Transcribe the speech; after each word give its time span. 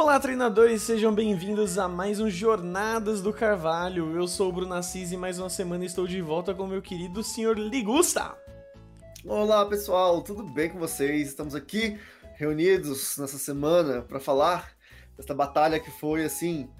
Olá, 0.00 0.20
treinadores, 0.20 0.82
sejam 0.82 1.12
bem-vindos 1.12 1.76
a 1.76 1.88
mais 1.88 2.20
um 2.20 2.30
Jornadas 2.30 3.20
do 3.20 3.32
Carvalho. 3.32 4.16
Eu 4.16 4.28
sou 4.28 4.48
o 4.48 4.52
Bruno 4.52 4.74
Assis 4.74 5.10
e 5.10 5.16
mais 5.16 5.40
uma 5.40 5.50
semana 5.50 5.84
estou 5.84 6.06
de 6.06 6.22
volta 6.22 6.54
com 6.54 6.68
meu 6.68 6.80
querido 6.80 7.24
senhor 7.24 7.58
Ligusta. 7.58 8.38
Olá, 9.24 9.66
pessoal, 9.66 10.22
tudo 10.22 10.44
bem 10.44 10.70
com 10.70 10.78
vocês? 10.78 11.26
Estamos 11.26 11.52
aqui 11.52 11.98
reunidos 12.36 13.18
nessa 13.18 13.38
semana 13.38 14.00
para 14.00 14.20
falar 14.20 14.70
dessa 15.16 15.34
batalha 15.34 15.80
que 15.80 15.90
foi 15.90 16.24
assim 16.24 16.70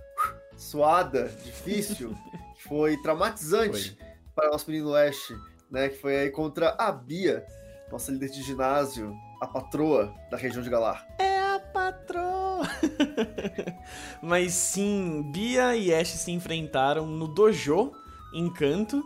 suada, 0.57 1.25
difícil, 1.43 2.14
que 2.55 2.69
foi 2.69 2.96
traumatizante 2.98 3.96
foi. 3.98 4.07
para 4.32 4.48
o 4.48 4.53
nosso 4.53 4.71
menino 4.71 4.95
Ash, 4.95 5.35
né? 5.69 5.89
Que 5.89 5.96
foi 5.96 6.16
aí 6.16 6.30
contra 6.30 6.77
a 6.79 6.93
Bia, 6.93 7.45
nossa 7.91 8.12
líder 8.12 8.29
de 8.29 8.45
ginásio, 8.45 9.12
a 9.41 9.46
patroa 9.48 10.14
da 10.30 10.37
região 10.37 10.62
de 10.62 10.71
Galar. 10.71 11.05
É 11.19 11.41
a 11.41 11.59
patroa! 11.59 12.28
Mas 14.21 14.53
sim, 14.53 15.23
Bia 15.33 15.77
e 15.77 15.95
Ash 15.95 16.09
se 16.09 16.30
enfrentaram 16.30 17.07
no 17.07 17.27
dojo, 17.29 17.93
Encanto, 18.35 19.03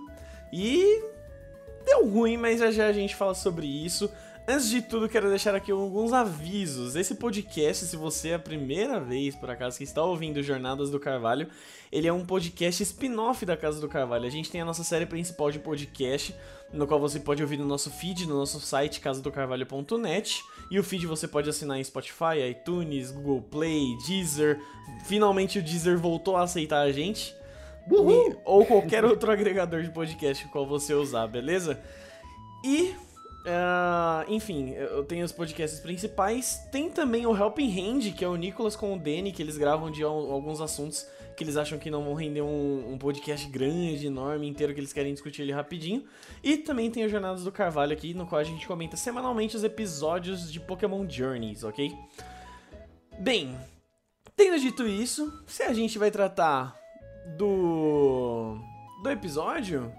e 0.52 1.02
deu 1.84 2.06
ruim, 2.08 2.36
mas 2.36 2.60
já 2.60 2.70
já 2.70 2.86
a 2.86 2.92
gente 2.92 3.14
fala 3.14 3.34
sobre 3.34 3.66
isso. 3.66 4.10
Antes 4.46 4.68
de 4.68 4.82
tudo, 4.82 5.08
quero 5.08 5.28
deixar 5.28 5.54
aqui 5.54 5.70
alguns 5.70 6.12
avisos. 6.12 6.96
Esse 6.96 7.14
podcast, 7.14 7.86
se 7.86 7.96
você 7.96 8.30
é 8.30 8.34
a 8.34 8.38
primeira 8.40 8.98
vez, 8.98 9.36
por 9.36 9.48
acaso, 9.48 9.78
que 9.78 9.84
está 9.84 10.02
ouvindo 10.02 10.42
Jornadas 10.42 10.90
do 10.90 10.98
Carvalho, 10.98 11.48
ele 11.92 12.08
é 12.08 12.12
um 12.12 12.26
podcast 12.26 12.82
spin-off 12.82 13.46
da 13.46 13.56
Casa 13.56 13.80
do 13.80 13.88
Carvalho. 13.88 14.26
A 14.26 14.30
gente 14.30 14.50
tem 14.50 14.60
a 14.60 14.64
nossa 14.64 14.82
série 14.82 15.06
principal 15.06 15.52
de 15.52 15.60
podcast, 15.60 16.34
no 16.72 16.88
qual 16.88 16.98
você 16.98 17.20
pode 17.20 17.40
ouvir 17.40 17.56
no 17.56 17.64
nosso 17.64 17.88
feed, 17.88 18.26
no 18.26 18.36
nosso 18.36 18.58
site 18.58 19.00
casadocarvalho.net. 19.00 20.42
E 20.72 20.78
o 20.78 20.82
feed 20.82 21.06
você 21.06 21.28
pode 21.28 21.48
assinar 21.48 21.78
em 21.78 21.84
Spotify, 21.84 22.40
iTunes, 22.50 23.12
Google 23.12 23.42
Play, 23.42 23.96
Deezer. 24.08 24.60
Finalmente 25.04 25.60
o 25.60 25.62
Deezer 25.62 25.96
voltou 25.96 26.36
a 26.36 26.42
aceitar 26.42 26.80
a 26.80 26.90
gente. 26.90 27.32
E, 27.88 28.36
ou 28.44 28.66
qualquer 28.66 29.04
outro 29.04 29.30
agregador 29.30 29.82
de 29.84 29.90
podcast 29.90 30.48
qual 30.48 30.66
você 30.66 30.94
usar, 30.94 31.28
beleza? 31.28 31.80
E 32.64 32.94
Uh, 33.42 34.30
enfim, 34.32 34.70
eu 34.70 35.04
tenho 35.04 35.24
os 35.24 35.32
podcasts 35.32 35.80
principais. 35.80 36.66
Tem 36.70 36.88
também 36.88 37.26
o 37.26 37.36
Helping 37.36 37.70
Hand, 37.70 38.12
que 38.12 38.24
é 38.24 38.28
o 38.28 38.36
Nicolas 38.36 38.76
com 38.76 38.94
o 38.94 38.98
Danny, 38.98 39.32
que 39.32 39.42
eles 39.42 39.58
gravam 39.58 39.90
de 39.90 40.02
alguns 40.02 40.60
assuntos 40.60 41.06
que 41.36 41.42
eles 41.42 41.56
acham 41.56 41.78
que 41.78 41.90
não 41.90 42.04
vão 42.04 42.14
render 42.14 42.42
um, 42.42 42.92
um, 42.92 42.98
podcast 42.98 43.48
grande, 43.48 44.06
enorme, 44.06 44.46
inteiro, 44.46 44.74
que 44.74 44.80
eles 44.80 44.92
querem 44.92 45.12
discutir 45.12 45.42
ele 45.42 45.52
rapidinho. 45.52 46.04
E 46.42 46.56
também 46.56 46.90
tem 46.90 47.04
o 47.04 47.08
Jornadas 47.08 47.42
do 47.42 47.50
Carvalho 47.50 47.92
aqui, 47.92 48.14
no 48.14 48.26
qual 48.26 48.40
a 48.40 48.44
gente 48.44 48.66
comenta 48.66 48.96
semanalmente 48.96 49.56
os 49.56 49.64
episódios 49.64 50.52
de 50.52 50.60
Pokémon 50.60 51.08
Journeys, 51.08 51.64
ok? 51.64 51.92
Bem, 53.18 53.56
tendo 54.36 54.58
dito 54.58 54.86
isso, 54.86 55.42
se 55.46 55.62
a 55.62 55.72
gente 55.72 55.98
vai 55.98 56.10
tratar 56.10 56.78
do. 57.36 58.58
do 59.02 59.10
episódio, 59.10 59.92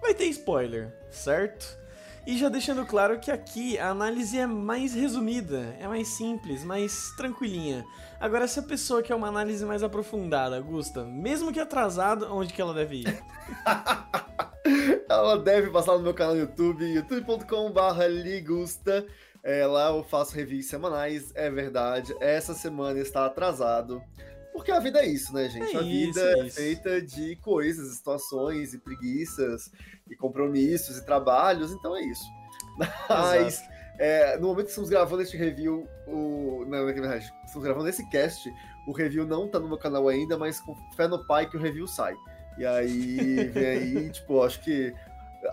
vai 0.00 0.14
ter 0.14 0.24
spoiler, 0.26 0.92
certo? 1.10 1.83
E 2.26 2.38
já 2.38 2.48
deixando 2.48 2.86
claro 2.86 3.20
que 3.20 3.30
aqui 3.30 3.78
a 3.78 3.90
análise 3.90 4.38
é 4.38 4.46
mais 4.46 4.94
resumida, 4.94 5.76
é 5.78 5.86
mais 5.86 6.08
simples, 6.08 6.64
mais 6.64 7.10
tranquilinha. 7.16 7.84
Agora, 8.18 8.48
se 8.48 8.58
a 8.58 8.62
pessoa 8.62 9.02
quer 9.02 9.14
uma 9.14 9.28
análise 9.28 9.62
mais 9.64 9.82
aprofundada, 9.82 10.58
Gusta, 10.60 11.04
mesmo 11.04 11.52
que 11.52 11.60
atrasada, 11.60 12.32
onde 12.32 12.54
que 12.54 12.62
ela 12.62 12.72
deve 12.72 13.02
ir? 13.02 13.22
ela 15.06 15.38
deve 15.38 15.70
passar 15.70 15.92
no 15.92 16.00
meu 16.00 16.14
canal 16.14 16.34
no 16.34 16.40
YouTube, 16.40 16.84
youtube.com.br 16.84 18.04
ligusta. 18.08 19.06
É, 19.42 19.66
lá 19.66 19.90
eu 19.90 20.02
faço 20.02 20.34
reviews 20.34 20.66
semanais, 20.66 21.30
é 21.34 21.50
verdade. 21.50 22.14
Essa 22.20 22.54
semana 22.54 22.98
está 22.98 23.26
atrasado. 23.26 24.02
Porque 24.54 24.70
a 24.70 24.78
vida 24.78 25.00
é 25.00 25.06
isso, 25.06 25.34
né, 25.34 25.48
gente? 25.48 25.74
É 25.74 25.80
a 25.80 25.82
vida 25.82 26.20
é, 26.20 26.46
é 26.46 26.48
feita 26.48 27.02
de 27.02 27.34
coisas, 27.36 27.92
situações 27.96 28.72
e 28.72 28.78
preguiças 28.78 29.72
e 30.08 30.14
compromissos 30.14 30.96
e 30.96 31.04
trabalhos, 31.04 31.72
então 31.72 31.96
é 31.96 32.02
isso. 32.02 32.24
Mas 33.10 33.60
é, 33.98 34.38
no 34.38 34.46
momento 34.46 34.66
que 34.66 34.70
estamos 34.70 34.88
gravando 34.88 35.22
este 35.22 35.36
review, 35.36 35.88
o. 36.06 36.64
Não, 36.68 36.88
é 36.88 36.92
verdade, 36.92 37.34
estamos 37.44 37.64
gravando 37.64 37.88
esse 37.88 38.08
cast, 38.10 38.48
o 38.86 38.92
review 38.92 39.26
não 39.26 39.48
tá 39.48 39.58
no 39.58 39.66
meu 39.66 39.76
canal 39.76 40.08
ainda, 40.08 40.38
mas 40.38 40.60
com 40.60 40.76
fé 40.96 41.08
no 41.08 41.26
pai 41.26 41.50
que 41.50 41.56
o 41.56 41.60
review 41.60 41.88
sai. 41.88 42.14
E 42.56 42.64
aí 42.64 43.48
vem 43.48 43.66
aí, 43.66 44.10
tipo, 44.14 44.40
acho 44.40 44.60
que 44.62 44.94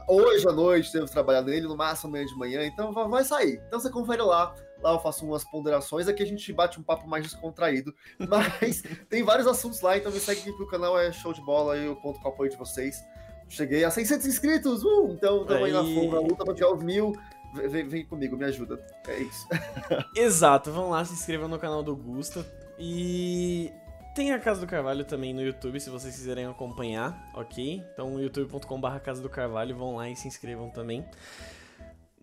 hoje 0.08 0.48
à 0.48 0.52
noite 0.52 0.92
temos 0.92 1.10
trabalhar 1.10 1.42
nele, 1.42 1.68
no 1.68 1.76
máximo 1.76 2.10
amanhã 2.10 2.26
de 2.28 2.36
manhã, 2.36 2.66
então 2.68 2.94
vai 2.94 3.24
sair. 3.24 3.60
Então 3.68 3.80
você 3.80 3.90
confere 3.90 4.22
lá 4.22 4.54
Lá 4.82 4.94
eu 4.94 5.00
faço 5.00 5.26
umas 5.26 5.44
ponderações, 5.44 6.08
aqui 6.08 6.24
a 6.24 6.26
gente 6.26 6.52
bate 6.52 6.80
um 6.80 6.84
papo 6.84 7.08
mais 7.08 7.24
descontraído. 7.24 7.94
Mas 8.18 8.84
tem 9.10 9.24
vários 9.24 9.48
assuntos 9.48 9.82
lá, 9.82 9.98
então 9.98 10.12
me 10.12 10.20
segue 10.20 10.42
aqui 10.42 10.54
pro 10.54 10.68
canal, 10.68 11.00
é 11.00 11.12
show 11.12 11.34
de 11.34 11.42
bola, 11.42 11.78
eu 11.78 11.96
conto 11.96 12.20
com 12.20 12.30
o 12.30 12.32
apoio 12.32 12.50
de 12.50 12.58
vocês. 12.58 13.04
Cheguei 13.48 13.84
a 13.84 13.92
600 13.92 14.26
inscritos, 14.26 14.84
uh, 14.84 15.12
então 15.12 15.42
estamos 15.42 15.64
aí 15.64 15.72
na, 15.72 15.84
na 15.84 16.20
luta 16.22 16.46
pra 16.46 16.54
tirar 16.54 16.74
os 16.74 16.84
mil. 16.84 17.14
Vem, 17.54 17.86
vem, 17.86 18.06
comigo, 18.06 18.38
me 18.38 18.46
ajuda. 18.46 18.80
É 19.08 19.20
isso. 19.20 19.46
Exato, 20.16 20.72
vão 20.72 20.90
lá, 20.90 21.04
se 21.04 21.14
inscrevam 21.14 21.50
no 21.50 21.60
canal 21.60 21.84
do 21.84 21.96
Gusta. 21.96 22.46
E 22.80 23.72
tem 24.16 24.32
a 24.32 24.40
Casa 24.40 24.62
do 24.62 24.68
Carvalho 24.68 25.06
também 25.06 25.34
no 25.34 25.42
YouTube, 25.42 25.80
se 25.80 25.90
vocês 25.90 26.16
quiserem 26.16 26.46
acompanhar, 26.46 27.30
ok? 27.34 27.84
Então, 27.94 28.20
youtube.com.br 28.20 29.00
Casa 29.04 29.22
do 29.22 29.30
Carvalho, 29.30 29.76
vão 29.76 29.98
lá 29.98 30.10
e 30.10 30.16
se 30.16 30.28
inscrevam 30.28 30.70
também. 30.70 31.06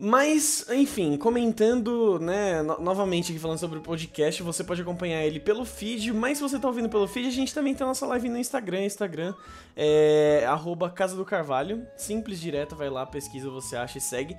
Mas, 0.00 0.64
enfim, 0.70 1.16
comentando, 1.16 2.20
né, 2.20 2.62
no 2.62 2.78
novamente 2.80 3.32
aqui 3.32 3.40
falando 3.40 3.58
sobre 3.58 3.80
o 3.80 3.82
podcast, 3.82 4.44
você 4.44 4.62
pode 4.62 4.80
acompanhar 4.80 5.24
ele 5.24 5.40
pelo 5.40 5.64
feed, 5.64 6.12
mas 6.12 6.38
se 6.38 6.42
você 6.44 6.56
tá 6.56 6.68
ouvindo 6.68 6.88
pelo 6.88 7.08
feed, 7.08 7.26
a 7.26 7.32
gente 7.32 7.52
também 7.52 7.74
tem 7.74 7.84
a 7.84 7.88
nossa 7.88 8.06
live 8.06 8.28
no 8.28 8.38
Instagram, 8.38 8.84
Instagram 8.84 9.34
é 9.76 10.44
arroba 10.46 10.88
Casa 10.88 11.16
do 11.16 11.24
Carvalho, 11.24 11.84
simples, 11.96 12.40
direto, 12.40 12.76
vai 12.76 12.88
lá, 12.88 13.04
pesquisa, 13.04 13.50
você 13.50 13.74
acha 13.74 13.98
e 13.98 14.00
segue. 14.00 14.36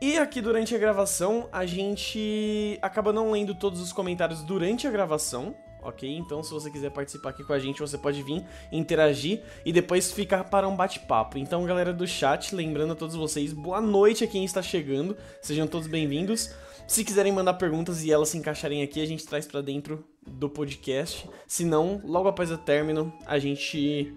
E 0.00 0.18
aqui 0.18 0.40
durante 0.40 0.74
a 0.74 0.78
gravação, 0.78 1.48
a 1.52 1.64
gente 1.64 2.76
acaba 2.82 3.12
não 3.12 3.30
lendo 3.30 3.54
todos 3.54 3.80
os 3.80 3.92
comentários 3.92 4.42
durante 4.42 4.88
a 4.88 4.90
gravação, 4.90 5.54
ok? 5.88 6.16
Então, 6.16 6.42
se 6.42 6.50
você 6.50 6.70
quiser 6.70 6.90
participar 6.90 7.30
aqui 7.30 7.44
com 7.44 7.52
a 7.52 7.58
gente, 7.58 7.80
você 7.80 7.96
pode 7.96 8.22
vir, 8.22 8.44
interagir 8.72 9.42
e 9.64 9.72
depois 9.72 10.12
ficar 10.12 10.44
para 10.44 10.68
um 10.68 10.76
bate-papo. 10.76 11.38
Então, 11.38 11.64
galera 11.64 11.92
do 11.92 12.06
chat, 12.06 12.54
lembrando 12.54 12.92
a 12.92 12.96
todos 12.96 13.14
vocês, 13.14 13.52
boa 13.52 13.80
noite 13.80 14.24
a 14.24 14.26
quem 14.26 14.44
está 14.44 14.62
chegando, 14.62 15.16
sejam 15.40 15.66
todos 15.66 15.86
bem-vindos. 15.86 16.50
Se 16.86 17.04
quiserem 17.04 17.32
mandar 17.32 17.54
perguntas 17.54 18.04
e 18.04 18.12
elas 18.12 18.28
se 18.28 18.38
encaixarem 18.38 18.82
aqui, 18.82 19.00
a 19.00 19.06
gente 19.06 19.26
traz 19.26 19.46
para 19.46 19.60
dentro 19.60 20.04
do 20.24 20.48
podcast. 20.48 21.28
Se 21.46 21.64
não, 21.64 22.00
logo 22.04 22.28
após 22.28 22.50
o 22.50 22.58
término, 22.58 23.12
a 23.26 23.38
gente 23.38 24.14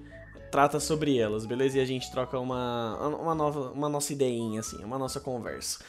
trata 0.52 0.80
sobre 0.80 1.18
elas, 1.18 1.46
beleza? 1.46 1.78
E 1.78 1.82
a 1.82 1.86
gente 1.86 2.12
troca 2.12 2.40
uma, 2.40 3.08
uma, 3.08 3.36
nova, 3.36 3.72
uma 3.72 3.90
nossa 3.90 4.14
ideinha, 4.14 4.60
assim, 4.60 4.84
uma 4.84 4.98
nossa 4.98 5.20
conversa. 5.20 5.80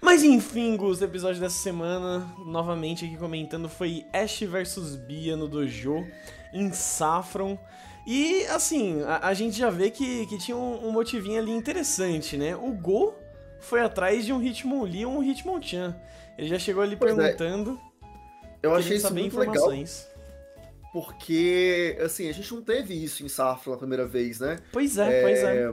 Mas 0.00 0.22
enfim, 0.22 0.76
Gus, 0.76 1.00
o 1.00 1.04
episódio 1.04 1.40
dessa 1.40 1.56
semana, 1.56 2.30
novamente 2.38 3.04
aqui 3.04 3.16
comentando, 3.16 3.68
foi 3.68 4.04
Ash 4.12 4.40
vs 4.40 4.96
Bia 4.96 5.36
no 5.36 5.48
Dojo, 5.48 6.06
em 6.52 6.72
Saffron. 6.72 7.58
E 8.06 8.44
assim, 8.46 9.02
a, 9.02 9.28
a 9.28 9.34
gente 9.34 9.56
já 9.56 9.70
vê 9.70 9.90
que, 9.90 10.26
que 10.26 10.38
tinha 10.38 10.56
um, 10.56 10.88
um, 10.88 10.92
motivinho 10.92 11.40
ali 11.40 11.50
interessante, 11.50 12.36
né? 12.36 12.54
O 12.54 12.72
Go 12.72 13.14
foi 13.58 13.80
atrás 13.80 14.24
de 14.24 14.32
um 14.32 14.40
Hitmonlee 14.40 15.06
ou 15.06 15.18
um 15.18 15.22
Hitmonchan. 15.22 15.96
Ele 16.38 16.48
já 16.48 16.58
chegou 16.58 16.82
ali 16.82 16.94
pois 16.94 17.12
é. 17.12 17.16
perguntando. 17.16 17.80
É. 18.62 18.66
Eu 18.66 18.74
achei 18.74 18.96
isso 18.96 19.12
muito 19.12 19.26
informações. 19.26 20.06
legal. 20.08 20.16
Porque, 20.92 21.98
assim, 22.00 22.28
a 22.28 22.32
gente 22.32 22.54
não 22.54 22.62
teve 22.62 22.94
isso 22.94 23.24
em 23.24 23.28
Saffron 23.28 23.72
na 23.72 23.78
primeira 23.78 24.06
vez, 24.06 24.40
né? 24.40 24.56
Pois 24.72 24.96
é, 24.96 25.18
é... 25.18 25.22
pois 25.22 25.38
é 25.40 25.72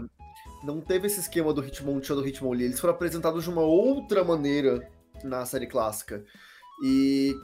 não 0.64 0.80
teve 0.80 1.08
esse 1.08 1.20
esquema 1.20 1.54
do 1.54 1.64
Hitmonchan 1.64 2.16
do 2.16 2.28
Hitmonlee. 2.28 2.66
Eles 2.66 2.80
foram 2.80 2.94
apresentados 2.94 3.44
de 3.44 3.50
uma 3.50 3.62
outra 3.62 4.24
maneira 4.24 4.90
na 5.24 5.46
série 5.46 5.68
clássica. 5.68 6.24
E 6.84 7.36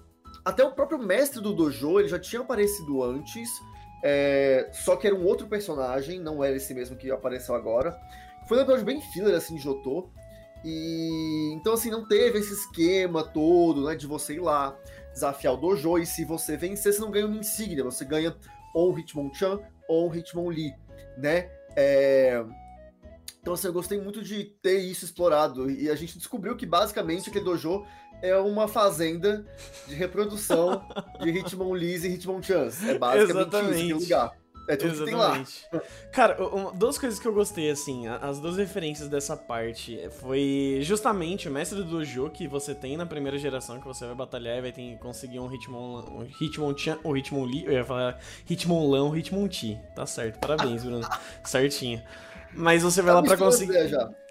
até 0.46 0.64
o 0.64 0.72
próprio 0.72 1.00
mestre 1.00 1.42
do 1.42 1.54
dojo, 1.54 2.00
ele 2.00 2.08
já 2.08 2.20
tinha 2.20 2.42
aparecido 2.42 3.04
antes, 3.04 3.50
é... 4.04 4.70
só 4.72 4.96
que 4.96 5.06
era 5.06 5.16
um 5.16 5.26
outro 5.26 5.48
personagem, 5.48 6.20
não 6.20 6.44
era 6.44 6.56
esse 6.56 6.74
mesmo 6.74 6.96
que 6.96 7.12
apareceu 7.12 7.56
agora. 7.56 7.98
Foi 8.48 8.58
um 8.58 8.62
episódio 8.62 8.86
bem 8.86 9.02
filler, 9.02 9.36
assim, 9.36 9.56
de 9.56 9.62
Jotô. 9.62 10.10
E 10.64 11.52
então, 11.54 11.74
assim, 11.74 11.90
não 11.90 12.08
teve 12.08 12.40
esse 12.40 12.54
esquema 12.54 13.24
todo, 13.24 13.86
né, 13.86 13.96
de 13.96 14.08
você 14.08 14.36
ir 14.36 14.40
lá 14.40 14.78
desafiar 15.14 15.54
o 15.54 15.58
dojo, 15.58 15.98
e 15.98 16.06
se 16.06 16.24
você 16.26 16.56
vencer, 16.58 16.94
você 16.94 17.00
não 17.00 17.12
ganha 17.12 17.26
uma 17.26 17.38
insígnia, 17.38 17.84
você 17.84 18.06
ganha 18.06 18.36
ou 18.74 18.94
um 18.94 18.98
Hitmonchan 18.98 19.60
ou 19.88 20.10
um 20.10 20.16
Hitmonlee, 20.16 20.74
né? 21.18 21.50
É... 21.76 22.44
Então, 23.42 23.54
assim, 23.54 23.68
eu 23.68 23.74
gostei 23.74 24.00
muito 24.00 24.22
de 24.22 24.44
ter 24.62 24.80
isso 24.80 25.06
explorado. 25.06 25.70
E 25.70 25.90
a 25.90 25.96
gente 25.96 26.18
descobriu 26.18 26.56
que 26.56 26.66
basicamente 26.66 27.30
aquele 27.30 27.46
dojo 27.46 27.86
é 28.22 28.36
uma 28.38 28.68
fazenda 28.68 29.46
de 29.88 29.96
reprodução 29.96 30.84
de 31.22 31.30
Hitmonlees 31.30 32.04
e 32.04 32.10
Hitmonchans. 32.10 32.84
É 32.84 32.98
basicamente 32.98 33.32
Exatamente. 33.32 33.92
isso, 33.92 34.00
lugar. 34.00 34.40
É 34.70 34.76
tudo 34.76 34.92
Exatamente. 34.92 35.64
que 35.64 35.70
tem 35.72 35.80
lá. 35.80 35.86
Cara, 36.12 36.38
duas 36.76 36.96
coisas 37.00 37.20
que 37.20 37.28
eu 37.28 37.34
gostei, 37.34 37.72
assim, 37.72 38.08
as 38.08 38.40
duas 38.40 38.56
referências 38.56 39.10
dessa 39.10 39.36
parte 39.36 40.00
foi 40.20 40.78
justamente 40.84 41.50
o 41.50 41.52
mestre 41.52 41.80
do 41.80 41.86
dojo 41.86 42.30
que 42.30 42.48
você 42.48 42.76
tem 42.76 42.96
na 42.96 43.04
primeira 43.04 43.36
geração, 43.40 43.80
que 43.80 43.88
você 43.88 44.06
vai 44.06 44.14
batalhar 44.14 44.60
e 44.60 44.62
vai 44.62 44.72
ter 44.72 44.96
conseguir 45.00 45.40
um 45.40 45.52
Hitmon, 45.52 46.04
um 46.12 46.28
Hitmonchan, 46.40 47.00
ou 47.04 47.18
Hitmonlee, 47.18 47.66
eu 47.66 47.72
ia 47.72 47.84
falar 47.84 48.20
Hitmonlan 48.48 49.06
ou 49.06 49.18
Hitmonti. 49.18 49.76
Tá 49.96 50.06
certo, 50.06 50.38
parabéns, 50.38 50.84
Bruno. 50.84 51.08
Certinho. 51.44 52.04
Mas 52.54 52.84
você 52.84 53.02
vai 53.02 53.14
tá 53.14 53.20
lá 53.20 53.26
para 53.26 53.38
conseguir. 53.38 53.76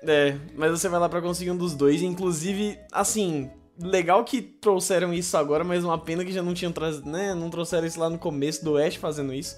É, 0.02 0.36
mas 0.56 0.70
você 0.70 0.88
vai 0.88 1.00
lá 1.00 1.08
para 1.08 1.22
conseguir 1.22 1.50
um 1.50 1.56
dos 1.56 1.74
dois. 1.74 2.02
Inclusive, 2.02 2.78
assim, 2.92 3.50
legal 3.80 4.24
que 4.24 4.42
trouxeram 4.42 5.14
isso 5.14 5.36
agora, 5.36 5.64
mas 5.64 5.84
uma 5.84 5.98
pena 5.98 6.24
que 6.24 6.32
já 6.32 6.42
não 6.42 6.54
tinham 6.54 6.72
trazido, 6.72 7.08
né? 7.08 7.34
Não 7.34 7.48
trouxeram 7.50 7.86
isso 7.86 8.00
lá 8.00 8.10
no 8.10 8.18
começo 8.18 8.64
do 8.64 8.76
Ash 8.76 8.96
fazendo 8.96 9.32
isso. 9.32 9.56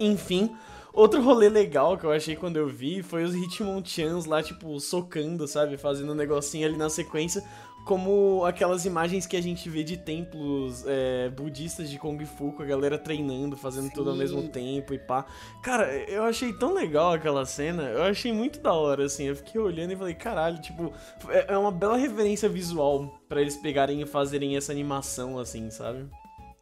Enfim. 0.00 0.54
Outro 0.92 1.22
rolê 1.22 1.48
legal 1.48 1.96
que 1.96 2.04
eu 2.04 2.10
achei 2.10 2.34
quando 2.34 2.56
eu 2.56 2.66
vi 2.66 3.04
foi 3.04 3.22
os 3.22 3.32
Hitmonchans 3.32 4.24
lá, 4.24 4.42
tipo, 4.42 4.80
socando, 4.80 5.46
sabe? 5.46 5.76
Fazendo 5.76 6.10
um 6.10 6.14
negocinho 6.14 6.66
ali 6.66 6.76
na 6.76 6.90
sequência 6.90 7.44
como 7.84 8.44
aquelas 8.44 8.84
imagens 8.84 9.26
que 9.26 9.36
a 9.36 9.42
gente 9.42 9.68
vê 9.68 9.82
de 9.82 9.96
templos 9.96 10.84
é, 10.86 11.30
budistas 11.30 11.88
de 11.88 11.98
Kung 11.98 12.22
Fu, 12.26 12.52
com 12.52 12.62
a 12.62 12.66
galera 12.66 12.98
treinando, 12.98 13.56
fazendo 13.56 13.88
Sim. 13.88 13.94
tudo 13.94 14.10
ao 14.10 14.16
mesmo 14.16 14.48
tempo 14.48 14.92
e 14.92 14.98
pá. 14.98 15.24
Cara, 15.62 15.92
eu 16.08 16.24
achei 16.24 16.52
tão 16.52 16.74
legal 16.74 17.12
aquela 17.12 17.46
cena, 17.46 17.84
eu 17.84 18.02
achei 18.02 18.32
muito 18.32 18.60
da 18.60 18.72
hora, 18.72 19.04
assim. 19.04 19.24
Eu 19.24 19.36
fiquei 19.36 19.60
olhando 19.60 19.92
e 19.92 19.96
falei, 19.96 20.14
caralho, 20.14 20.60
tipo, 20.60 20.92
é, 21.28 21.54
é 21.54 21.58
uma 21.58 21.72
bela 21.72 21.96
referência 21.96 22.48
visual 22.48 23.20
para 23.28 23.40
eles 23.40 23.56
pegarem 23.56 24.02
e 24.02 24.06
fazerem 24.06 24.56
essa 24.56 24.72
animação, 24.72 25.38
assim, 25.38 25.70
sabe? 25.70 26.08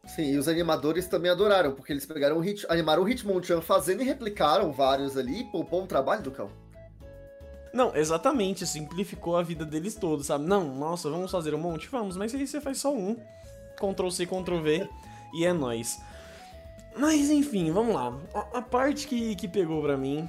Sim, 0.07 0.31
e 0.31 0.37
os 0.37 0.47
animadores 0.47 1.07
também 1.07 1.29
adoraram, 1.29 1.73
porque 1.73 1.91
eles 1.91 2.05
pegaram 2.05 2.37
o 2.37 2.39
hit, 2.39 2.65
animaram 2.69 3.03
o 3.03 3.09
Hitmonchan 3.09 3.59
fazendo 3.59 4.01
e 4.01 4.05
replicaram 4.05 4.71
vários 4.71 5.17
ali, 5.17 5.43
poupou 5.51 5.83
um 5.83 5.87
trabalho 5.87 6.23
do 6.23 6.31
cão. 6.31 6.49
Não, 7.73 7.95
exatamente, 7.95 8.65
simplificou 8.65 9.37
a 9.37 9.43
vida 9.43 9.65
deles 9.65 9.95
todos, 9.95 10.27
sabe? 10.27 10.45
Não, 10.45 10.75
nossa, 10.75 11.09
vamos 11.09 11.31
fazer 11.31 11.53
um 11.53 11.59
monte? 11.59 11.87
Vamos, 11.87 12.17
mas 12.17 12.33
aí 12.33 12.47
você 12.47 12.61
faz 12.61 12.79
só 12.79 12.93
um. 12.93 13.17
Ctrl 13.75 14.09
C, 14.09 14.25
Ctrl 14.25 14.61
V 14.61 14.89
e 15.33 15.45
é 15.45 15.53
nóis. 15.53 16.01
Mas 16.97 17.29
enfim, 17.29 17.71
vamos 17.71 17.93
lá. 17.93 18.13
A, 18.33 18.57
a, 18.57 18.61
parte 18.61 19.07
que, 19.07 19.35
que 19.35 19.47
pegou 19.47 19.81
pra 19.81 19.95
mim 19.95 20.27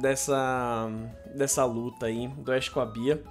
dessa, 0.00 0.90
dessa 1.34 1.64
luta 1.64 2.06
aí 2.06 2.26
do 2.28 2.52
Ash 2.52 2.68
com 2.68 2.80
a 2.80 2.86
Bia. 2.86 3.22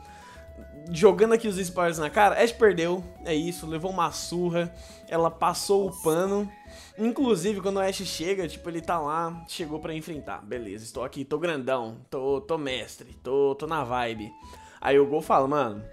Jogando 0.91 1.33
aqui 1.33 1.47
os 1.47 1.57
spoilers 1.57 1.97
na 1.97 2.09
cara, 2.09 2.43
Ash 2.43 2.51
perdeu, 2.51 3.03
é 3.23 3.33
isso, 3.33 3.65
levou 3.65 3.89
uma 3.89 4.11
surra, 4.11 4.73
ela 5.07 5.31
passou 5.31 5.87
o 5.87 6.03
pano. 6.03 6.49
Inclusive, 6.97 7.61
quando 7.61 7.77
o 7.77 7.79
Ash 7.79 7.95
chega, 7.97 8.47
tipo, 8.47 8.69
ele 8.69 8.81
tá 8.81 8.99
lá, 8.99 9.43
chegou 9.47 9.79
para 9.79 9.93
enfrentar. 9.93 10.43
Beleza, 10.43 10.83
estou 10.83 11.03
aqui, 11.03 11.23
tô 11.23 11.39
grandão, 11.39 11.97
tô, 12.09 12.41
tô 12.41 12.57
mestre, 12.57 13.13
tô, 13.23 13.55
tô 13.55 13.65
na 13.65 13.83
vibe. 13.83 14.31
Aí 14.81 14.99
o 14.99 15.05
Gol 15.05 15.21
fala, 15.21 15.47
mano, 15.47 15.83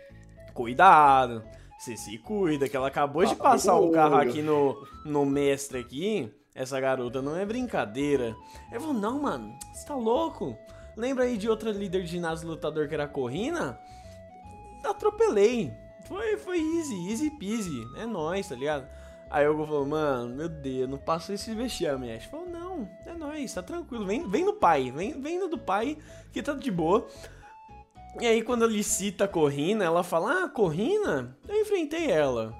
cuidado, 0.53 1.45
você 1.79 1.97
se 1.97 2.19
cuida, 2.19 2.69
que 2.69 2.77
ela 2.77 2.89
acabou 2.89 3.25
de 3.25 3.35
passar 3.37 3.77
o 3.77 3.91
carro 3.93 4.17
aqui 4.17 4.43
no, 4.43 4.77
no 5.05 5.25
mestre 5.25 5.79
aqui. 5.79 6.31
Essa 6.55 6.81
garota 6.81 7.23
não 7.23 7.37
é 7.37 7.47
brincadeira. 7.47 8.37
Eu 8.73 8.81
vou, 8.81 8.93
não, 8.93 9.23
mano, 9.23 9.57
você 9.73 9.87
tá 9.87 9.95
louco? 9.95 10.59
Lembra 10.97 11.25
aí 11.25 11.39
de 11.39 11.49
outra 11.49 11.71
líder 11.71 12.03
de 12.03 12.09
ginásio 12.09 12.49
lutador 12.49 12.89
que 12.89 12.95
era 12.95 13.05
a 13.05 13.09
Corrina? 13.09 13.79
Atropelei. 14.85 15.73
Foi, 16.07 16.37
foi 16.39 16.59
easy, 16.59 17.11
easy 17.11 17.31
peasy. 17.31 17.87
É 17.97 18.07
nóis, 18.07 18.49
tá 18.49 18.55
ligado? 18.55 18.89
Aí 19.31 19.47
o 19.47 19.53
Hugo 19.53 19.65
falou, 19.65 19.87
mano, 19.87 20.35
meu 20.35 20.49
Deus, 20.49 20.91
não 20.91 20.99
passa 20.99 21.33
esse 21.33 21.55
vexame. 21.55 22.13
Ash 22.13 22.25
falou, 22.25 22.49
não, 22.49 22.91
é 23.07 23.15
nóis, 23.15 23.55
tá 23.55 23.63
tranquilo, 23.63 24.05
vem, 24.05 24.29
vem 24.29 24.45
no 24.45 24.55
pai, 24.55 24.91
vem, 24.91 25.21
vem 25.21 25.39
no 25.39 25.47
do 25.47 25.57
pai, 25.57 25.97
que 26.33 26.43
tá 26.43 26.53
de 26.53 26.71
boa. 26.71 27.07
E 28.21 28.27
aí 28.27 28.43
quando 28.43 28.65
ele 28.65 28.83
cita 28.83 29.25
a 29.25 29.29
Corrina, 29.29 29.85
ela 29.85 30.03
fala, 30.03 30.45
ah, 30.45 30.49
Corrina? 30.49 31.39
Eu 31.49 31.61
enfrentei 31.61 32.11
ela. 32.11 32.53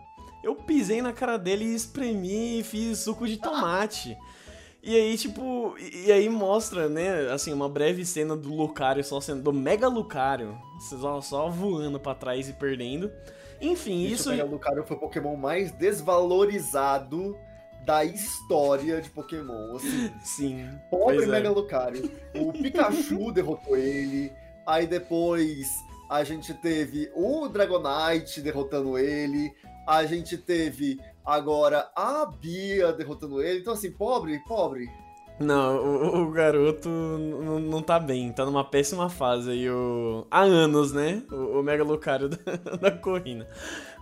Eu 0.45 0.55
pisei 0.55 1.03
na 1.03 1.13
cara 1.13 1.37
dele 1.37 1.65
e 1.65 1.75
espremi 1.75 2.61
e 2.61 2.63
fiz 2.63 3.01
suco 3.01 3.27
de 3.27 3.37
tomate. 3.37 4.17
E 4.83 4.97
aí, 4.97 5.17
tipo, 5.19 5.77
e 5.79 6.11
aí 6.11 6.29
mostra, 6.29 6.89
né, 6.89 7.31
assim, 7.31 7.53
uma 7.53 7.69
breve 7.69 8.05
cena 8.05 8.35
do 8.35 8.55
Lucario 8.55 9.05
só 9.05 9.21
sendo, 9.21 9.43
do 9.43 9.53
Mega 9.53 9.89
Lucario, 9.89 10.59
só, 10.89 11.21
só 11.21 11.51
voando 11.51 12.01
para 12.01 12.15
trás 12.15 12.49
e 12.49 12.55
perdendo. 12.55 13.13
Enfim, 13.61 14.05
isso. 14.07 14.31
O 14.31 14.33
Mega 14.33 14.45
Lucario 14.45 14.85
foi 14.87 14.97
o 14.97 15.01
Pokémon 15.01 15.37
mais 15.37 15.71
desvalorizado 15.73 17.37
da 17.85 18.05
história 18.05 19.01
de 19.03 19.11
Pokémon. 19.11 19.77
Assim, 19.77 20.13
Sim. 20.23 20.69
Pobre 20.91 21.25
é. 21.25 21.27
Mega 21.27 21.51
Lucario. 21.51 22.11
O 22.35 22.53
Pikachu 22.53 23.33
derrotou 23.33 23.77
ele. 23.77 24.33
Aí 24.67 24.87
depois 24.87 25.69
a 26.09 26.25
gente 26.25 26.55
teve 26.55 27.11
o 27.15 27.49
Dragonite 27.49 28.41
derrotando 28.41 28.99
ele. 28.99 29.53
A 29.87 30.05
gente 30.05 30.39
teve 30.39 30.99
agora 31.25 31.91
a 31.95 32.27
Bia 32.27 32.93
derrotando 32.93 33.43
ele. 33.43 33.61
Então, 33.61 33.73
assim, 33.73 33.91
pobre, 33.91 34.39
pobre. 34.41 34.91
Não, 35.41 35.77
o, 35.83 36.23
o 36.23 36.31
garoto 36.31 36.89
não 36.89 37.81
tá 37.81 37.99
bem, 37.99 38.31
tá 38.31 38.45
numa 38.45 38.63
péssima 38.63 39.09
fase 39.09 39.51
aí 39.51 39.71
o... 39.71 40.27
há 40.31 40.43
anos, 40.43 40.93
né? 40.93 41.23
O, 41.33 41.61
o 41.61 41.63
Mega 41.63 41.83
Lucario 41.83 42.29
da, 42.29 42.77
da 42.77 42.91
Corrina. 42.91 43.47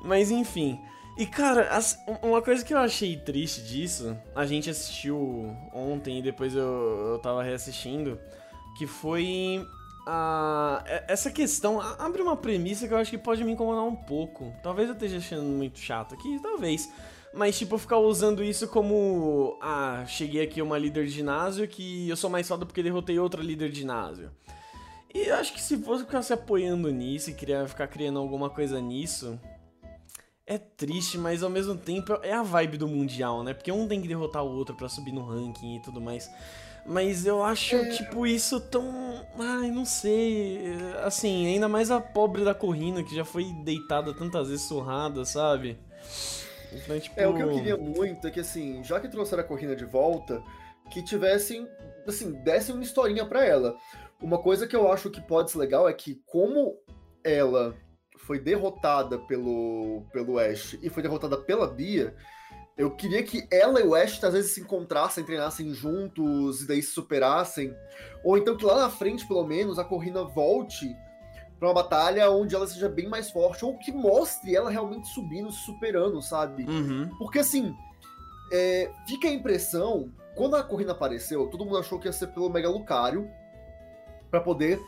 Mas 0.03 0.33
enfim. 0.33 0.81
E 1.17 1.27
cara, 1.27 1.69
as, 1.71 1.97
uma 2.23 2.43
coisa 2.43 2.65
que 2.65 2.75
eu 2.75 2.79
achei 2.79 3.17
triste 3.17 3.63
disso, 3.63 4.17
a 4.35 4.45
gente 4.47 4.69
assistiu 4.69 5.57
ontem 5.73 6.19
e 6.19 6.23
depois 6.23 6.55
eu, 6.55 7.13
eu 7.13 7.19
tava 7.21 7.43
reassistindo, 7.43 8.19
que 8.77 8.87
foi 8.87 9.65
a, 10.11 10.83
essa 11.07 11.31
questão. 11.31 11.79
Abre 11.79 12.23
uma 12.23 12.35
premissa 12.35 12.89
que 12.89 12.95
eu 12.95 12.97
acho 12.97 13.11
que 13.11 13.19
pode 13.19 13.45
me 13.45 13.53
incomodar 13.53 13.85
um 13.85 13.95
pouco. 13.95 14.55
Talvez 14.63 14.89
eu 14.89 14.95
esteja 14.95 15.19
achando 15.19 15.43
muito 15.43 15.79
chato 15.79 16.15
aqui, 16.15 16.41
talvez. 16.41 16.91
Mas, 17.35 17.59
tipo, 17.59 17.77
ficar 17.77 17.99
usando 17.99 18.43
isso 18.43 18.67
como. 18.69 19.59
Ah, 19.61 20.05
cheguei 20.07 20.43
aqui 20.43 20.63
uma 20.63 20.79
líder 20.79 21.05
de 21.05 21.11
ginásio 21.11 21.69
que 21.69 22.09
eu 22.09 22.17
sou 22.17 22.31
mais 22.31 22.49
foda 22.49 22.65
porque 22.65 22.83
derrotei 22.83 23.19
outra 23.19 23.43
líder 23.43 23.71
de 23.71 23.81
ginásio. 23.81 24.31
E 25.15 25.29
eu 25.29 25.35
acho 25.37 25.53
que 25.53 25.61
se 25.61 25.77
fosse 25.77 26.05
ficar 26.05 26.23
se 26.23 26.33
apoiando 26.33 26.91
nisso 26.91 27.29
e 27.29 27.35
criar, 27.35 27.69
ficar 27.69 27.87
criando 27.87 28.19
alguma 28.19 28.49
coisa 28.49 28.81
nisso. 28.81 29.39
É 30.47 30.57
triste, 30.57 31.19
mas 31.19 31.43
ao 31.43 31.51
mesmo 31.51 31.77
tempo 31.77 32.19
é 32.23 32.33
a 32.33 32.43
vibe 32.43 32.79
do 32.79 32.89
Mundial, 32.89 33.45
né? 33.45 33.53
Porque 33.53 33.71
um 33.71 33.87
tem 33.87 34.01
que 34.01 34.09
derrotar 34.09 34.43
o 34.43 34.57
outro 34.57 34.75
para 34.75 34.89
subir 34.89 35.13
no 35.13 35.23
ranking 35.23 35.77
e 35.77 35.83
tudo 35.83 36.01
mais. 36.01 36.31
Mas 36.89 37.27
eu 37.27 37.45
acho, 37.45 37.77
é... 37.77 37.91
tipo, 37.91 38.27
isso 38.27 38.59
tão. 38.59 39.23
Ai, 39.39 39.71
não 39.71 39.85
sei. 39.85 40.75
Assim, 41.05 41.47
ainda 41.47 41.69
mais 41.69 41.91
a 41.91 42.01
pobre 42.01 42.43
da 42.43 42.55
Corrina, 42.55 43.05
que 43.05 43.15
já 43.15 43.27
foi 43.27 43.45
deitada 43.63 44.15
tantas 44.15 44.49
vezes 44.49 44.65
surrada, 44.65 45.23
sabe? 45.27 45.79
Então, 46.73 46.99
tipo... 46.99 47.21
É, 47.21 47.29
o 47.29 47.35
que 47.35 47.43
eu 47.43 47.51
queria 47.51 47.77
muito 47.77 48.27
é 48.27 48.31
que, 48.31 48.41
assim, 48.41 48.83
já 48.83 48.99
que 48.99 49.09
trouxeram 49.09 49.43
a 49.43 49.47
Corrina 49.47 49.77
de 49.77 49.85
volta, 49.85 50.43
que 50.91 51.03
tivessem, 51.03 51.69
assim, 52.07 52.33
dessem 52.43 52.75
uma 52.75 52.85
historinha 52.85 53.27
para 53.27 53.45
ela. 53.45 53.77
Uma 54.21 54.39
coisa 54.39 54.67
que 54.67 54.75
eu 54.75 54.91
acho 54.91 55.11
que 55.11 55.21
pode 55.21 55.51
ser 55.51 55.59
legal 55.59 55.87
é 55.87 55.93
que, 55.93 56.23
como 56.27 56.75
ela 57.23 57.77
foi 58.17 58.39
derrotada 58.39 59.19
pelo, 59.19 60.07
pelo 60.11 60.39
Ash 60.39 60.79
e 60.83 60.89
foi 60.89 61.03
derrotada 61.03 61.37
pela 61.37 61.67
Bia, 61.67 62.15
eu 62.79 62.93
queria 62.93 63.25
que 63.25 63.45
ela 63.51 63.81
e 63.81 63.87
o 63.87 63.95
Ash 63.95 64.23
às 64.23 64.33
vezes 64.33 64.53
se 64.53 64.61
encontrassem, 64.61 65.25
treinassem 65.25 65.75
juntos 65.75 66.63
e 66.63 66.69
daí 66.69 66.81
se 66.81 66.93
superassem. 66.93 67.77
Ou 68.23 68.39
então 68.39 68.57
que 68.57 68.65
lá 68.65 68.77
na 68.77 68.89
frente, 68.89 69.27
pelo 69.27 69.45
menos, 69.45 69.81
a 69.81 69.85
Corrina 69.85 70.23
volte 70.23 70.97
para 71.59 71.67
uma 71.67 71.75
batalha 71.75 72.31
onde 72.31 72.55
ela 72.55 72.69
seja 72.69 72.89
bem 72.89 73.09
mais 73.09 73.31
forte, 73.31 73.65
ou 73.65 73.77
que 73.77 73.91
mostre 73.91 74.55
ela 74.55 74.71
realmente 74.71 75.09
subindo, 75.09 75.51
se 75.51 75.65
superando, 75.65 76.23
sabe? 76.23 76.65
Uhum. 76.65 77.11
Porque 77.19 77.41
assim, 77.41 77.75
é, 78.53 78.89
fica 79.09 79.27
a 79.27 79.33
impressão, 79.33 80.13
quando 80.37 80.55
a 80.55 80.63
Corrina 80.63 80.93
apareceu, 80.93 81.49
todo 81.49 81.65
mundo 81.65 81.79
achou 81.79 81.99
que 81.99 82.07
ia 82.07 82.13
ser 82.13 82.29
pelo 82.29 82.49
Mega 82.49 82.69
Lucario, 82.69 83.29
para 84.31 84.41
poder, 84.41 84.81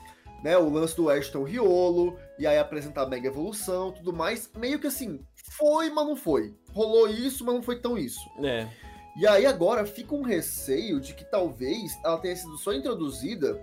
né, 0.45 0.57
o 0.57 0.71
lance 0.71 0.95
do 0.95 1.11
Ashton 1.11 1.43
Riolo, 1.43 2.17
e 2.41 2.47
aí 2.47 2.59
apresentar 2.59 3.03
a 3.03 3.07
Mega 3.07 3.29
Evolução, 3.29 3.93
tudo 3.93 4.15
mais, 4.15 4.51
meio 4.57 4.79
que 4.81 4.87
assim, 4.87 5.21
foi, 5.59 5.91
mas 5.91 6.07
não 6.07 6.17
foi. 6.17 6.57
Rolou 6.73 7.07
isso, 7.07 7.45
mas 7.45 7.55
não 7.55 7.63
foi 7.63 7.79
tão 7.79 7.99
isso. 7.99 8.19
É. 8.43 8.67
E 9.15 9.27
aí 9.27 9.45
agora 9.45 9.85
fica 9.85 10.15
um 10.15 10.23
receio 10.23 10.99
de 10.99 11.13
que 11.13 11.23
talvez 11.23 11.93
ela 12.03 12.17
tenha 12.17 12.35
sido 12.35 12.57
só 12.57 12.73
introduzida 12.73 13.63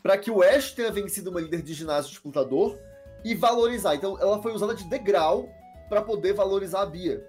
para 0.00 0.16
que 0.16 0.30
o 0.30 0.40
Ash 0.40 0.70
tenha 0.70 0.92
vencido 0.92 1.30
uma 1.30 1.40
líder 1.40 1.62
de 1.62 1.74
ginásio 1.74 2.12
disputador 2.12 2.78
e 3.24 3.34
valorizar. 3.34 3.96
Então 3.96 4.16
ela 4.20 4.40
foi 4.40 4.52
usada 4.52 4.72
de 4.72 4.84
degrau 4.84 5.48
para 5.88 6.00
poder 6.00 6.32
valorizar 6.32 6.82
a 6.82 6.86
Bia. 6.86 7.26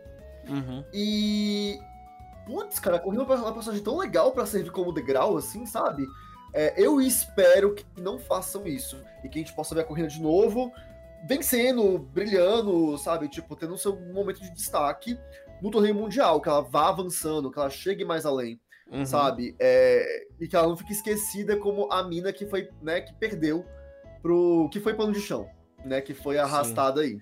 Uhum. 0.48 0.84
E. 0.94 1.80
Putz, 2.46 2.78
cara, 2.78 2.98
a 2.98 3.00
Corrida 3.00 3.24
é 3.24 3.36
uma 3.36 3.54
personagem 3.54 3.84
tão 3.84 3.98
legal 3.98 4.32
para 4.32 4.46
servir 4.46 4.70
como 4.70 4.94
degrau, 4.94 5.38
assim, 5.38 5.66
sabe? 5.66 6.06
É, 6.54 6.74
eu 6.78 7.02
espero 7.02 7.74
que 7.74 7.86
não 8.00 8.18
façam 8.18 8.66
isso. 8.66 8.98
E 9.24 9.30
que 9.30 9.40
a 9.40 9.42
gente 9.42 9.56
possa 9.56 9.76
ver 9.76 9.82
a 9.82 9.86
corrida 9.86 10.08
de 10.08 10.22
novo, 10.22 10.72
vencendo, 11.28 12.00
brilhando, 12.00 12.98
sabe? 12.98 13.28
Tipo, 13.28 13.56
tendo 13.56 13.78
seu 13.78 14.00
momento 14.14 14.42
de 14.42 14.54
destaque 14.54 15.18
no 15.62 15.72
torneio 15.72 15.96
mundial, 15.96 16.40
que 16.42 16.50
ela 16.50 16.62
vá 16.62 16.90
avançando, 16.90 17.52
que 17.52 17.60
ela 17.60 17.70
chegue 17.70 18.06
mais 18.06 18.26
além. 18.26 18.60
uhum. 18.92 19.06
sabe? 19.06 19.56
É, 19.60 20.28
e 20.40 20.48
que 20.48 20.56
ela 20.56 20.68
não 20.68 20.78
fique 20.78 20.94
esquecida 20.94 21.58
como 21.58 21.92
a 21.92 22.04
mina 22.04 22.32
que 22.32 22.46
foi, 22.46 22.70
né, 22.82 23.02
que 23.02 23.14
perdeu 23.16 23.66
pro. 24.22 24.70
que 24.72 24.80
foi 24.80 24.94
pano 24.94 25.12
de 25.12 25.22
chão, 25.22 25.50
né? 25.86 26.02
Que 26.02 26.14
foi 26.14 26.38
arrastada 26.38 27.02
Sim. 27.02 27.08
aí. 27.08 27.20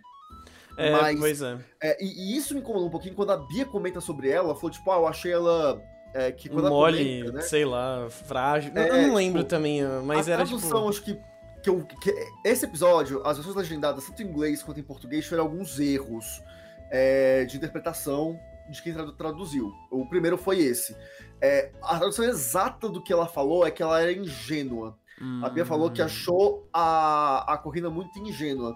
É, 0.78 0.92
Mas, 0.92 1.20
pois 1.20 1.42
é. 1.42 1.58
é 1.82 2.04
e, 2.04 2.34
e, 2.34 2.38
isso 2.38 2.54
me 2.54 2.60
incomodou 2.60 2.88
um 2.88 2.92
pouquinho 2.92 3.16
quando 3.16 3.32
a 3.32 3.38
Bia 3.38 3.66
comenta 3.66 4.02
sobre 4.02 4.30
ela, 4.30 4.56
falou, 4.56 4.70
tipo, 4.70 4.92
ah, 4.92 4.98
eu 4.98 5.08
achei 5.08 5.32
ela. 5.32 5.82
É, 6.16 6.32
que 6.32 6.48
quando 6.48 6.70
Mole, 6.70 6.98
comenta, 6.98 7.32
né? 7.34 7.42
sei 7.42 7.66
lá, 7.66 8.08
frágil. 8.10 8.72
É, 8.74 8.90
eu 8.90 9.08
não 9.10 9.16
lembro 9.16 9.40
tipo, 9.40 9.50
também, 9.50 9.84
mas 10.06 10.30
era 10.30 10.46
tipo. 10.46 10.88
acho 10.88 11.04
que 11.04 11.20
que, 11.62 11.70
eu, 11.70 11.84
que 11.84 12.14
esse 12.44 12.64
episódio, 12.64 13.26
as 13.26 13.38
versões 13.38 13.56
legendadas, 13.56 14.06
tanto 14.06 14.22
em 14.22 14.28
inglês 14.28 14.62
quanto 14.62 14.80
em 14.80 14.84
português, 14.84 15.24
tiveram 15.24 15.46
alguns 15.46 15.80
erros 15.80 16.44
é, 16.92 17.44
de 17.46 17.58
interpretação 17.58 18.40
de 18.70 18.82
quem 18.84 18.94
traduziu. 19.18 19.74
O 19.90 20.08
primeiro 20.08 20.38
foi 20.38 20.60
esse. 20.60 20.96
É, 21.42 21.72
a 21.82 21.98
tradução 21.98 22.24
exata 22.24 22.88
do 22.88 23.04
que 23.04 23.12
ela 23.12 23.26
falou 23.26 23.66
é 23.66 23.72
que 23.72 23.82
ela 23.82 24.00
era 24.00 24.12
ingênua. 24.12 24.96
Hum. 25.20 25.42
A 25.44 25.50
Bia 25.50 25.66
falou 25.66 25.90
que 25.90 26.02
hum. 26.02 26.06
achou 26.06 26.70
a, 26.72 27.54
a 27.54 27.58
corrida 27.58 27.90
muito 27.90 28.20
ingênua. 28.20 28.76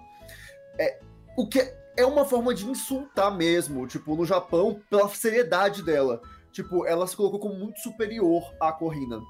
É, 0.79 0.99
o 1.37 1.47
que 1.47 1.59
é 1.95 2.05
uma 2.05 2.25
forma 2.25 2.55
de 2.55 2.67
insultar 2.67 3.35
mesmo, 3.35 3.85
tipo, 3.85 4.15
no 4.15 4.25
Japão, 4.25 4.81
pela 4.89 5.07
seriedade 5.09 5.83
dela. 5.83 6.21
Tipo, 6.51 6.85
ela 6.85 7.05
se 7.07 7.15
colocou 7.15 7.39
como 7.39 7.55
muito 7.55 7.79
superior 7.79 8.43
à 8.59 8.71
Corrina. 8.71 9.21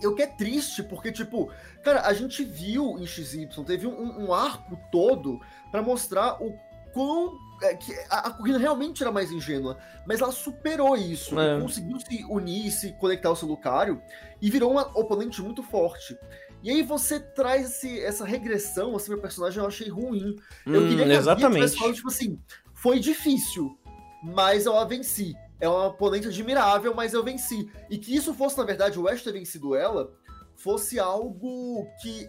E 0.00 0.06
o 0.06 0.14
que 0.14 0.22
é 0.22 0.26
triste, 0.26 0.82
porque, 0.82 1.10
tipo, 1.10 1.50
cara, 1.82 2.02
a 2.02 2.12
gente 2.12 2.44
viu 2.44 2.98
em 2.98 3.06
XY, 3.06 3.48
teve 3.64 3.86
um, 3.86 4.26
um 4.26 4.32
arco 4.32 4.78
todo 4.92 5.40
para 5.70 5.82
mostrar 5.82 6.42
o 6.42 6.54
quão. 6.92 7.34
É, 7.62 7.74
que 7.74 7.90
a, 8.10 8.18
a 8.18 8.30
corrida 8.30 8.58
realmente 8.58 9.02
era 9.02 9.10
mais 9.10 9.32
ingênua, 9.32 9.78
mas 10.06 10.20
ela 10.20 10.30
superou 10.30 10.94
isso, 10.94 11.40
é. 11.40 11.58
conseguiu 11.58 11.98
se 11.98 12.22
unir, 12.28 12.70
se 12.70 12.92
conectar 12.98 13.30
ao 13.30 13.36
seu 13.36 13.48
Lucario 13.48 14.02
e 14.42 14.50
virou 14.50 14.70
uma 14.70 14.82
oponente 14.94 15.40
muito 15.40 15.62
forte. 15.62 16.18
E 16.62 16.70
aí 16.70 16.82
você 16.82 17.18
traz 17.18 17.70
esse, 17.70 17.98
essa 18.00 18.26
regressão 18.26 18.94
assim 18.94 19.12
pro 19.12 19.22
personagem, 19.22 19.58
eu 19.58 19.66
achei 19.66 19.88
ruim. 19.88 20.36
Eu 20.66 20.82
hum, 20.82 20.88
queria 20.88 21.06
que 21.06 21.12
exatamente. 21.12 21.64
a 21.64 21.78
falado, 21.78 21.94
tipo 21.94 22.08
assim, 22.08 22.38
foi 22.74 23.00
difícil, 23.00 23.78
mas 24.22 24.66
eu 24.66 24.76
a 24.76 24.84
venci 24.84 25.34
é 25.60 25.68
uma 25.68 25.86
oponente 25.86 26.28
admirável, 26.28 26.94
mas 26.94 27.14
eu 27.14 27.24
venci. 27.24 27.70
E 27.88 27.98
que 27.98 28.14
isso 28.14 28.34
fosse, 28.34 28.58
na 28.58 28.64
verdade, 28.64 28.98
o 28.98 29.08
Ash 29.08 29.22
ter 29.22 29.32
vencido 29.32 29.74
ela, 29.74 30.12
fosse 30.54 30.98
algo 30.98 31.86
que 32.02 32.28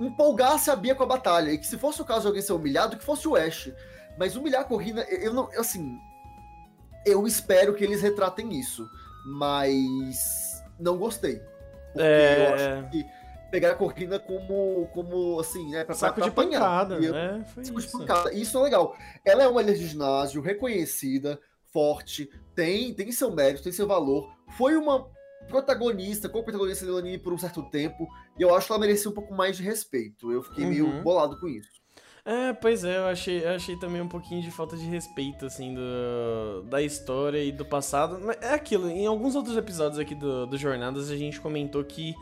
empolgasse 0.00 0.70
a 0.70 0.76
Bia 0.76 0.94
com 0.94 1.02
a 1.02 1.06
batalha. 1.06 1.50
E 1.50 1.58
que 1.58 1.66
se 1.66 1.78
fosse 1.78 2.00
o 2.00 2.04
caso 2.04 2.22
de 2.22 2.26
alguém 2.28 2.42
ser 2.42 2.52
humilhado, 2.52 2.96
que 2.96 3.04
fosse 3.04 3.26
o 3.26 3.36
Ash. 3.36 3.72
Mas 4.18 4.36
humilhar 4.36 4.62
a 4.62 4.64
Corrina, 4.64 5.02
eu 5.02 5.32
não. 5.32 5.48
Assim. 5.56 5.98
Eu 7.06 7.26
espero 7.26 7.74
que 7.74 7.84
eles 7.84 8.02
retratem 8.02 8.58
isso. 8.58 8.88
Mas. 9.26 10.62
Não 10.78 10.98
gostei. 10.98 11.40
Porque 11.92 12.06
é... 12.06 12.48
eu 12.48 12.54
acho 12.54 12.90
que 12.90 13.06
pegar 13.50 13.70
a 13.70 13.74
Corrina 13.74 14.18
como, 14.18 14.88
como 14.92 15.40
assim, 15.40 15.70
né? 15.70 15.84
Pra, 15.84 15.94
Saco 15.94 16.20
pra, 16.20 16.30
pra 16.30 16.44
de 16.44 16.50
apanhar. 16.50 16.60
pancada, 16.60 17.00
né? 17.00 17.44
Foi 17.54 17.62
isso. 17.62 17.72
De 17.72 17.86
pancada. 17.86 18.32
Isso 18.34 18.58
é 18.58 18.62
legal. 18.62 18.96
Ela 19.24 19.44
é 19.44 19.48
uma 19.48 19.62
líder 19.62 19.78
de 19.78 19.86
ginásio 19.86 20.42
reconhecida 20.42 21.40
forte, 21.72 22.28
tem, 22.54 22.92
tem 22.94 23.12
seu 23.12 23.30
mérito, 23.30 23.64
tem 23.64 23.72
seu 23.72 23.86
valor. 23.86 24.32
Foi 24.56 24.76
uma 24.76 25.08
protagonista, 25.48 26.28
co-protagonista 26.28 26.84
do 26.84 26.96
anime 26.96 27.18
por 27.18 27.32
um 27.32 27.38
certo 27.38 27.62
tempo, 27.70 28.06
e 28.38 28.42
eu 28.42 28.54
acho 28.54 28.66
que 28.66 28.72
ela 28.72 28.80
merecia 28.80 29.10
um 29.10 29.14
pouco 29.14 29.34
mais 29.34 29.56
de 29.56 29.62
respeito. 29.62 30.30
Eu 30.30 30.42
fiquei 30.42 30.64
uhum. 30.64 30.70
meio 30.70 31.02
bolado 31.02 31.38
com 31.40 31.48
isso. 31.48 31.70
É, 32.24 32.52
pois 32.52 32.84
é, 32.84 32.98
eu 32.98 33.06
achei, 33.06 33.42
eu 33.42 33.52
achei 33.52 33.74
também 33.76 34.02
um 34.02 34.08
pouquinho 34.08 34.42
de 34.42 34.50
falta 34.50 34.76
de 34.76 34.84
respeito, 34.84 35.46
assim, 35.46 35.74
do, 35.74 36.62
da 36.64 36.82
história 36.82 37.42
e 37.42 37.50
do 37.50 37.64
passado. 37.64 38.20
Mas 38.22 38.36
é 38.42 38.52
aquilo, 38.52 38.90
em 38.90 39.06
alguns 39.06 39.34
outros 39.34 39.56
episódios 39.56 39.98
aqui 39.98 40.14
do, 40.14 40.46
do 40.46 40.58
Jornadas 40.58 41.10
a 41.10 41.16
gente 41.16 41.40
comentou 41.40 41.82
que 41.82 42.14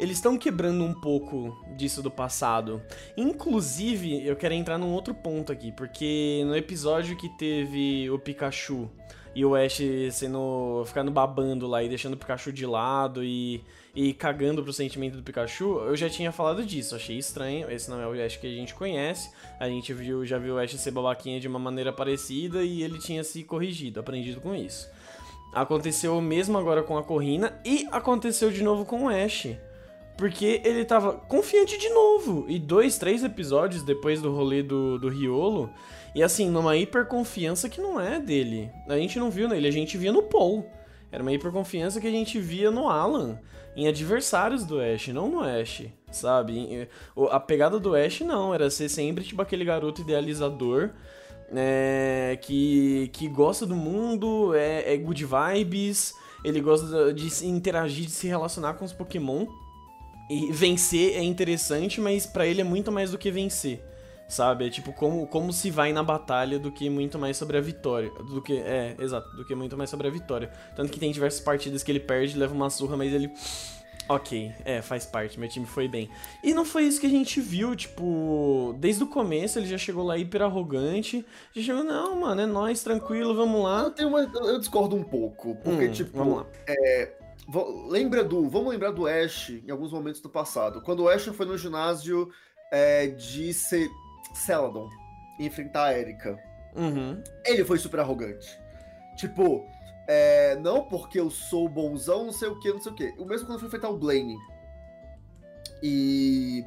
eles 0.00 0.16
estão 0.16 0.38
quebrando 0.38 0.82
um 0.82 0.94
pouco 0.94 1.62
disso 1.76 2.02
do 2.02 2.10
passado. 2.10 2.82
Inclusive, 3.16 4.26
eu 4.26 4.34
quero 4.34 4.54
entrar 4.54 4.78
num 4.78 4.92
outro 4.92 5.12
ponto 5.14 5.52
aqui, 5.52 5.70
porque 5.70 6.42
no 6.46 6.56
episódio 6.56 7.16
que 7.18 7.28
teve 7.28 8.08
o 8.10 8.18
Pikachu 8.18 8.90
e 9.34 9.44
o 9.44 9.54
Ash 9.54 9.78
sendo 10.10 10.82
ficando 10.86 11.10
babando 11.10 11.66
lá 11.66 11.82
e 11.82 11.88
deixando 11.88 12.14
o 12.14 12.16
Pikachu 12.16 12.50
de 12.50 12.64
lado 12.64 13.22
e, 13.22 13.62
e 13.94 14.14
cagando 14.14 14.62
pro 14.62 14.72
sentimento 14.72 15.18
do 15.18 15.22
Pikachu, 15.22 15.80
eu 15.80 15.94
já 15.94 16.08
tinha 16.08 16.32
falado 16.32 16.64
disso, 16.64 16.96
achei 16.96 17.18
estranho, 17.18 17.70
esse 17.70 17.90
não 17.90 18.00
é 18.00 18.06
o 18.06 18.24
Ash 18.24 18.38
que 18.38 18.46
a 18.46 18.50
gente 18.50 18.74
conhece, 18.74 19.30
a 19.60 19.68
gente 19.68 19.92
viu, 19.92 20.24
já 20.24 20.38
viu 20.38 20.54
o 20.54 20.58
Ash 20.58 20.72
ser 20.72 20.92
babaquinha 20.92 21.38
de 21.38 21.46
uma 21.46 21.58
maneira 21.58 21.92
parecida 21.92 22.62
e 22.64 22.82
ele 22.82 22.98
tinha 22.98 23.22
se 23.22 23.44
corrigido, 23.44 24.00
aprendido 24.00 24.40
com 24.40 24.54
isso. 24.54 24.88
Aconteceu 25.52 26.16
o 26.16 26.22
mesmo 26.22 26.56
agora 26.56 26.82
com 26.82 26.96
a 26.96 27.02
Corrina 27.02 27.60
e 27.66 27.86
aconteceu 27.92 28.50
de 28.50 28.62
novo 28.62 28.86
com 28.86 29.04
o 29.04 29.08
Ash. 29.10 29.48
Porque 30.20 30.60
ele 30.66 30.84
tava 30.84 31.14
confiante 31.14 31.78
de 31.78 31.88
novo. 31.88 32.44
E 32.46 32.58
dois, 32.58 32.98
três 32.98 33.24
episódios 33.24 33.82
depois 33.82 34.20
do 34.20 34.30
rolê 34.30 34.62
do, 34.62 34.98
do 34.98 35.08
Riolo. 35.08 35.70
E 36.14 36.22
assim, 36.22 36.50
numa 36.50 36.76
hiperconfiança 36.76 37.70
que 37.70 37.80
não 37.80 37.98
é 37.98 38.20
dele. 38.20 38.70
A 38.86 38.98
gente 38.98 39.18
não 39.18 39.30
viu 39.30 39.48
nele, 39.48 39.66
a 39.66 39.70
gente 39.70 39.96
via 39.96 40.12
no 40.12 40.24
Paul. 40.24 40.70
Era 41.10 41.22
uma 41.22 41.32
hiperconfiança 41.32 42.02
que 42.02 42.06
a 42.06 42.10
gente 42.10 42.38
via 42.38 42.70
no 42.70 42.86
Alan. 42.86 43.40
Em 43.74 43.88
adversários 43.88 44.62
do 44.62 44.78
Ash, 44.78 45.08
não 45.08 45.26
no 45.26 45.40
Ash, 45.40 45.84
sabe? 46.12 46.86
A 47.30 47.40
pegada 47.40 47.80
do 47.80 47.94
Ash 47.94 48.20
não, 48.20 48.52
era 48.52 48.68
ser 48.68 48.90
sempre 48.90 49.24
tipo 49.24 49.40
aquele 49.40 49.64
garoto 49.64 50.02
idealizador. 50.02 50.90
É, 51.56 52.38
que, 52.42 53.08
que 53.14 53.26
gosta 53.26 53.64
do 53.64 53.74
mundo, 53.74 54.54
é, 54.54 54.92
é 54.92 54.96
good 54.98 55.24
vibes, 55.24 56.14
ele 56.44 56.60
gosta 56.60 57.10
de 57.14 57.46
interagir, 57.46 58.04
de 58.04 58.12
se 58.12 58.26
relacionar 58.26 58.74
com 58.74 58.84
os 58.84 58.92
Pokémon. 58.92 59.46
E 60.30 60.52
vencer 60.52 61.16
é 61.16 61.24
interessante, 61.24 62.00
mas 62.00 62.24
para 62.24 62.46
ele 62.46 62.60
é 62.60 62.64
muito 62.64 62.92
mais 62.92 63.10
do 63.10 63.18
que 63.18 63.32
vencer. 63.32 63.82
Sabe? 64.28 64.68
É 64.68 64.70
tipo 64.70 64.92
como, 64.92 65.26
como 65.26 65.52
se 65.52 65.72
vai 65.72 65.92
na 65.92 66.04
batalha 66.04 66.56
do 66.56 66.70
que 66.70 66.88
muito 66.88 67.18
mais 67.18 67.36
sobre 67.36 67.58
a 67.58 67.60
vitória. 67.60 68.10
Do 68.10 68.40
que. 68.40 68.56
É, 68.58 68.94
exato, 68.96 69.28
do 69.36 69.44
que 69.44 69.56
muito 69.56 69.76
mais 69.76 69.90
sobre 69.90 70.06
a 70.06 70.10
vitória. 70.10 70.48
Tanto 70.76 70.92
que 70.92 71.00
tem 71.00 71.10
diversas 71.10 71.40
partidas 71.40 71.82
que 71.82 71.90
ele 71.90 71.98
perde, 71.98 72.38
leva 72.38 72.54
uma 72.54 72.70
surra, 72.70 72.96
mas 72.96 73.12
ele. 73.12 73.28
Ok, 74.08 74.52
é, 74.64 74.80
faz 74.82 75.04
parte, 75.04 75.38
meu 75.38 75.48
time 75.48 75.66
foi 75.66 75.88
bem. 75.88 76.08
E 76.44 76.54
não 76.54 76.64
foi 76.64 76.84
isso 76.84 77.00
que 77.00 77.06
a 77.06 77.10
gente 77.10 77.40
viu, 77.40 77.76
tipo, 77.76 78.74
desde 78.78 79.04
o 79.04 79.06
começo 79.06 79.58
ele 79.58 79.66
já 79.66 79.78
chegou 79.78 80.04
lá 80.04 80.16
hiper 80.16 80.42
arrogante. 80.42 81.24
Já 81.54 81.62
chegou, 81.62 81.84
não, 81.84 82.16
mano, 82.16 82.40
é 82.40 82.46
nóis, 82.46 82.82
tranquilo, 82.82 83.34
vamos 83.34 83.62
lá. 83.62 83.92
Eu, 83.96 84.08
uma, 84.08 84.20
eu 84.20 84.58
discordo 84.58 84.96
um 84.96 85.02
pouco, 85.02 85.56
porque, 85.56 85.86
hum, 85.86 85.92
tipo, 85.92 86.16
vamos 86.16 86.38
lá. 86.38 86.46
É, 86.68 87.19
Lembra 87.88 88.22
do. 88.22 88.48
Vamos 88.48 88.72
lembrar 88.72 88.92
do 88.92 89.06
Ash 89.06 89.50
em 89.50 89.70
alguns 89.70 89.92
momentos 89.92 90.20
do 90.20 90.28
passado. 90.28 90.80
Quando 90.82 91.00
o 91.00 91.08
Ash 91.08 91.24
foi 91.26 91.46
no 91.46 91.58
ginásio 91.58 92.30
é, 92.70 93.08
de 93.08 93.52
Ce 93.52 93.88
Celadon 94.34 94.88
enfrentar 95.38 95.86
a 95.86 95.98
Erika. 95.98 96.38
Uhum. 96.76 97.22
Ele 97.44 97.64
foi 97.64 97.78
super 97.78 98.00
arrogante. 98.00 98.58
Tipo, 99.16 99.66
é, 100.06 100.56
não 100.56 100.84
porque 100.84 101.18
eu 101.18 101.30
sou 101.30 101.68
bonzão, 101.68 102.26
não 102.26 102.32
sei 102.32 102.48
o 102.48 102.58
que, 102.58 102.72
não 102.72 102.80
sei 102.80 102.92
o 102.92 102.94
que. 102.94 103.14
O 103.18 103.24
mesmo 103.24 103.46
quando 103.46 103.58
foi 103.58 103.68
enfrentar 103.68 103.88
o 103.88 103.98
Blaine. 103.98 104.36
E. 105.82 106.64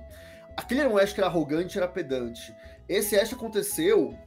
Aquele 0.57 0.81
era 0.81 0.89
um 0.89 0.97
Ash 0.97 1.13
que 1.13 1.19
era 1.19 1.27
arrogante, 1.27 1.77
era 1.77 1.87
pedante. 1.87 2.53
Esse 2.87 3.17
Ash 3.17 3.33
aconteceu 3.33 4.17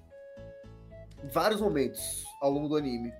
em 1.23 1.29
vários 1.29 1.61
momentos 1.61 2.25
ao 2.41 2.51
longo 2.51 2.69
do 2.69 2.77
anime. 2.77 3.13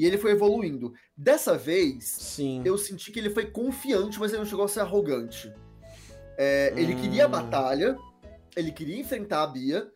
E 0.00 0.06
ele 0.06 0.16
foi 0.16 0.30
evoluindo. 0.30 0.94
Dessa 1.14 1.58
vez, 1.58 2.04
Sim. 2.04 2.62
eu 2.64 2.78
senti 2.78 3.12
que 3.12 3.18
ele 3.18 3.28
foi 3.28 3.44
confiante, 3.44 4.18
mas 4.18 4.30
ele 4.30 4.38
não 4.38 4.46
chegou 4.46 4.64
a 4.64 4.68
ser 4.68 4.80
arrogante. 4.80 5.52
É, 6.38 6.72
hum. 6.74 6.78
Ele 6.78 6.94
queria 6.94 7.24
a 7.24 7.28
hum. 7.28 7.30
batalha, 7.30 7.98
ele 8.56 8.72
queria 8.72 8.98
enfrentar 8.98 9.42
a 9.42 9.46
Bia, 9.46 9.86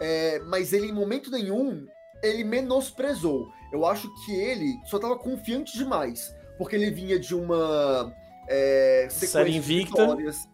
é, 0.00 0.40
mas 0.40 0.72
ele, 0.72 0.88
em 0.88 0.92
momento 0.92 1.30
nenhum, 1.30 1.86
ele 2.24 2.42
menosprezou. 2.42 3.52
Eu 3.72 3.86
acho 3.86 4.12
que 4.24 4.32
ele 4.32 4.80
só 4.86 4.96
estava 4.96 5.16
confiante 5.16 5.78
demais, 5.78 6.34
porque 6.58 6.74
ele 6.74 6.90
vinha 6.90 7.20
de 7.20 7.32
uma 7.32 8.12
é, 8.48 9.06
sequência 9.10 9.28
Série 9.28 9.56
invicta. 9.56 9.94
de 9.94 10.00
vitórias. 10.00 10.48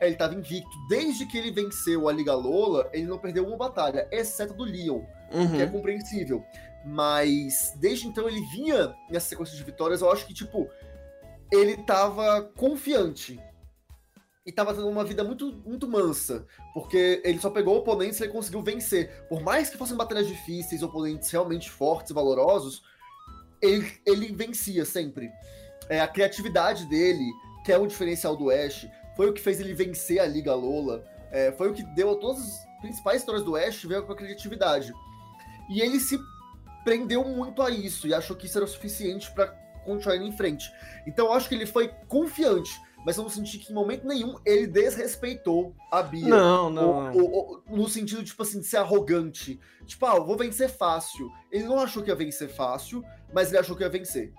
É, 0.00 0.06
ele 0.06 0.12
estava 0.12 0.36
invicto. 0.36 0.70
Desde 0.88 1.26
que 1.26 1.36
ele 1.36 1.50
venceu 1.50 2.08
a 2.08 2.12
Liga 2.12 2.32
Lola, 2.32 2.88
ele 2.92 3.06
não 3.06 3.18
perdeu 3.18 3.44
uma 3.44 3.56
batalha, 3.56 4.06
exceto 4.12 4.54
do 4.54 4.62
Leon, 4.62 5.00
uhum. 5.32 5.48
que 5.48 5.62
é 5.62 5.64
uhum. 5.64 5.72
compreensível. 5.72 6.44
Mas 6.84 7.72
desde 7.76 8.06
então 8.06 8.28
ele 8.28 8.40
vinha 8.46 8.94
nessa 9.10 9.28
sequência 9.28 9.56
de 9.56 9.62
vitórias, 9.62 10.00
eu 10.00 10.10
acho 10.10 10.26
que, 10.26 10.34
tipo, 10.34 10.68
ele 11.50 11.76
tava 11.76 12.42
confiante. 12.56 13.40
E 14.44 14.50
tava 14.50 14.74
tendo 14.74 14.88
uma 14.88 15.04
vida 15.04 15.22
muito, 15.22 15.52
muito 15.64 15.88
mansa. 15.88 16.44
Porque 16.74 17.22
ele 17.24 17.38
só 17.38 17.50
pegou 17.50 17.76
oponentes 17.76 18.18
e 18.18 18.24
ele 18.24 18.32
conseguiu 18.32 18.60
vencer. 18.60 19.24
Por 19.28 19.40
mais 19.40 19.70
que 19.70 19.78
fossem 19.78 19.96
batalhas 19.96 20.26
difíceis, 20.26 20.82
oponentes 20.82 21.30
realmente 21.30 21.70
fortes 21.70 22.10
e 22.10 22.14
valorosos, 22.14 22.82
ele, 23.60 23.92
ele 24.04 24.32
vencia 24.32 24.84
sempre. 24.84 25.30
É, 25.88 26.00
a 26.00 26.08
criatividade 26.08 26.86
dele, 26.86 27.30
que 27.64 27.70
é 27.70 27.78
o 27.78 27.86
diferencial 27.86 28.36
do 28.36 28.50
Ash, 28.50 28.88
foi 29.16 29.30
o 29.30 29.32
que 29.32 29.40
fez 29.40 29.60
ele 29.60 29.74
vencer 29.74 30.18
a 30.18 30.26
Liga 30.26 30.54
Lola. 30.54 31.04
É, 31.30 31.52
foi 31.52 31.70
o 31.70 31.74
que 31.74 31.84
deu 31.94 32.10
a 32.10 32.16
todas 32.16 32.42
as 32.42 32.80
principais 32.80 33.20
histórias 33.20 33.44
do 33.44 33.54
Ash, 33.54 33.84
veio 33.84 34.04
com 34.04 34.12
a 34.12 34.16
criatividade. 34.16 34.92
E 35.70 35.80
ele 35.80 36.00
se 36.00 36.18
prendeu 36.84 37.24
muito 37.24 37.62
a 37.62 37.70
isso 37.70 38.06
e 38.06 38.14
achou 38.14 38.36
que 38.36 38.46
isso 38.46 38.58
era 38.58 38.64
o 38.64 38.68
suficiente 38.68 39.30
para 39.32 39.48
continuar 39.84 40.16
indo 40.16 40.26
em 40.26 40.36
frente. 40.36 40.72
Então 41.06 41.26
eu 41.26 41.32
acho 41.32 41.48
que 41.48 41.54
ele 41.54 41.66
foi 41.66 41.88
confiante 42.08 42.80
mas 43.04 43.16
eu 43.16 43.22
não 43.22 43.30
senti 43.30 43.58
que 43.58 43.72
em 43.72 43.74
momento 43.74 44.06
nenhum 44.06 44.36
ele 44.44 44.66
desrespeitou 44.66 45.74
a 45.90 46.02
Bia. 46.02 46.28
Não, 46.28 46.70
não. 46.70 47.12
Ou, 47.12 47.32
ou, 47.32 47.62
no 47.68 47.88
sentido, 47.88 48.22
tipo 48.22 48.42
assim, 48.42 48.60
de 48.60 48.66
ser 48.66 48.76
arrogante. 48.76 49.58
Tipo, 49.86 50.06
ah, 50.06 50.16
eu 50.16 50.24
vou 50.24 50.36
vencer 50.36 50.68
fácil. 50.68 51.30
Ele 51.50 51.64
não 51.64 51.80
achou 51.80 52.02
que 52.02 52.10
ia 52.10 52.14
vencer 52.14 52.48
fácil, 52.48 53.04
mas 53.32 53.48
ele 53.48 53.58
achou 53.58 53.76
que 53.76 53.82
ia 53.82 53.88
vencer. 53.88 54.32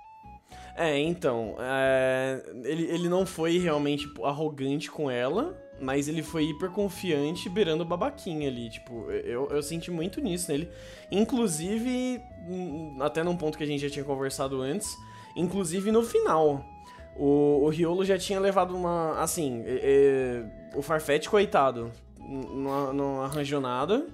É, 0.76 0.98
então, 0.98 1.56
é... 1.60 2.44
Ele, 2.64 2.84
ele 2.86 3.10
não 3.10 3.26
foi 3.26 3.58
realmente 3.58 4.08
tipo, 4.08 4.26
arrogante 4.26 4.90
com 4.90 5.12
ela, 5.12 5.62
mas 5.84 6.08
ele 6.08 6.24
foi 6.24 6.46
hiper 6.46 6.70
confiante, 6.72 7.50
beirando 7.50 7.84
babaquinha 7.84 8.48
ali. 8.48 8.70
Tipo, 8.70 9.12
eu, 9.12 9.48
eu 9.50 9.62
senti 9.62 9.92
muito 9.92 10.22
nisso 10.22 10.52
nele. 10.52 10.70
Inclusive, 11.12 12.22
hum, 12.48 12.98
até 13.02 13.24
num 13.24 13.36
ponto 13.36 13.58
que 13.58 13.64
a 13.64 13.68
gente 13.68 13.82
já 13.82 13.90
tinha 13.90 14.06
conversado 14.06 14.62
antes, 14.62 14.96
inclusive 15.36 15.92
no 15.92 16.02
final. 16.02 16.66
O, 17.16 17.66
o 17.66 17.70
Riolo 17.70 18.04
já 18.04 18.18
tinha 18.18 18.40
levado 18.40 18.76
uma. 18.76 19.20
Assim, 19.20 19.64
é, 19.66 20.46
é, 20.74 20.78
o 20.78 20.82
Farfetch, 20.82 21.28
coitado, 21.28 21.92
não, 22.18 22.94
não 22.94 23.22
arranjou 23.22 23.62
nada. 23.62 24.08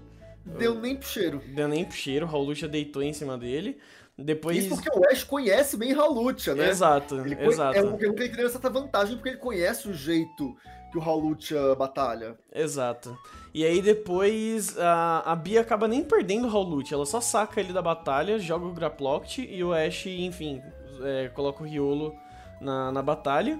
Deu 0.46 0.76
nem 0.76 0.96
pro 0.96 1.08
cheiro. 1.08 1.42
Deu 1.54 1.68
nem 1.68 1.86
pro 1.86 1.96
cheiro, 1.96 2.26
o 2.26 2.30
Raul 2.30 2.54
já 2.56 2.68
deitou 2.68 3.04
em 3.04 3.14
cima 3.14 3.38
dele. 3.38 3.78
Depois... 4.24 4.58
Isso 4.58 4.76
porque 4.76 4.90
o 4.98 5.10
Ash 5.10 5.24
conhece 5.24 5.78
bem 5.78 5.94
Ralucha, 5.94 6.54
né? 6.54 6.70
Exato, 6.70 7.20
ele 7.20 7.36
exato. 7.42 7.78
É 7.78 7.84
porque 7.84 8.06
ele 8.06 8.30
tem 8.30 8.46
essa 8.46 8.70
vantagem 8.70 9.16
porque 9.16 9.30
ele 9.30 9.38
conhece 9.38 9.88
o 9.88 9.94
jeito 9.94 10.56
que 10.92 10.98
o 10.98 11.02
Ralucha 11.02 11.76
batalha. 11.76 12.38
Exato. 12.54 13.18
E 13.54 13.66
aí 13.66 13.82
depois 13.82 14.78
a, 14.78 15.24
a 15.26 15.36
Bia 15.36 15.62
acaba 15.62 15.88
nem 15.88 16.04
perdendo 16.04 16.48
o 16.48 16.50
Raulucha, 16.52 16.96
ela 16.96 17.06
só 17.06 17.22
saca 17.22 17.60
ele 17.60 17.74
da 17.74 17.82
batalha, 17.82 18.38
joga 18.38 18.66
o 18.66 18.74
Graploct 18.74 19.42
e 19.42 19.64
o 19.64 19.74
Ash, 19.74 20.06
enfim, 20.08 20.62
é, 21.04 21.30
coloca 21.30 21.64
o 21.64 21.66
Riolo 21.66 22.14
na, 22.60 22.92
na 22.92 23.02
batalha. 23.02 23.60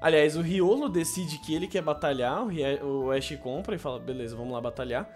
Aliás, 0.00 0.36
o 0.36 0.40
Riolo 0.40 0.88
decide 0.88 1.38
que 1.38 1.54
ele 1.54 1.66
quer 1.66 1.82
batalhar, 1.82 2.46
o, 2.82 3.06
o 3.06 3.10
Ash 3.10 3.36
compra 3.42 3.74
e 3.74 3.78
fala, 3.78 3.98
beleza, 3.98 4.36
vamos 4.36 4.52
lá 4.52 4.60
batalhar. 4.60 5.08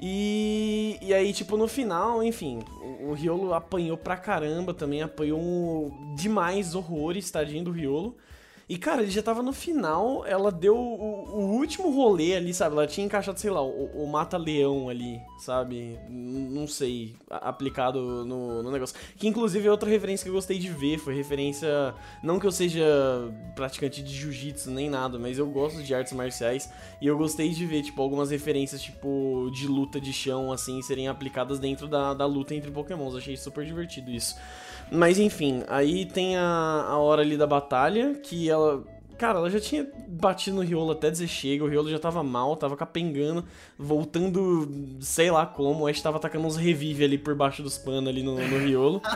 E, 0.00 0.98
e 1.00 1.14
aí, 1.14 1.32
tipo, 1.32 1.56
no 1.56 1.66
final, 1.66 2.22
enfim, 2.22 2.60
o, 3.00 3.10
o 3.10 3.12
Riolo 3.14 3.54
apanhou 3.54 3.96
pra 3.96 4.16
caramba 4.16 4.74
também, 4.74 5.02
apanhou 5.02 5.90
demais 6.14 6.74
horrores, 6.74 7.30
tadinho 7.30 7.64
do 7.64 7.70
Riolo. 7.70 8.16
E, 8.68 8.76
cara, 8.76 9.02
ele 9.02 9.12
já 9.12 9.22
tava 9.22 9.44
no 9.44 9.52
final, 9.52 10.26
ela 10.26 10.50
deu 10.50 10.76
o, 10.76 11.38
o 11.38 11.56
último 11.56 11.88
rolê 11.88 12.34
ali, 12.34 12.52
sabe? 12.52 12.74
Ela 12.74 12.86
tinha 12.86 13.06
encaixado, 13.06 13.38
sei 13.38 13.48
lá, 13.48 13.62
o, 13.62 14.02
o 14.02 14.08
Mata-Leão 14.08 14.88
ali, 14.88 15.20
sabe? 15.38 15.96
Não 16.10 16.66
sei, 16.66 17.14
aplicado 17.30 18.24
no, 18.24 18.64
no, 18.64 18.70
negócio. 18.72 18.96
Que, 19.16 19.28
inclusive, 19.28 19.68
é 19.68 19.70
outra 19.70 19.88
referência 19.88 20.24
que 20.24 20.30
eu 20.30 20.34
gostei 20.34 20.58
de 20.58 20.68
ver. 20.68 20.98
Foi 20.98 21.14
referência. 21.14 21.94
Não 22.24 22.40
que 22.40 22.46
eu 22.46 22.50
seja 22.50 22.84
praticante 23.54 24.02
de 24.02 24.12
jiu-jitsu 24.12 24.68
nem 24.72 24.90
nada, 24.90 25.16
mas 25.16 25.38
eu 25.38 25.46
gosto 25.46 25.80
de 25.80 25.94
artes 25.94 26.12
marciais. 26.12 26.68
E 27.00 27.06
eu 27.06 27.16
gostei 27.16 27.50
de 27.50 27.64
ver, 27.66 27.84
tipo, 27.84 28.02
algumas 28.02 28.32
referências, 28.32 28.82
tipo, 28.82 29.48
de 29.52 29.68
luta 29.68 30.00
de 30.00 30.12
chão, 30.12 30.50
assim, 30.50 30.82
serem 30.82 31.06
aplicadas 31.06 31.60
dentro 31.60 31.86
da, 31.86 32.14
da 32.14 32.26
luta 32.26 32.52
entre 32.52 32.72
pokémons. 32.72 33.14
Achei 33.14 33.36
super 33.36 33.64
divertido 33.64 34.10
isso. 34.10 34.34
Mas 34.90 35.18
enfim, 35.18 35.62
aí 35.68 36.06
tem 36.06 36.36
a, 36.36 36.86
a 36.88 36.98
hora 36.98 37.22
ali 37.22 37.36
da 37.36 37.46
batalha, 37.46 38.14
que 38.14 38.48
ela. 38.48 38.84
Cara, 39.18 39.38
ela 39.38 39.48
já 39.48 39.58
tinha 39.58 39.86
batido 40.06 40.56
no 40.56 40.62
Riolo 40.62 40.92
até 40.92 41.10
dizer 41.10 41.26
chega, 41.26 41.64
o 41.64 41.68
Riolo 41.68 41.88
já 41.88 41.98
tava 41.98 42.22
mal, 42.22 42.54
tava 42.54 42.76
capengando, 42.76 43.42
voltando, 43.78 44.68
sei 45.00 45.30
lá 45.30 45.46
como, 45.46 45.84
o 45.84 45.86
Ash 45.86 46.02
tava 46.02 46.18
atacando 46.18 46.46
uns 46.46 46.56
revive 46.56 47.02
ali 47.02 47.16
por 47.16 47.34
baixo 47.34 47.62
dos 47.62 47.78
panos 47.78 48.10
ali 48.10 48.22
no, 48.22 48.34
no 48.34 48.58
Riolo. 48.58 49.00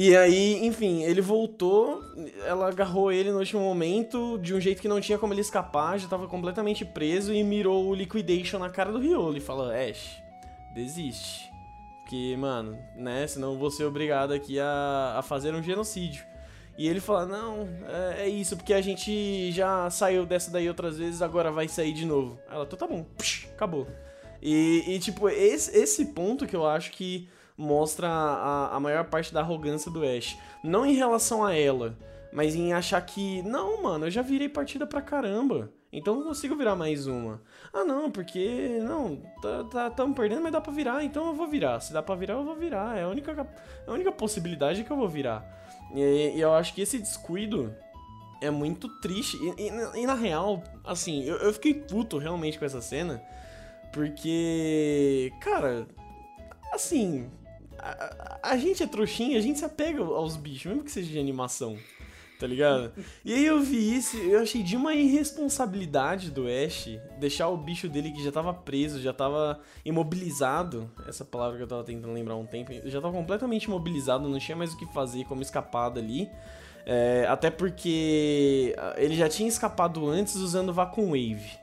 E 0.00 0.16
aí, 0.16 0.64
enfim, 0.64 1.02
ele 1.02 1.20
voltou, 1.20 2.04
ela 2.46 2.68
agarrou 2.68 3.10
ele 3.10 3.32
no 3.32 3.40
último 3.40 3.60
momento, 3.60 4.38
de 4.38 4.54
um 4.54 4.60
jeito 4.60 4.80
que 4.80 4.86
não 4.86 5.00
tinha 5.00 5.18
como 5.18 5.34
ele 5.34 5.40
escapar, 5.40 5.98
já 5.98 6.06
tava 6.06 6.28
completamente 6.28 6.84
preso 6.84 7.34
e 7.34 7.42
mirou 7.42 7.88
o 7.88 7.94
Liquidation 7.96 8.60
na 8.60 8.70
cara 8.70 8.92
do 8.92 9.00
Riolo 9.00 9.36
e 9.36 9.40
falou: 9.40 9.72
Ash, 9.72 10.22
desiste. 10.72 11.47
Porque, 12.08 12.34
mano, 12.38 12.78
né? 12.96 13.26
Senão 13.26 13.52
eu 13.52 13.58
vou 13.58 13.70
ser 13.70 13.84
obrigado 13.84 14.32
aqui 14.32 14.58
a, 14.58 15.16
a 15.18 15.22
fazer 15.22 15.54
um 15.54 15.62
genocídio. 15.62 16.24
E 16.78 16.88
ele 16.88 17.00
fala: 17.00 17.26
Não, 17.26 17.68
é, 17.86 18.22
é, 18.22 18.28
isso, 18.30 18.56
porque 18.56 18.72
a 18.72 18.80
gente 18.80 19.52
já 19.52 19.90
saiu 19.90 20.24
dessa 20.24 20.50
daí 20.50 20.66
outras 20.70 20.96
vezes, 20.96 21.20
agora 21.20 21.52
vai 21.52 21.68
sair 21.68 21.92
de 21.92 22.06
novo. 22.06 22.40
Ela, 22.50 22.64
então 22.64 22.78
tá 22.78 22.86
bom, 22.86 23.04
Psh, 23.18 23.48
acabou. 23.54 23.86
E, 24.40 24.84
e, 24.86 24.98
tipo, 24.98 25.28
esse, 25.28 25.76
esse 25.76 26.06
ponto 26.06 26.46
que 26.46 26.56
eu 26.56 26.66
acho 26.66 26.92
que 26.92 27.28
mostra 27.58 28.08
a, 28.08 28.74
a 28.76 28.80
maior 28.80 29.04
parte 29.04 29.34
da 29.34 29.40
arrogância 29.40 29.90
do 29.90 30.02
Ash. 30.02 30.38
Não 30.64 30.86
em 30.86 30.94
relação 30.94 31.44
a 31.44 31.54
ela, 31.54 31.94
mas 32.32 32.54
em 32.54 32.72
achar 32.72 33.02
que, 33.02 33.42
não, 33.42 33.82
mano, 33.82 34.06
eu 34.06 34.10
já 34.10 34.22
virei 34.22 34.48
partida 34.48 34.86
pra 34.86 35.02
caramba. 35.02 35.70
Então 35.92 36.18
eu 36.18 36.24
consigo 36.24 36.54
virar 36.54 36.76
mais 36.76 37.06
uma. 37.06 37.40
Ah, 37.72 37.84
não, 37.84 38.10
porque. 38.10 38.78
Não, 38.82 39.16
tá, 39.40 39.64
tá, 39.64 39.90
tamo 39.90 40.14
perdendo, 40.14 40.42
mas 40.42 40.52
dá 40.52 40.60
pra 40.60 40.72
virar, 40.72 41.02
então 41.02 41.28
eu 41.28 41.34
vou 41.34 41.46
virar. 41.46 41.80
Se 41.80 41.92
dá 41.92 42.02
pra 42.02 42.14
virar, 42.14 42.34
eu 42.34 42.44
vou 42.44 42.54
virar. 42.54 42.98
É 42.98 43.04
a 43.04 43.08
única, 43.08 43.32
é 43.32 43.90
a 43.90 43.92
única 43.92 44.12
possibilidade 44.12 44.84
que 44.84 44.90
eu 44.90 44.96
vou 44.96 45.08
virar. 45.08 45.42
E, 45.94 46.34
e 46.36 46.40
eu 46.40 46.52
acho 46.52 46.74
que 46.74 46.82
esse 46.82 46.98
descuido 46.98 47.74
é 48.42 48.50
muito 48.50 48.88
triste. 49.00 49.38
E, 49.38 49.62
e, 49.62 50.02
e 50.02 50.06
na 50.06 50.14
real, 50.14 50.62
assim, 50.84 51.24
eu, 51.24 51.36
eu 51.36 51.52
fiquei 51.54 51.72
puto 51.72 52.18
realmente 52.18 52.58
com 52.58 52.66
essa 52.66 52.82
cena. 52.82 53.22
Porque. 53.92 55.32
Cara, 55.40 55.86
assim. 56.70 57.30
A, 57.78 58.40
a, 58.42 58.58
gente 58.58 58.82
é 58.82 58.86
trouxinha, 58.86 59.38
a 59.38 59.40
gente 59.40 59.60
se 59.60 59.64
apega 59.64 60.02
aos 60.02 60.36
bichos, 60.36 60.66
mesmo 60.66 60.82
que 60.82 60.90
seja 60.90 61.10
de 61.10 61.18
animação 61.18 61.78
tá 62.38 62.46
ligado? 62.46 62.92
E 63.24 63.34
aí 63.34 63.44
eu 63.44 63.60
vi 63.60 63.96
isso, 63.96 64.16
eu 64.16 64.40
achei 64.40 64.62
de 64.62 64.76
uma 64.76 64.94
irresponsabilidade 64.94 66.30
do 66.30 66.46
Ash 66.46 66.88
deixar 67.18 67.48
o 67.48 67.56
bicho 67.56 67.88
dele 67.88 68.12
que 68.12 68.22
já 68.22 68.30
tava 68.30 68.54
preso, 68.54 69.00
já 69.00 69.12
tava 69.12 69.60
imobilizado, 69.84 70.90
essa 71.06 71.24
palavra 71.24 71.56
que 71.56 71.62
eu 71.64 71.68
tava 71.68 71.84
tentando 71.84 72.12
lembrar 72.12 72.36
um 72.36 72.46
tempo, 72.46 72.72
já 72.84 73.00
tava 73.00 73.12
completamente 73.12 73.64
imobilizado, 73.64 74.28
não 74.28 74.38
tinha 74.38 74.56
mais 74.56 74.72
o 74.72 74.78
que 74.78 74.86
fazer 74.86 75.24
como 75.24 75.42
escapar 75.42 75.90
dali. 75.90 76.30
É, 76.90 77.26
até 77.28 77.50
porque 77.50 78.74
ele 78.96 79.14
já 79.14 79.28
tinha 79.28 79.46
escapado 79.46 80.08
antes 80.08 80.36
usando 80.36 80.72
Vacuum 80.72 81.08
Wave. 81.08 81.58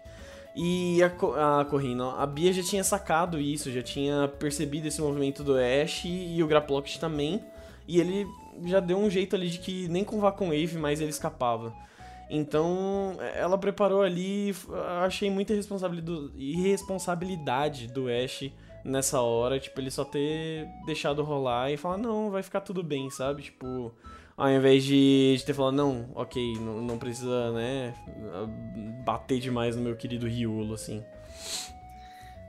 E 0.56 1.02
a, 1.04 1.62
a 1.62 1.66
Corrina, 1.66 2.14
a 2.14 2.26
Bia 2.26 2.54
já 2.54 2.64
tinha 2.64 2.84
sacado 2.84 3.40
isso, 3.40 3.72
já 3.72 3.82
tinha 3.82 4.28
percebido 4.40 4.88
esse 4.88 5.02
movimento 5.02 5.44
do 5.44 5.56
Ash 5.58 6.06
e 6.06 6.42
o 6.44 6.48
Graploct 6.48 7.00
também. 7.00 7.44
E 7.88 8.00
ele 8.00 8.26
já 8.64 8.80
deu 8.80 8.98
um 8.98 9.10
jeito 9.10 9.36
ali 9.36 9.50
de 9.50 9.60
que 9.60 9.88
nem 9.88 10.04
com 10.04 10.20
Vacon 10.20 10.48
Wave 10.48 10.78
mais 10.78 11.02
ele 11.02 11.10
escapava. 11.10 11.74
Então, 12.30 13.18
ela 13.36 13.58
preparou 13.58 14.02
ali, 14.02 14.56
achei 15.04 15.30
muita 15.30 15.54
irresponsabilidade 15.54 17.88
do 17.88 18.08
Ash 18.10 18.52
nessa 18.84 19.22
hora, 19.22 19.60
tipo, 19.60 19.80
ele 19.80 19.92
só 19.92 20.04
ter 20.04 20.68
deixado 20.86 21.24
rolar 21.24 21.72
e 21.72 21.78
falar, 21.78 21.98
não, 21.98 22.32
vai 22.32 22.42
ficar 22.42 22.62
tudo 22.62 22.84
bem, 22.84 23.10
sabe? 23.10 23.44
Tipo, 23.44 23.94
ao 24.38 24.50
invés 24.50 24.84
de, 24.84 25.36
de 25.38 25.46
ter 25.46 25.54
falado, 25.54 25.76
não, 25.76 26.10
ok, 26.16 26.56
não, 26.60 26.82
não 26.82 26.98
precisa, 26.98 27.52
né, 27.52 27.94
bater 29.04 29.40
demais 29.40 29.76
no 29.76 29.82
meu 29.82 29.96
querido 29.96 30.28
Riolo, 30.28 30.74
assim. 30.74 31.04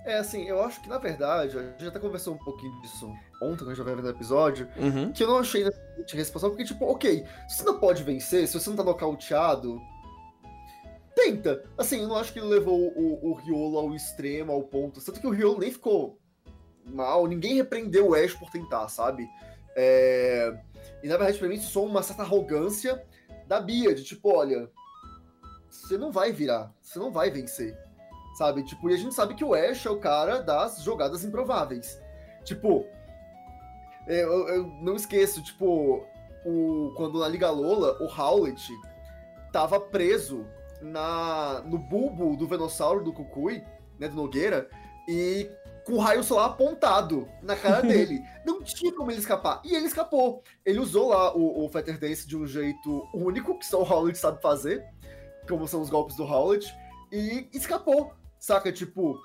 É, 0.05 0.19
assim, 0.19 0.45
eu 0.45 0.63
acho 0.63 0.81
que 0.81 0.89
na 0.89 0.99
verdade, 0.99 1.59
a 1.59 1.63
gente 1.63 1.89
até 1.89 1.99
conversou 1.99 2.35
um 2.35 2.39
pouquinho 2.39 2.81
disso 2.81 3.13
ontem, 3.41 3.59
quando 3.59 3.71
a 3.71 3.75
gente 3.75 3.85
vai 3.85 3.95
vendo 3.95 4.07
o 4.07 4.11
episódio, 4.11 4.69
uhum. 4.77 5.13
que 5.13 5.23
eu 5.23 5.29
não 5.29 5.39
achei 5.39 5.65
necessariamente 5.65 6.17
responsável, 6.17 6.57
porque, 6.57 6.73
tipo, 6.73 6.85
ok, 6.87 7.25
se 7.49 7.59
você 7.59 7.65
não 7.65 7.79
pode 7.79 8.03
vencer, 8.03 8.47
se 8.47 8.59
você 8.59 8.71
não 8.71 8.77
tá 8.77 8.85
nocauteado, 8.85 9.81
tenta. 11.15 11.65
Assim, 11.77 12.03
eu 12.03 12.09
não 12.09 12.17
acho 12.17 12.33
que 12.33 12.39
ele 12.39 12.49
levou 12.49 12.79
o, 12.79 13.31
o 13.31 13.35
Riolo 13.35 13.79
ao 13.79 13.95
extremo, 13.95 14.53
ao 14.53 14.63
ponto. 14.63 15.05
Tanto 15.05 15.21
que 15.21 15.27
o 15.27 15.31
Riolo 15.31 15.59
nem 15.59 15.71
ficou 15.71 16.19
mal, 16.85 17.27
ninguém 17.27 17.55
repreendeu 17.55 18.11
o 18.11 18.15
Ash 18.15 18.35
por 18.35 18.51
tentar, 18.51 18.89
sabe? 18.89 19.29
É... 19.77 20.57
E 21.03 21.09
na 21.09 21.17
verdade, 21.17 21.39
pra 21.39 21.49
mim, 21.49 21.57
isso 21.57 21.71
só 21.73 21.85
uma 21.85 22.03
certa 22.03 22.23
arrogância 22.23 23.05
da 23.47 23.61
Bia, 23.61 23.95
de 23.95 24.05
tipo, 24.05 24.35
olha, 24.35 24.71
você 25.69 25.99
não 25.99 26.13
vai 26.13 26.33
virar, 26.33 26.73
você 26.81 26.99
não 26.99 27.11
vai 27.11 27.31
vencer 27.31 27.77
sabe? 28.37 28.63
Tipo, 28.63 28.91
e 28.91 28.95
a 28.95 28.97
gente 28.99 29.15
sabe 29.15 29.35
que 29.35 29.45
o 29.45 29.55
Ash 29.55 29.87
é 29.87 29.91
o 29.91 29.99
cara 29.99 30.41
das 30.41 30.83
jogadas 30.83 31.25
improváveis. 31.25 32.01
Tipo, 32.45 32.87
eu, 34.07 34.49
eu 34.49 34.67
não 34.81 34.95
esqueço, 34.95 35.43
tipo, 35.43 36.05
o, 36.45 36.93
quando 36.97 37.19
na 37.19 37.29
Liga 37.29 37.51
Lola, 37.51 37.97
o 38.01 38.07
Howlet 38.07 38.71
tava 39.53 39.81
preso 39.81 40.47
na, 40.81 41.63
no 41.67 41.79
bulbo 41.79 42.37
do 42.37 42.47
Venossauro 42.47 43.03
do 43.03 43.13
Kukui, 43.13 43.63
né, 43.99 44.09
do 44.09 44.17
Nogueira, 44.17 44.69
e 45.09 45.51
com 45.85 45.95
o 45.95 45.99
raio 45.99 46.23
solar 46.23 46.47
apontado 46.47 47.29
na 47.43 47.57
cara 47.57 47.81
dele. 47.87 48.21
Não 48.45 48.63
tinha 48.63 48.93
como 48.93 49.11
ele 49.11 49.21
escapar. 49.21 49.63
E 49.65 49.75
ele 49.75 49.87
escapou. 49.87 50.43
Ele 50.65 50.81
usou 50.81 51.09
lá 51.09 51.35
o, 51.35 51.65
o 51.65 51.69
Fetter 51.69 51.99
Dance 51.99 52.27
de 52.27 52.37
um 52.37 52.47
jeito 52.47 53.09
único, 53.15 53.59
que 53.59 53.67
só 53.67 53.81
o 53.81 53.89
Howlet 53.89 54.19
sabe 54.19 54.43
fazer, 54.43 54.85
como 55.49 55.67
são 55.69 55.81
os 55.81 55.89
golpes 55.89 56.17
do 56.17 56.25
Howlet, 56.25 56.67
e 57.13 57.49
escapou. 57.53 58.13
Saca? 58.39 58.73
Tipo. 58.73 59.19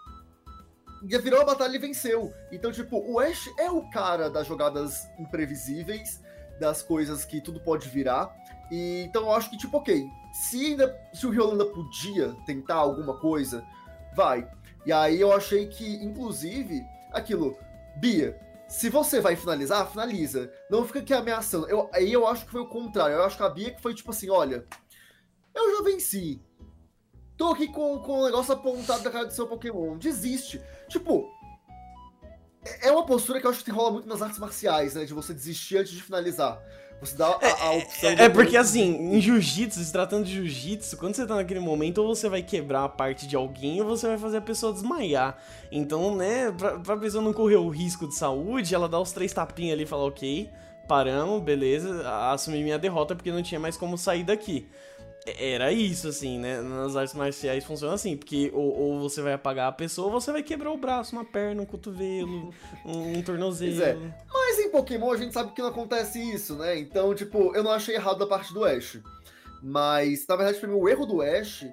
Virou 1.01 1.41
a 1.41 1.45
batalha 1.45 1.75
e 1.75 1.79
venceu. 1.79 2.33
Então, 2.51 2.71
tipo, 2.71 2.97
o 2.99 3.19
Ash 3.19 3.49
é 3.57 3.69
o 3.71 3.89
cara 3.89 4.29
das 4.29 4.45
jogadas 4.45 5.09
imprevisíveis, 5.19 6.21
das 6.59 6.81
coisas 6.83 7.25
que 7.25 7.41
tudo 7.41 7.59
pode 7.59 7.89
virar. 7.89 8.35
E, 8.71 9.03
então 9.03 9.23
eu 9.23 9.33
acho 9.33 9.49
que, 9.49 9.57
tipo, 9.57 9.77
ok, 9.77 10.07
se, 10.31 10.65
ainda, 10.67 10.95
se 11.13 11.25
o 11.25 11.29
Riolo 11.29 11.51
ainda 11.51 11.65
podia 11.65 12.35
tentar 12.45 12.75
alguma 12.75 13.19
coisa, 13.19 13.65
vai. 14.15 14.47
E 14.85 14.91
aí 14.91 15.19
eu 15.19 15.33
achei 15.33 15.67
que, 15.67 15.95
inclusive, 16.03 16.83
aquilo, 17.11 17.57
Bia, 17.97 18.39
se 18.71 18.89
você 18.89 19.19
vai 19.19 19.35
finalizar, 19.35 19.89
finaliza. 19.89 20.49
Não 20.69 20.85
fica 20.87 20.99
aqui 20.99 21.13
ameaçando. 21.13 21.67
Eu, 21.67 21.89
aí 21.93 22.11
eu 22.11 22.25
acho 22.25 22.45
que 22.45 22.51
foi 22.51 22.61
o 22.61 22.69
contrário. 22.69 23.15
Eu 23.15 23.23
acho 23.25 23.35
que 23.35 23.43
a 23.43 23.49
Bia 23.49 23.71
que 23.71 23.81
foi 23.81 23.93
tipo 23.93 24.11
assim, 24.11 24.29
olha, 24.29 24.65
eu 25.53 25.77
já 25.77 25.83
venci. 25.83 26.41
Tô 27.35 27.49
aqui 27.49 27.67
com, 27.67 27.99
com 27.99 28.21
o 28.21 28.25
negócio 28.25 28.53
apontado 28.53 29.03
da 29.03 29.11
cara 29.11 29.25
do 29.25 29.33
seu 29.33 29.45
Pokémon. 29.45 29.97
Desiste. 29.97 30.61
Tipo, 30.91 31.25
é, 32.65 32.89
é 32.89 32.91
uma 32.91 33.05
postura 33.05 33.39
que 33.39 33.47
eu 33.47 33.51
acho 33.51 33.63
que 33.63 33.71
rola 33.71 33.91
muito 33.91 34.07
nas 34.07 34.21
artes 34.21 34.37
marciais, 34.37 34.93
né? 34.93 35.05
De 35.05 35.13
você 35.13 35.33
desistir 35.33 35.77
antes 35.77 35.93
de 35.93 36.03
finalizar. 36.03 36.61
Você 36.99 37.15
dá 37.15 37.27
a, 37.27 37.69
a 37.69 37.73
é, 37.73 37.77
opção. 37.79 38.09
É, 38.11 38.23
é 38.25 38.29
porque 38.29 38.55
assim, 38.55 39.15
em 39.15 39.19
jiu-jitsu, 39.19 39.83
se 39.83 39.91
tratando 39.91 40.25
de 40.25 40.33
jiu-jitsu, 40.33 40.97
quando 40.97 41.15
você 41.15 41.25
tá 41.25 41.35
naquele 41.35 41.59
momento, 41.59 41.97
ou 41.99 42.13
você 42.13 42.29
vai 42.29 42.43
quebrar 42.43 42.83
a 42.83 42.89
parte 42.89 43.25
de 43.25 43.35
alguém, 43.35 43.81
ou 43.81 43.87
você 43.87 44.05
vai 44.05 44.19
fazer 44.19 44.37
a 44.37 44.41
pessoa 44.41 44.71
desmaiar. 44.71 45.35
Então, 45.71 46.15
né, 46.15 46.51
pra, 46.51 46.77
pra 46.77 46.97
pessoa 46.97 47.23
não 47.23 47.33
correr 47.33 47.55
o 47.55 47.69
risco 47.69 48.07
de 48.07 48.15
saúde, 48.15 48.75
ela 48.75 48.87
dá 48.87 48.99
os 48.99 49.11
três 49.11 49.33
tapinhas 49.33 49.73
ali 49.73 49.83
e 49.83 49.87
fala, 49.87 50.03
ok, 50.03 50.47
paramos, 50.87 51.41
beleza, 51.41 52.07
assumi 52.31 52.61
minha 52.61 52.77
derrota 52.77 53.15
porque 53.15 53.31
não 53.31 53.41
tinha 53.41 53.59
mais 53.59 53.77
como 53.77 53.97
sair 53.97 54.23
daqui. 54.23 54.69
Era 55.25 55.71
isso, 55.71 56.07
assim, 56.07 56.39
né? 56.39 56.61
Nas 56.61 56.95
artes 56.95 57.13
marciais 57.13 57.63
funciona 57.63 57.93
assim, 57.93 58.17
porque 58.17 58.49
ou, 58.53 58.75
ou, 58.75 58.99
você 58.99 59.21
vai 59.21 59.33
apagar 59.33 59.69
a 59.69 59.71
pessoa 59.71 60.07
ou 60.07 60.13
você 60.19 60.31
vai 60.31 60.41
quebrar 60.41 60.71
o 60.71 60.77
braço, 60.77 61.15
uma 61.15 61.23
perna, 61.23 61.61
um 61.61 61.65
cotovelo, 61.65 62.51
um, 62.83 63.17
um 63.17 63.21
tornozelo. 63.21 63.83
É. 63.83 63.95
Mas 64.33 64.59
em 64.59 64.71
Pokémon 64.71 65.11
a 65.11 65.17
gente 65.17 65.33
sabe 65.33 65.51
que 65.51 65.61
não 65.61 65.69
acontece 65.69 66.19
isso, 66.19 66.55
né? 66.55 66.79
Então, 66.79 67.13
tipo, 67.13 67.55
eu 67.55 67.63
não 67.63 67.71
achei 67.71 67.95
errado 67.95 68.17
da 68.17 68.25
parte 68.25 68.51
do 68.51 68.65
Ash. 68.65 68.99
Mas, 69.61 70.25
na 70.27 70.35
verdade, 70.35 70.59
pra 70.59 70.67
mim, 70.67 70.75
o 70.75 70.89
erro 70.89 71.05
do 71.05 71.21
Ash 71.21 71.67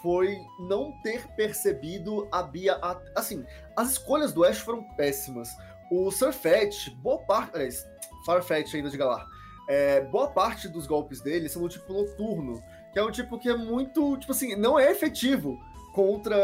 foi 0.00 0.36
não 0.60 0.92
ter 1.02 1.26
percebido 1.34 2.28
a 2.30 2.40
Bia. 2.44 2.78
Assim, 3.16 3.44
as 3.76 3.92
escolhas 3.92 4.32
do 4.32 4.44
Ash 4.44 4.58
foram 4.58 4.84
péssimas. 4.94 5.48
O 5.90 6.08
Surfetch, 6.12 6.90
boa 7.02 7.18
parte. 7.18 7.56
Aliás, 7.56 7.84
Farfetch 8.24 8.74
ainda 8.74 8.90
de 8.90 8.96
Galar. 8.96 9.26
É, 9.68 10.00
boa 10.02 10.28
parte 10.28 10.68
dos 10.68 10.86
golpes 10.86 11.20
dele 11.20 11.48
são 11.48 11.62
do 11.62 11.68
tipo 11.68 11.92
noturno 11.92 12.62
que 12.92 12.98
é 12.98 13.02
um 13.02 13.10
tipo 13.10 13.38
que 13.38 13.48
é 13.48 13.56
muito, 13.56 14.16
tipo 14.18 14.32
assim, 14.32 14.54
não 14.54 14.78
é 14.78 14.90
efetivo 14.90 15.58
contra 15.92 16.36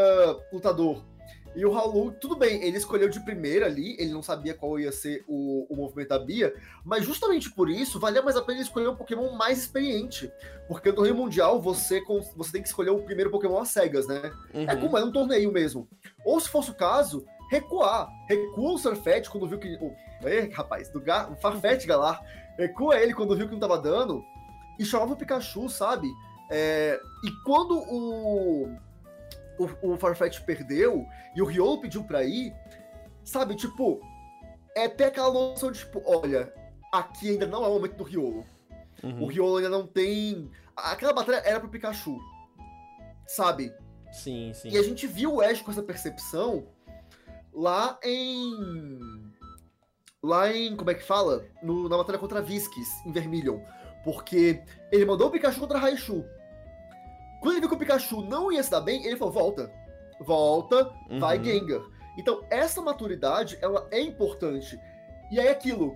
lutador. 0.51 1.03
E 1.55 1.65
o 1.65 1.71
Raul, 1.71 2.11
tudo 2.11 2.35
bem, 2.35 2.63
ele 2.63 2.77
escolheu 2.77 3.09
de 3.09 3.19
primeira 3.19 3.65
ali, 3.65 3.95
ele 3.99 4.11
não 4.11 4.21
sabia 4.21 4.53
qual 4.53 4.79
ia 4.79 4.91
ser 4.91 5.23
o, 5.27 5.65
o 5.69 5.75
movimento 5.75 6.09
da 6.09 6.19
Bia, 6.19 6.53
mas 6.85 7.03
justamente 7.03 7.51
por 7.51 7.69
isso, 7.69 7.99
valia 7.99 8.21
mais 8.21 8.37
a 8.37 8.41
pena 8.41 8.61
escolher 8.61 8.87
um 8.87 8.95
Pokémon 8.95 9.33
mais 9.33 9.57
experiente. 9.57 10.31
Porque 10.67 10.89
no 10.89 10.95
torneio 10.95 11.15
mundial 11.15 11.59
você, 11.59 12.01
você 12.35 12.51
tem 12.51 12.61
que 12.61 12.67
escolher 12.67 12.91
o 12.91 13.01
primeiro 13.01 13.31
Pokémon 13.31 13.59
às 13.59 13.69
cegas, 13.69 14.07
né? 14.07 14.31
É 14.53 14.57
uhum. 14.57 14.69
É 14.69 14.75
como 14.75 14.97
é 14.97 15.03
um 15.03 15.11
torneio 15.11 15.51
mesmo. 15.51 15.87
Ou 16.23 16.39
se 16.39 16.47
fosse 16.47 16.69
o 16.69 16.75
caso, 16.75 17.25
recuar. 17.49 18.07
Recua 18.27 18.73
o 18.73 18.77
Surfet 18.77 19.29
quando 19.29 19.47
viu 19.47 19.57
que. 19.57 19.77
Oh, 19.81 20.27
é, 20.27 20.49
rapaz, 20.53 20.89
do 20.89 21.01
Gar, 21.01 21.35
Farfetch 21.37 21.85
Galar. 21.85 22.21
Recua 22.57 22.99
ele 22.99 23.13
quando 23.13 23.35
viu 23.35 23.47
que 23.47 23.53
não 23.53 23.59
tava 23.59 23.79
dando. 23.79 24.23
E 24.77 24.85
chamava 24.85 25.13
o 25.13 25.17
Pikachu, 25.17 25.67
sabe? 25.67 26.07
É, 26.49 26.99
e 27.23 27.31
quando 27.43 27.77
o, 27.77 28.65
o, 29.59 29.93
o 29.93 29.97
Farfetch 29.97 30.39
perdeu 30.41 31.05
e 31.35 31.41
o 31.41 31.45
Riolo 31.45 31.81
pediu 31.81 32.03
pra 32.03 32.23
ir, 32.23 32.53
sabe, 33.23 33.55
tipo, 33.55 34.01
é 34.75 34.85
até 34.85 35.05
aquela 35.05 35.31
noção 35.31 35.71
de, 35.71 35.79
tipo, 35.79 36.01
olha, 36.05 36.51
aqui 36.91 37.31
ainda 37.31 37.45
não 37.45 37.63
é 37.63 37.67
o 37.67 37.73
momento 37.73 37.95
do 37.95 38.03
Riolo. 38.03 38.45
Uhum. 39.03 39.23
O 39.23 39.27
Riolo 39.27 39.57
ainda 39.57 39.69
não 39.69 39.85
tem. 39.87 40.49
Aquela 40.75 41.13
batalha 41.13 41.41
era 41.45 41.59
pro 41.59 41.69
Pikachu. 41.69 42.17
Sabe? 43.27 43.73
Sim, 44.11 44.51
sim. 44.53 44.69
E 44.69 44.77
a 44.77 44.83
gente 44.83 45.05
viu 45.07 45.35
o 45.35 45.41
Ash 45.41 45.61
com 45.61 45.71
essa 45.71 45.83
percepção 45.83 46.67
lá 47.53 47.99
em. 48.03 48.99
Lá 50.21 50.51
em. 50.51 50.75
Como 50.75 50.89
é 50.89 50.95
que 50.95 51.03
fala? 51.03 51.45
No, 51.61 51.87
na 51.87 51.97
batalha 51.97 52.17
contra 52.17 52.41
Visquis, 52.41 52.89
em 53.05 53.11
Vermilion. 53.11 53.59
Porque 54.03 54.63
ele 54.91 55.05
mandou 55.05 55.27
o 55.27 55.31
Pikachu 55.31 55.59
contra 55.59 55.77
Raichu. 55.77 56.25
Quando 57.39 57.53
ele 57.53 57.61
viu 57.61 57.69
que 57.69 57.75
o 57.75 57.79
Pikachu 57.79 58.21
não 58.21 58.51
ia 58.51 58.61
se 58.61 58.71
dar 58.71 58.81
bem, 58.81 59.05
ele 59.05 59.15
falou: 59.15 59.33
volta. 59.33 59.71
Volta, 60.19 60.93
uhum. 61.09 61.19
vai 61.19 61.41
Gengar. 61.41 61.81
Então, 62.17 62.43
essa 62.49 62.81
maturidade, 62.81 63.57
ela 63.61 63.87
é 63.91 64.01
importante. 64.01 64.79
E 65.31 65.39
aí, 65.39 65.47
aquilo. 65.47 65.95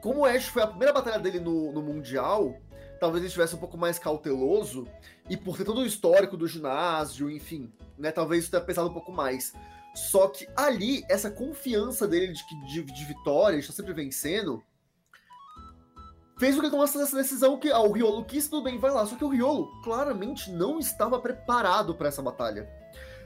Como 0.00 0.20
o 0.20 0.24
Ash 0.24 0.46
foi 0.46 0.62
a 0.62 0.66
primeira 0.68 0.92
batalha 0.92 1.18
dele 1.18 1.40
no, 1.40 1.72
no 1.72 1.82
Mundial, 1.82 2.54
talvez 3.00 3.22
ele 3.22 3.26
estivesse 3.26 3.56
um 3.56 3.58
pouco 3.58 3.76
mais 3.76 3.98
cauteloso. 3.98 4.86
E 5.28 5.36
por 5.36 5.56
ter 5.56 5.64
todo 5.64 5.80
o 5.80 5.86
histórico 5.86 6.36
do 6.36 6.46
ginásio, 6.46 7.28
enfim, 7.28 7.72
né? 7.98 8.12
Talvez 8.12 8.42
isso 8.42 8.50
tenha 8.50 8.62
pesado 8.62 8.88
um 8.88 8.92
pouco 8.92 9.10
mais. 9.10 9.52
Só 9.96 10.28
que 10.28 10.46
ali, 10.54 11.04
essa 11.08 11.30
confiança 11.30 12.06
dele 12.06 12.32
de, 12.32 12.44
de, 12.66 12.82
de 12.84 13.04
vitória, 13.04 13.58
de 13.58 13.64
estar 13.64 13.72
sempre 13.72 13.94
vencendo, 13.94 14.62
fez 16.38 16.56
o 16.56 16.60
que 16.60 16.70
tomasse 16.70 17.00
essa 17.00 17.16
decisão 17.16 17.58
que 17.58 17.70
ah, 17.70 17.80
o 17.80 17.92
Riolo 17.92 18.24
quis, 18.24 18.48
tudo 18.48 18.64
bem, 18.64 18.78
vai 18.78 18.90
lá. 18.90 19.06
Só 19.06 19.16
que 19.16 19.24
o 19.24 19.28
Riolo 19.28 19.70
claramente 19.82 20.50
não 20.50 20.78
estava 20.78 21.18
preparado 21.18 21.94
para 21.94 22.08
essa 22.08 22.22
batalha, 22.22 22.68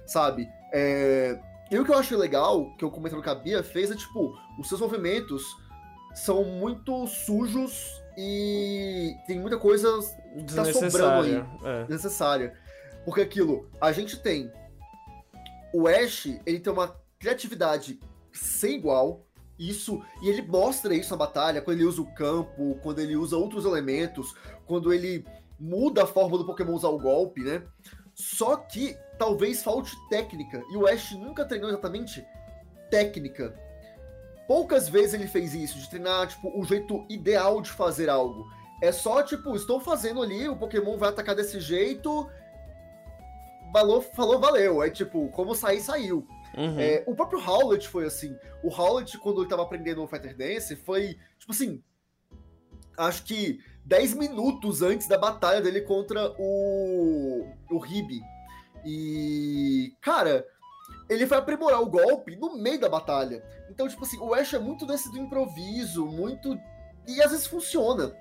sabe? 0.07 0.49
É... 0.73 1.39
E 1.71 1.79
o 1.79 1.85
que 1.85 1.91
eu 1.91 1.99
acho 1.99 2.17
legal, 2.17 2.75
que 2.77 2.85
eu 2.85 2.91
comentei 2.91 3.21
que 3.21 3.29
a 3.29 3.35
Bia 3.35 3.63
fez, 3.63 3.91
é 3.91 3.97
tipo, 3.97 4.37
os 4.59 4.69
seus 4.69 4.81
movimentos 4.81 5.45
são 6.15 6.43
muito 6.43 7.07
sujos 7.07 8.03
e 8.17 9.15
tem 9.27 9.39
muita 9.39 9.57
coisa 9.57 9.89
que 10.47 10.55
tá 10.55 10.65
sobrando 10.65 11.25
aí. 11.25 11.45
É. 11.65 11.87
Necessária. 11.89 12.57
Porque 13.05 13.21
aquilo, 13.21 13.71
a 13.81 13.93
gente 13.93 14.21
tem. 14.21 14.51
O 15.73 15.87
Ash, 15.87 16.27
ele 16.45 16.59
tem 16.59 16.73
uma 16.73 16.97
criatividade 17.19 18.01
sem 18.33 18.75
igual 18.75 19.25
isso 19.61 20.03
e 20.23 20.29
ele 20.29 20.41
mostra 20.41 20.95
isso 20.95 21.11
na 21.11 21.19
batalha 21.19 21.61
quando 21.61 21.77
ele 21.77 21.87
usa 21.87 22.01
o 22.01 22.15
campo, 22.15 22.79
quando 22.83 22.99
ele 22.99 23.15
usa 23.15 23.37
outros 23.37 23.67
elementos, 23.67 24.35
quando 24.67 24.93
ele 24.93 25.25
muda 25.59 26.05
a 26.05 26.07
forma 26.07 26.39
do 26.39 26.47
Pokémon 26.47 26.73
usar 26.73 26.89
o 26.89 26.99
golpe, 26.99 27.43
né? 27.43 27.63
Só 28.15 28.57
que 28.57 28.97
talvez 29.19 29.63
falte 29.63 29.95
técnica 30.09 30.63
e 30.71 30.77
o 30.77 30.87
Ash 30.87 31.13
nunca 31.13 31.45
treinou 31.45 31.69
exatamente 31.69 32.25
técnica. 32.91 33.55
Poucas 34.49 34.89
vezes 34.89 35.15
ele 35.15 35.29
fez 35.29 35.55
isso, 35.55 35.79
de 35.79 35.89
treinar 35.91 36.27
tipo 36.27 36.51
o 36.59 36.65
jeito 36.65 37.05
ideal 37.09 37.61
de 37.61 37.71
fazer 37.71 38.09
algo. 38.09 38.47
É 38.83 38.91
só 38.91 39.23
tipo, 39.23 39.55
estou 39.55 39.79
fazendo 39.79 40.23
ali, 40.23 40.49
o 40.49 40.57
Pokémon 40.57 40.97
vai 40.97 41.11
atacar 41.11 41.37
desse 41.37 41.61
jeito, 41.61 42.29
falou, 43.73 44.01
falou 44.01 44.41
valeu. 44.41 44.83
É 44.83 44.89
tipo, 44.89 45.29
como 45.29 45.55
sair, 45.55 45.81
saiu. 45.81 46.27
Uhum. 46.57 46.81
É, 46.81 47.05
o 47.07 47.15
próprio 47.15 47.41
Howlett 47.41 47.89
foi 47.89 48.07
assim. 48.07 48.37
O 48.63 48.69
Howlett, 48.69 49.17
quando 49.19 49.41
ele 49.41 49.49
tava 49.49 49.63
aprendendo 49.63 50.03
o 50.03 50.09
Fighter 50.09 50.37
Dance, 50.37 50.75
foi, 50.77 51.17
tipo 51.39 51.53
assim, 51.53 51.83
acho 52.99 53.25
que 53.25 53.61
10 53.85 54.15
minutos 54.15 54.83
antes 54.83 55.09
da 55.09 55.19
batalha 55.19 55.61
dele 55.61 55.81
contra 55.83 56.33
o, 56.39 57.47
o 57.71 57.79
Ribe. 57.79 58.21
E, 58.85 59.95
cara, 60.01 60.47
ele 61.09 61.27
foi 61.27 61.37
aprimorar 61.37 61.81
o 61.81 61.91
golpe 61.91 62.37
no 62.37 62.57
meio 62.57 62.81
da 62.81 62.89
batalha. 62.89 63.45
Então, 63.69 63.89
tipo 63.89 64.05
assim, 64.05 64.19
o 64.19 64.35
Ash 64.35 64.55
é 64.55 64.59
muito 64.59 64.87
desse 64.87 65.11
do 65.11 65.19
improviso, 65.19 66.07
muito. 66.07 66.59
E 67.07 67.23
às 67.23 67.31
vezes 67.31 67.47
funciona. 67.47 68.17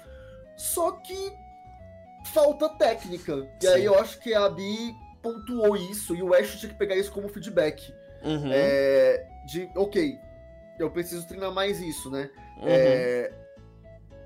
Só 0.58 0.92
que 0.92 1.34
falta 2.34 2.70
técnica. 2.70 3.48
E 3.62 3.66
Sim. 3.66 3.74
aí 3.74 3.86
eu 3.86 3.98
acho 4.00 4.20
que 4.20 4.34
a 4.34 4.46
Abby 4.46 4.96
pontuou 5.22 5.76
isso 5.76 6.16
e 6.16 6.24
o 6.24 6.34
Ash 6.34 6.60
tinha 6.60 6.72
que 6.72 6.78
pegar 6.78 6.96
isso 6.96 7.12
como 7.12 7.30
feedback. 7.30 7.94
Uhum. 8.24 8.50
É, 8.52 9.28
de, 9.46 9.70
ok, 9.76 10.18
eu 10.80 10.90
preciso 10.90 11.28
treinar 11.28 11.52
mais 11.52 11.80
isso, 11.80 12.10
né? 12.10 12.30
Uhum. 12.58 12.68
É, 12.68 13.34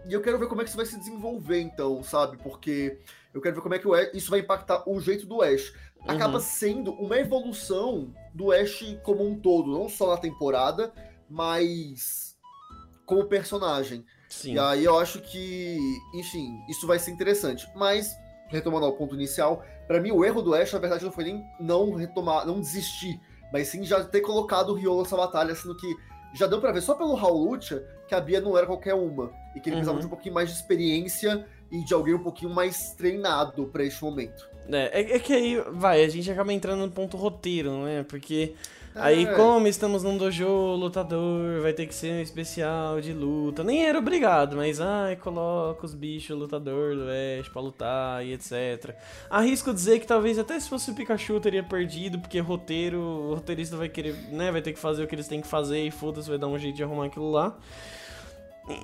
e 0.06 0.14
eu 0.14 0.22
quero 0.22 0.38
ver 0.38 0.48
como 0.48 0.62
é 0.62 0.64
que 0.64 0.70
isso 0.70 0.78
vai 0.78 0.86
se 0.86 0.98
desenvolver, 0.98 1.62
então, 1.62 2.04
sabe? 2.04 2.38
Porque 2.38 3.00
eu 3.34 3.42
quero 3.42 3.56
ver 3.56 3.62
como 3.62 3.76
é 3.76 3.80
que 3.80 3.88
Ash, 3.88 4.10
isso 4.14 4.30
vai 4.30 4.42
impactar 4.42 4.84
o 4.88 5.00
jeito 5.00 5.26
do 5.26 5.42
Ash. 5.42 5.74
Acaba 6.06 6.36
uhum. 6.36 6.40
sendo 6.40 6.92
uma 6.94 7.18
evolução 7.18 8.14
do 8.34 8.52
Ash 8.52 8.98
como 9.04 9.26
um 9.26 9.40
todo, 9.40 9.72
não 9.72 9.88
só 9.88 10.10
na 10.10 10.18
temporada, 10.18 10.94
mas 11.30 12.36
como 13.06 13.26
personagem. 13.26 14.06
Sim. 14.28 14.56
E 14.56 14.60
aí 14.60 14.84
eu 14.84 15.00
acho 15.00 15.22
que, 15.22 15.78
enfim, 16.14 16.60
isso 16.68 16.86
vai 16.86 17.00
ser 17.00 17.12
interessante. 17.12 17.70
Mas, 17.74 18.14
retomando 18.50 18.86
ao 18.86 18.98
ponto 18.98 19.16
inicial, 19.16 19.64
para 19.88 20.02
mim 20.02 20.12
o 20.12 20.26
erro 20.26 20.42
do 20.42 20.54
Ash, 20.54 20.74
na 20.74 20.80
verdade, 20.80 21.06
não 21.06 21.12
foi 21.12 21.24
nem 21.24 21.44
não 21.60 21.94
retomar, 21.94 22.46
não 22.46 22.60
desistir 22.60 23.20
mas 23.54 23.68
sim 23.68 23.84
já 23.84 24.04
ter 24.04 24.22
colocado 24.22 24.70
o 24.70 24.74
Riolo 24.74 25.04
nessa 25.04 25.16
batalha, 25.16 25.54
sendo 25.54 25.76
que 25.76 25.88
já 26.34 26.48
deu 26.48 26.60
para 26.60 26.72
ver 26.72 26.82
só 26.82 26.96
pelo 26.96 27.14
Raul 27.14 27.52
Lucha 27.52 27.86
que 28.08 28.16
a 28.16 28.20
Bia 28.20 28.42
não 28.42 28.58
era 28.58 28.66
qualquer 28.66 28.96
uma. 28.96 29.32
e 29.56 29.60
que 29.60 29.70
ele 29.70 29.76
uhum. 29.76 29.82
precisava 29.82 30.00
de 30.00 30.06
um 30.08 30.10
pouquinho 30.10 30.34
mais 30.34 30.50
de 30.50 30.56
experiência 30.56 31.46
e 31.72 31.86
de 31.86 31.94
alguém 31.94 32.16
um 32.16 32.24
pouquinho 32.24 32.52
mais 32.52 32.94
treinado 32.94 33.68
para 33.68 33.84
este 33.84 34.04
momento. 34.04 34.50
É, 34.68 35.02
é, 35.02 35.16
é, 35.16 35.20
que 35.20 35.34
aí, 35.34 35.64
vai, 35.72 36.04
a 36.04 36.10
gente 36.10 36.30
acaba 36.32 36.52
entrando 36.52 36.80
no 36.80 36.92
ponto 36.92 37.16
roteiro, 37.16 37.84
né? 37.84 38.04
Porque 38.10 38.56
Aí, 38.96 39.26
é. 39.26 39.34
como 39.34 39.68
estamos 39.68 40.04
num 40.04 40.18
dojo 40.18 40.76
lutador, 40.76 41.62
vai 41.62 41.74
ter 41.74 41.88
que 41.88 41.96
ser 41.96 42.14
um 42.14 42.22
especial 42.22 43.02
de 43.02 43.12
luta. 43.14 43.64
Nem 43.64 43.86
era 43.86 43.98
obrigado, 43.98 44.56
mas 44.56 44.80
ai, 44.80 45.16
coloca 45.16 45.86
os 45.86 45.94
bichos 45.94 46.38
lutador 46.38 46.96
do 46.96 47.04
Ash 47.40 47.50
pra 47.50 47.62
lutar 47.62 48.26
e 48.26 48.34
etc. 48.34 48.96
Arrisco 49.30 49.74
dizer 49.74 50.00
que 50.00 50.08
talvez 50.08 50.38
até 50.38 50.60
se 50.60 50.70
fosse 50.70 50.92
o 50.92 50.94
Pikachu 50.94 51.40
teria 51.40 51.64
perdido, 51.64 52.20
porque 52.20 52.40
roteiro, 52.40 53.00
o 53.00 53.36
roteirista 53.36 53.76
vai 53.76 53.90
querer, 53.90 54.16
né, 54.32 54.52
vai 54.52 54.62
ter 54.62 54.74
que 54.74 54.80
fazer 54.80 55.04
o 55.04 55.08
que 55.08 55.16
eles 55.16 55.28
têm 55.28 55.42
que 55.42 55.48
fazer 55.48 55.84
e 55.86 55.92
foda-se, 55.92 56.30
vai 56.30 56.38
dar 56.38 56.48
um 56.48 56.58
jeito 56.58 56.76
de 56.76 56.84
arrumar 56.84 57.06
aquilo 57.06 57.32
lá. 57.32 57.58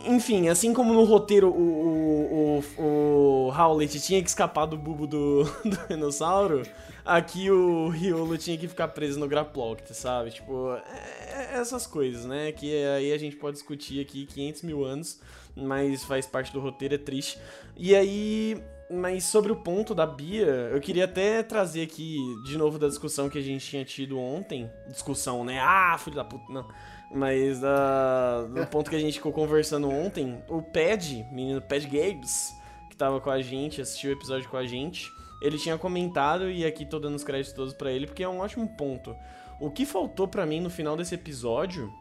Enfim, 0.06 0.50
assim 0.50 0.74
como 0.74 0.94
no 0.94 1.04
roteiro 1.06 1.50
o, 1.50 2.60
o, 2.60 2.64
o, 2.78 3.48
o 3.48 3.52
Howlett 3.52 3.98
tinha 4.02 4.22
que 4.22 4.28
escapar 4.28 4.66
do 4.66 4.78
bubo 4.78 5.08
do, 5.08 5.44
do 5.64 5.88
dinossauro, 5.88 6.64
aqui 7.06 7.50
o 7.50 7.88
Riolo 7.88 8.38
tinha 8.38 8.58
que 8.58 8.68
ficar 8.68 8.90
preso 8.90 9.18
no 9.18 9.28
Graploct, 9.28 9.94
sabe? 9.94 10.32
Tipo, 10.32 10.74
é, 10.74 11.54
é 11.54 11.60
essas 11.60 11.88
coisas, 11.88 12.26
né? 12.26 12.52
Que 12.52 12.86
aí 12.88 13.14
a 13.14 13.18
gente 13.18 13.38
pode 13.38 13.54
discutir 13.54 14.02
aqui 14.02 14.26
500 14.26 14.64
mil 14.64 14.84
anos, 14.84 15.22
mas 15.56 16.04
faz 16.04 16.26
parte 16.26 16.52
do 16.52 16.60
roteiro, 16.60 16.96
é 16.96 16.98
triste. 16.98 17.40
E 17.78 17.96
aí, 17.96 18.62
mas 18.92 19.24
sobre 19.24 19.50
o 19.50 19.56
ponto 19.56 19.96
da 19.96 20.06
Bia, 20.06 20.46
eu 20.46 20.82
queria 20.82 21.06
até 21.06 21.42
trazer 21.42 21.84
aqui 21.84 22.18
de 22.46 22.58
novo 22.58 22.78
da 22.78 22.90
discussão 22.90 23.30
que 23.30 23.38
a 23.38 23.42
gente 23.42 23.66
tinha 23.66 23.86
tido 23.86 24.20
ontem. 24.20 24.70
Discussão, 24.90 25.46
né? 25.46 25.58
Ah, 25.62 25.98
filho 25.98 26.18
da 26.18 26.26
puta, 26.26 26.52
não. 26.52 26.68
Mas 27.12 27.62
uh, 27.64 28.48
no 28.54 28.66
ponto 28.68 28.90
que 28.90 28.96
a 28.96 29.00
gente 29.00 29.14
ficou 29.14 29.32
conversando 29.32 29.90
ontem, 29.90 30.42
o 30.48 30.62
Pad, 30.62 31.26
menino 31.32 31.62
Pad 31.62 31.88
Games, 31.88 32.56
que 32.90 32.96
tava 32.96 33.20
com 33.20 33.30
a 33.30 33.42
gente, 33.42 33.82
assistiu 33.82 34.12
o 34.12 34.14
episódio 34.14 34.50
com 34.50 34.58
a 34.58 34.66
gente, 34.66 35.12
ele 35.42 35.58
tinha 35.58 35.78
comentado, 35.78 36.50
e 36.50 36.66
aqui 36.66 36.86
tô 36.86 37.00
dando 37.00 37.16
os 37.16 37.24
créditos 37.24 37.54
todos 37.54 37.74
pra 37.74 37.92
ele, 37.92 38.06
porque 38.06 38.24
é 38.24 38.30
um 38.30 38.40
ótimo 38.40 38.68
ponto. 38.78 39.16
O 39.60 39.72
que 39.72 39.86
faltou 39.86 40.28
para 40.28 40.46
mim 40.46 40.60
no 40.60 40.70
final 40.70 40.96
desse 40.96 41.16
episódio 41.16 41.92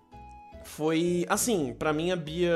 foi. 0.63 1.25
Assim, 1.29 1.75
para 1.77 1.93
mim 1.93 2.11
a 2.11 2.17
Bia, 2.17 2.55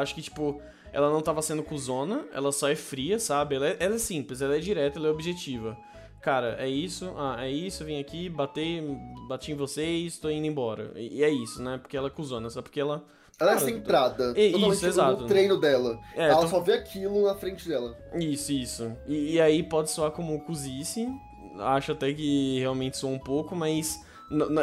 acho 0.00 0.14
que 0.14 0.22
tipo. 0.22 0.60
Ela 0.92 1.10
não 1.10 1.22
tava 1.22 1.40
sendo 1.40 1.62
cuzona, 1.62 2.26
ela 2.34 2.52
só 2.52 2.68
é 2.68 2.76
fria, 2.76 3.18
sabe? 3.18 3.54
Ela 3.54 3.68
é, 3.68 3.76
ela 3.80 3.94
é 3.94 3.98
simples, 3.98 4.42
ela 4.42 4.56
é 4.56 4.60
direta, 4.60 4.98
ela 4.98 5.08
é 5.08 5.10
objetiva 5.10 5.74
cara, 6.22 6.56
é 6.58 6.68
isso, 6.68 7.12
ah, 7.16 7.36
é 7.44 7.50
isso, 7.50 7.84
vim 7.84 8.00
aqui, 8.00 8.28
batei, 8.28 8.80
bati 9.28 9.52
em 9.52 9.56
vocês, 9.56 10.16
tô 10.18 10.30
indo 10.30 10.46
embora. 10.46 10.92
E, 10.94 11.18
e 11.18 11.24
é 11.24 11.28
isso, 11.28 11.62
né? 11.62 11.78
Porque 11.78 11.96
ela 11.96 12.06
é 12.06 12.10
cuzona, 12.10 12.48
só 12.48 12.62
porque 12.62 12.80
ela. 12.80 13.04
Ela 13.40 13.54
é 13.54 13.58
centrada. 13.58 14.32
É, 14.36 14.46
isso, 14.46 14.86
exato. 14.86 15.22
No 15.22 15.26
treino 15.26 15.58
dela. 15.58 15.98
É, 16.14 16.28
ela 16.28 16.42
tô... 16.42 16.48
só 16.48 16.60
vê 16.60 16.74
aquilo 16.74 17.24
na 17.26 17.34
frente 17.34 17.68
dela. 17.68 17.96
Isso, 18.14 18.52
isso. 18.52 18.96
E, 19.06 19.32
e 19.32 19.40
aí 19.40 19.62
pode 19.64 19.90
soar 19.90 20.12
como 20.12 20.40
cozice. 20.40 21.08
Acho 21.58 21.92
até 21.92 22.12
que 22.12 22.60
realmente 22.60 22.96
soa 22.96 23.10
um 23.10 23.18
pouco, 23.18 23.56
mas 23.56 24.00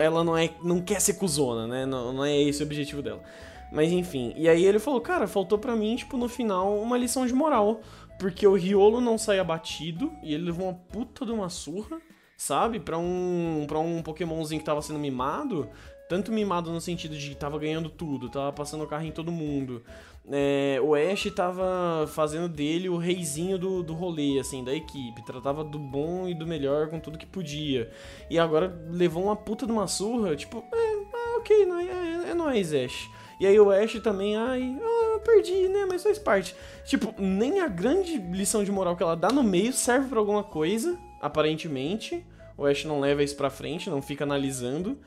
ela 0.02 0.24
não 0.24 0.38
é 0.38 0.50
não 0.64 0.82
quer 0.82 1.02
ser 1.02 1.16
cuzona, 1.16 1.68
né? 1.68 1.86
Não, 1.86 2.14
não 2.14 2.26
é 2.26 2.42
esse 2.42 2.64
o 2.64 2.66
objetivo 2.66 3.02
dela. 3.02 3.22
Mas 3.72 3.92
enfim, 3.92 4.34
e 4.36 4.50
aí 4.50 4.66
ele 4.66 4.80
falou, 4.80 5.00
cara, 5.00 5.28
faltou 5.28 5.58
para 5.58 5.76
mim, 5.76 5.96
tipo, 5.96 6.18
no 6.18 6.28
final, 6.28 6.80
uma 6.80 6.98
lição 6.98 7.26
de 7.26 7.34
moral. 7.34 7.82
Porque 8.20 8.46
o 8.46 8.54
Riolo 8.54 9.00
não 9.00 9.18
sai 9.18 9.40
abatido 9.40 10.12
e 10.22 10.34
ele 10.34 10.46
levou 10.46 10.68
uma 10.68 10.74
puta 10.74 11.26
de 11.26 11.32
uma 11.32 11.50
surra, 11.50 12.02
sabe? 12.36 12.80
Pra 12.80 12.98
um, 12.98 13.64
pra 13.66 13.80
um 13.80 14.02
Pokémonzinho 14.02 14.60
que 14.60 14.66
tava 14.66 14.82
sendo 14.82 15.00
mimado. 15.00 15.70
Tanto 16.10 16.32
mimado 16.32 16.72
no 16.72 16.82
sentido 16.82 17.16
de 17.16 17.36
tava 17.36 17.58
ganhando 17.60 17.88
tudo, 17.88 18.30
tava 18.30 18.52
passando 18.52 18.84
o 18.84 18.88
carro 18.88 19.06
em 19.06 19.12
todo 19.12 19.32
mundo. 19.32 19.84
É, 20.32 20.80
o 20.84 20.96
Ash 20.96 21.32
tava 21.36 22.08
fazendo 22.08 22.50
dele 22.50 22.90
o 22.90 22.98
reizinho 22.98 23.58
do, 23.58 23.82
do 23.82 23.94
rolê, 23.94 24.38
assim, 24.40 24.64
da 24.64 24.74
equipe. 24.74 25.24
Tratava 25.24 25.64
do 25.64 25.80
bom 25.80 26.28
e 26.28 26.34
do 26.34 26.46
melhor 26.46 26.90
com 26.90 27.00
tudo 27.00 27.18
que 27.18 27.26
podia. 27.26 27.90
E 28.30 28.38
agora 28.38 28.76
levou 28.90 29.24
uma 29.24 29.36
puta 29.36 29.66
de 29.66 29.72
uma 29.72 29.88
surra, 29.88 30.36
tipo, 30.36 30.64
é, 30.74 30.94
é 30.94 31.38
ok, 31.38 31.56
é, 31.64 32.28
é, 32.28 32.32
é 32.32 32.34
nóis, 32.34 32.74
Ash. 32.74 33.10
E 33.40 33.48
aí 33.48 33.60
o 33.60 33.72
Ash 33.72 34.00
também, 34.02 34.36
ai, 34.36 34.78
ah, 34.82 35.12
eu 35.14 35.20
perdi, 35.22 35.70
né? 35.70 35.86
Mas 35.88 36.04
faz 36.04 36.20
parte. 36.20 36.56
Tipo, 36.86 37.14
nem 37.18 37.62
a 37.62 37.68
grande 37.68 38.18
lição 38.18 38.64
de 38.64 38.72
moral 38.72 38.98
que 38.98 39.04
ela 39.04 39.16
dá 39.16 39.30
no 39.30 39.44
meio 39.44 39.72
serve 39.72 40.10
para 40.10 40.20
alguma 40.20 40.44
coisa, 40.44 40.98
aparentemente. 41.22 42.26
O 42.58 42.66
Ash 42.66 42.84
não 42.84 43.00
leva 43.00 43.24
isso 43.24 43.38
pra 43.38 43.50
frente, 43.50 43.90
não 43.90 44.02
fica 44.02 44.26
analisando. 44.26 44.98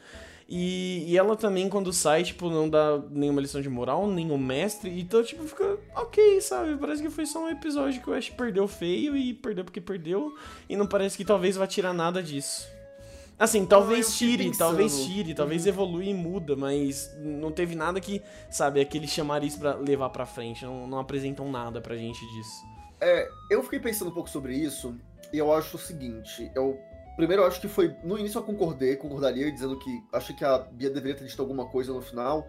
E, 0.48 1.04
e, 1.08 1.16
ela 1.16 1.36
também, 1.36 1.68
quando 1.68 1.92
sai, 1.92 2.22
tipo, 2.24 2.50
não 2.50 2.68
dá 2.68 2.98
nenhuma 3.10 3.40
lição 3.40 3.60
de 3.60 3.68
moral, 3.68 4.06
nem 4.06 4.30
o 4.30 4.38
mestre. 4.38 5.00
Então, 5.00 5.22
tipo, 5.22 5.44
fica 5.44 5.78
ok, 5.94 6.40
sabe? 6.40 6.76
Parece 6.76 7.02
que 7.02 7.10
foi 7.10 7.26
só 7.26 7.44
um 7.44 7.48
episódio 7.48 8.02
que 8.02 8.10
o 8.10 8.14
Ash 8.14 8.28
perdeu 8.30 8.66
feio 8.66 9.16
e 9.16 9.32
perdeu 9.32 9.64
porque 9.64 9.80
perdeu. 9.80 10.34
E 10.68 10.76
não 10.76 10.86
parece 10.86 11.16
que 11.16 11.24
talvez 11.24 11.56
vá 11.56 11.66
tirar 11.66 11.92
nada 11.92 12.22
disso. 12.22 12.66
Assim, 13.38 13.66
talvez 13.66 14.08
ah, 14.08 14.12
tire, 14.12 14.56
talvez 14.56 15.04
tire, 15.04 15.34
talvez 15.34 15.66
evolui 15.66 16.10
e 16.10 16.14
muda, 16.14 16.54
mas 16.54 17.10
não 17.18 17.50
teve 17.50 17.74
nada 17.74 18.00
que, 18.00 18.22
sabe, 18.50 18.80
aquele 18.80 19.08
chamar 19.08 19.42
isso 19.42 19.58
pra 19.58 19.74
levar 19.74 20.10
pra 20.10 20.24
frente. 20.24 20.64
Não, 20.64 20.86
não 20.86 20.98
apresentam 20.98 21.50
nada 21.50 21.80
pra 21.80 21.96
gente 21.96 22.20
disso. 22.20 22.64
É, 23.00 23.28
eu 23.50 23.62
fiquei 23.64 23.80
pensando 23.80 24.10
um 24.10 24.14
pouco 24.14 24.30
sobre 24.30 24.54
isso, 24.54 24.94
e 25.32 25.38
eu 25.38 25.52
acho 25.52 25.76
o 25.76 25.80
seguinte, 25.80 26.50
eu. 26.54 26.78
Primeiro, 27.16 27.42
eu 27.42 27.46
acho 27.46 27.60
que 27.60 27.68
foi. 27.68 27.94
No 28.04 28.18
início 28.18 28.38
eu 28.38 28.42
concordei, 28.42 28.96
concordaria, 28.96 29.50
dizendo 29.50 29.78
que 29.78 30.02
acho 30.12 30.34
que 30.34 30.44
a 30.44 30.58
Bia 30.58 30.88
deveria 30.88 31.16
ter 31.16 31.26
dito 31.26 31.42
alguma 31.42 31.66
coisa 31.66 31.92
no 31.92 32.00
final. 32.00 32.46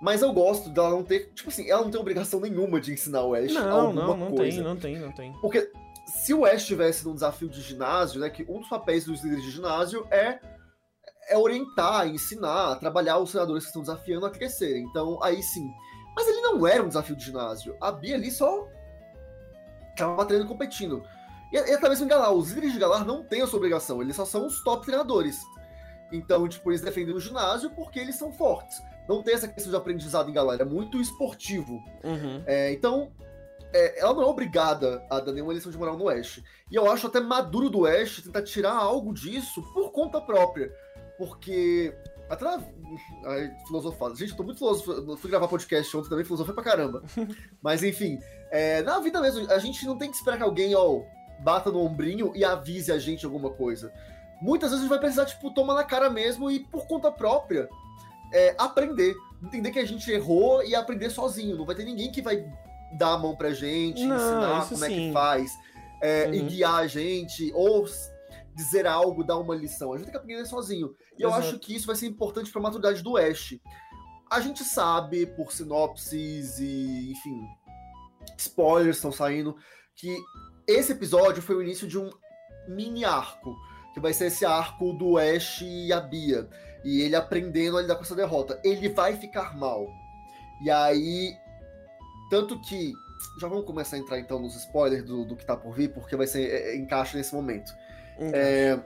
Mas 0.00 0.22
eu 0.22 0.32
gosto 0.32 0.70
dela 0.70 0.90
não 0.90 1.02
ter. 1.02 1.32
Tipo 1.34 1.48
assim, 1.48 1.68
ela 1.70 1.82
não 1.82 1.90
tem 1.90 2.00
obrigação 2.00 2.40
nenhuma 2.40 2.80
de 2.80 2.92
ensinar 2.92 3.24
o 3.24 3.34
Ash 3.34 3.52
não, 3.52 3.80
alguma 3.80 4.06
não, 4.06 4.16
não 4.16 4.36
coisa. 4.36 4.56
Tem, 4.56 4.64
não 4.64 4.76
tem, 4.76 4.98
não 4.98 5.12
tem. 5.12 5.32
Porque 5.40 5.70
se 6.06 6.32
o 6.32 6.44
Ash 6.44 6.62
estivesse 6.62 7.04
num 7.04 7.14
desafio 7.14 7.48
de 7.48 7.60
ginásio, 7.60 8.20
né, 8.20 8.30
que 8.30 8.44
um 8.48 8.60
dos 8.60 8.68
papéis 8.68 9.04
dos 9.04 9.22
líderes 9.22 9.44
de 9.44 9.50
ginásio 9.50 10.06
é, 10.10 10.38
é 11.28 11.36
orientar, 11.36 12.06
ensinar, 12.06 12.76
trabalhar 12.76 13.18
os 13.18 13.30
senadores 13.30 13.64
que 13.64 13.70
estão 13.70 13.82
desafiando 13.82 14.24
a 14.24 14.30
crescer. 14.30 14.78
Então, 14.78 15.22
aí 15.22 15.42
sim. 15.42 15.68
Mas 16.14 16.28
ele 16.28 16.40
não 16.40 16.66
era 16.66 16.82
um 16.82 16.88
desafio 16.88 17.16
de 17.16 17.24
ginásio. 17.24 17.76
A 17.80 17.90
Bia 17.90 18.14
ali 18.14 18.30
só 18.30 18.66
tava 19.96 20.24
treinando 20.24 20.48
competindo. 20.48 21.02
E, 21.52 21.56
e 21.56 21.74
até 21.74 21.88
mesmo 21.88 22.04
em 22.04 22.08
Galar, 22.08 22.32
os 22.32 22.50
líderes 22.50 22.72
de 22.72 22.78
Galar 22.78 23.04
não 23.04 23.24
têm 23.24 23.42
essa 23.42 23.56
obrigação, 23.56 24.00
eles 24.00 24.16
só 24.16 24.24
são 24.24 24.46
os 24.46 24.62
top 24.62 24.86
treinadores. 24.86 25.40
Então, 26.12 26.46
tipo, 26.48 26.70
eles 26.70 26.80
defendem 26.80 27.14
o 27.14 27.20
ginásio 27.20 27.70
porque 27.70 27.98
eles 27.98 28.14
são 28.14 28.32
fortes. 28.32 28.80
Não 29.08 29.22
tem 29.22 29.34
essa 29.34 29.48
questão 29.48 29.70
de 29.70 29.76
aprendizado 29.76 30.30
em 30.30 30.32
Galar, 30.32 30.60
é 30.60 30.64
muito 30.64 31.00
esportivo. 31.00 31.82
Uhum. 32.04 32.42
É, 32.46 32.72
então, 32.72 33.10
é, 33.76 34.00
ela 34.00 34.14
não 34.14 34.22
é 34.22 34.26
obrigada 34.26 35.04
a 35.10 35.20
dar 35.20 35.32
nenhuma 35.32 35.52
lição 35.52 35.70
de 35.70 35.76
moral 35.76 35.98
no 35.98 36.08
Ash. 36.08 36.42
E 36.70 36.74
eu 36.74 36.90
acho 36.90 37.06
até 37.06 37.20
maduro 37.20 37.68
do 37.68 37.86
Ash 37.86 38.22
tentar 38.22 38.42
tirar 38.42 38.72
algo 38.72 39.12
disso 39.12 39.62
por 39.74 39.92
conta 39.92 40.20
própria. 40.20 40.72
Porque. 41.18 41.94
Até 42.30 42.44
na. 42.44 42.62
Ai, 43.26 43.52
filosofado. 43.66 44.16
Gente, 44.16 44.30
eu 44.30 44.36
tô 44.36 44.42
muito 44.42 44.58
filosofado. 44.58 45.16
Fui 45.18 45.30
gravar 45.30 45.46
podcast 45.46 45.94
ontem 45.94 46.08
também, 46.08 46.24
filosofei 46.24 46.54
pra 46.54 46.64
caramba. 46.64 47.02
Mas 47.62 47.82
enfim, 47.82 48.18
é, 48.50 48.82
na 48.82 48.98
vida 48.98 49.20
mesmo, 49.20 49.50
a 49.50 49.58
gente 49.58 49.84
não 49.84 49.98
tem 49.98 50.10
que 50.10 50.16
esperar 50.16 50.38
que 50.38 50.42
alguém, 50.42 50.74
ó, 50.74 51.02
bata 51.40 51.70
no 51.70 51.80
ombrinho 51.80 52.32
e 52.34 52.44
avise 52.44 52.90
a 52.90 52.98
gente 52.98 53.26
alguma 53.26 53.50
coisa. 53.50 53.92
Muitas 54.40 54.70
vezes 54.70 54.80
a 54.80 54.86
gente 54.86 54.90
vai 54.90 54.98
precisar, 54.98 55.26
tipo, 55.26 55.52
tomar 55.52 55.74
na 55.74 55.84
cara 55.84 56.08
mesmo 56.08 56.50
e, 56.50 56.60
por 56.60 56.86
conta 56.86 57.12
própria, 57.12 57.68
é, 58.32 58.54
aprender. 58.58 59.14
Entender 59.42 59.70
que 59.70 59.78
a 59.78 59.84
gente 59.84 60.10
errou 60.10 60.62
e 60.62 60.74
aprender 60.74 61.10
sozinho. 61.10 61.56
Não 61.56 61.66
vai 61.66 61.74
ter 61.74 61.84
ninguém 61.84 62.10
que 62.10 62.22
vai 62.22 62.44
dar 62.92 63.14
a 63.14 63.18
mão 63.18 63.36
pra 63.36 63.52
gente, 63.52 64.04
Não, 64.04 64.16
ensinar 64.16 64.68
como 64.68 64.80
sim. 64.80 64.84
é 64.84 64.88
que 64.88 65.12
faz, 65.12 65.52
é, 66.02 66.26
uhum. 66.26 66.34
e 66.34 66.40
guiar 66.42 66.76
a 66.76 66.86
gente, 66.86 67.50
ou 67.54 67.86
dizer 68.54 68.86
algo, 68.86 69.24
dar 69.24 69.38
uma 69.38 69.54
lição. 69.54 69.92
A 69.92 69.96
gente 69.96 70.06
tem 70.06 70.12
que 70.12 70.18
aprender 70.18 70.46
sozinho. 70.46 70.94
E 71.18 71.22
Exato. 71.22 71.22
eu 71.22 71.32
acho 71.32 71.58
que 71.58 71.74
isso 71.74 71.86
vai 71.86 71.96
ser 71.96 72.06
importante 72.06 72.50
pra 72.50 72.60
maturidade 72.60 73.02
do 73.02 73.16
Ash. 73.16 73.58
A 74.30 74.40
gente 74.40 74.64
sabe, 74.64 75.26
por 75.26 75.52
sinopses 75.52 76.58
e, 76.58 77.12
enfim, 77.12 77.40
spoilers 78.36 78.96
estão 78.96 79.12
saindo, 79.12 79.56
que 79.94 80.16
esse 80.66 80.92
episódio 80.92 81.42
foi 81.42 81.54
o 81.54 81.62
início 81.62 81.86
de 81.86 81.98
um 81.98 82.10
mini 82.68 83.04
arco, 83.04 83.54
que 83.94 84.00
vai 84.00 84.12
ser 84.12 84.26
esse 84.26 84.44
arco 84.44 84.92
do 84.94 85.16
Ash 85.18 85.60
e 85.62 85.92
a 85.92 86.00
Bia. 86.00 86.48
E 86.84 87.00
ele 87.02 87.16
aprendendo 87.16 87.78
a 87.78 87.82
lidar 87.82 87.96
com 87.96 88.02
essa 88.02 88.14
derrota. 88.14 88.60
Ele 88.64 88.88
vai 88.88 89.16
ficar 89.16 89.56
mal. 89.56 89.86
E 90.62 90.70
aí 90.70 91.36
tanto 92.30 92.60
que. 92.60 92.92
Já 93.40 93.48
vamos 93.48 93.64
começar 93.64 93.96
a 93.96 93.98
entrar 93.98 94.18
então 94.18 94.38
nos 94.38 94.54
spoilers 94.56 95.02
do, 95.02 95.24
do 95.24 95.36
que 95.36 95.44
tá 95.44 95.56
por 95.56 95.74
vir, 95.74 95.92
porque 95.92 96.14
vai 96.16 96.26
ser 96.26 96.50
é, 96.50 96.72
é 96.72 96.76
encaixe 96.76 97.16
nesse 97.16 97.34
momento. 97.34 97.72
É, 98.18 98.78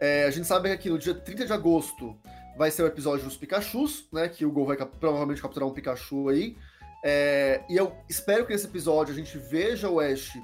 é, 0.00 0.24
a 0.24 0.30
gente 0.30 0.46
sabe 0.46 0.68
que 0.68 0.74
aqui 0.74 0.90
no 0.90 0.98
dia 0.98 1.14
30 1.14 1.46
de 1.46 1.52
agosto 1.52 2.16
vai 2.56 2.70
ser 2.70 2.82
o 2.82 2.86
episódio 2.86 3.24
dos 3.24 3.36
Pikachus, 3.36 4.06
né? 4.12 4.28
Que 4.28 4.44
o 4.44 4.50
Gol 4.50 4.66
vai 4.66 4.76
cap 4.76 4.96
provavelmente 4.98 5.40
capturar 5.40 5.68
um 5.68 5.72
Pikachu 5.72 6.28
aí. 6.28 6.56
É, 7.04 7.62
e 7.68 7.76
eu 7.76 7.92
espero 8.08 8.44
que 8.44 8.52
nesse 8.52 8.66
episódio 8.66 9.14
a 9.14 9.16
gente 9.16 9.38
veja 9.38 9.88
o 9.88 10.00
Ash 10.00 10.36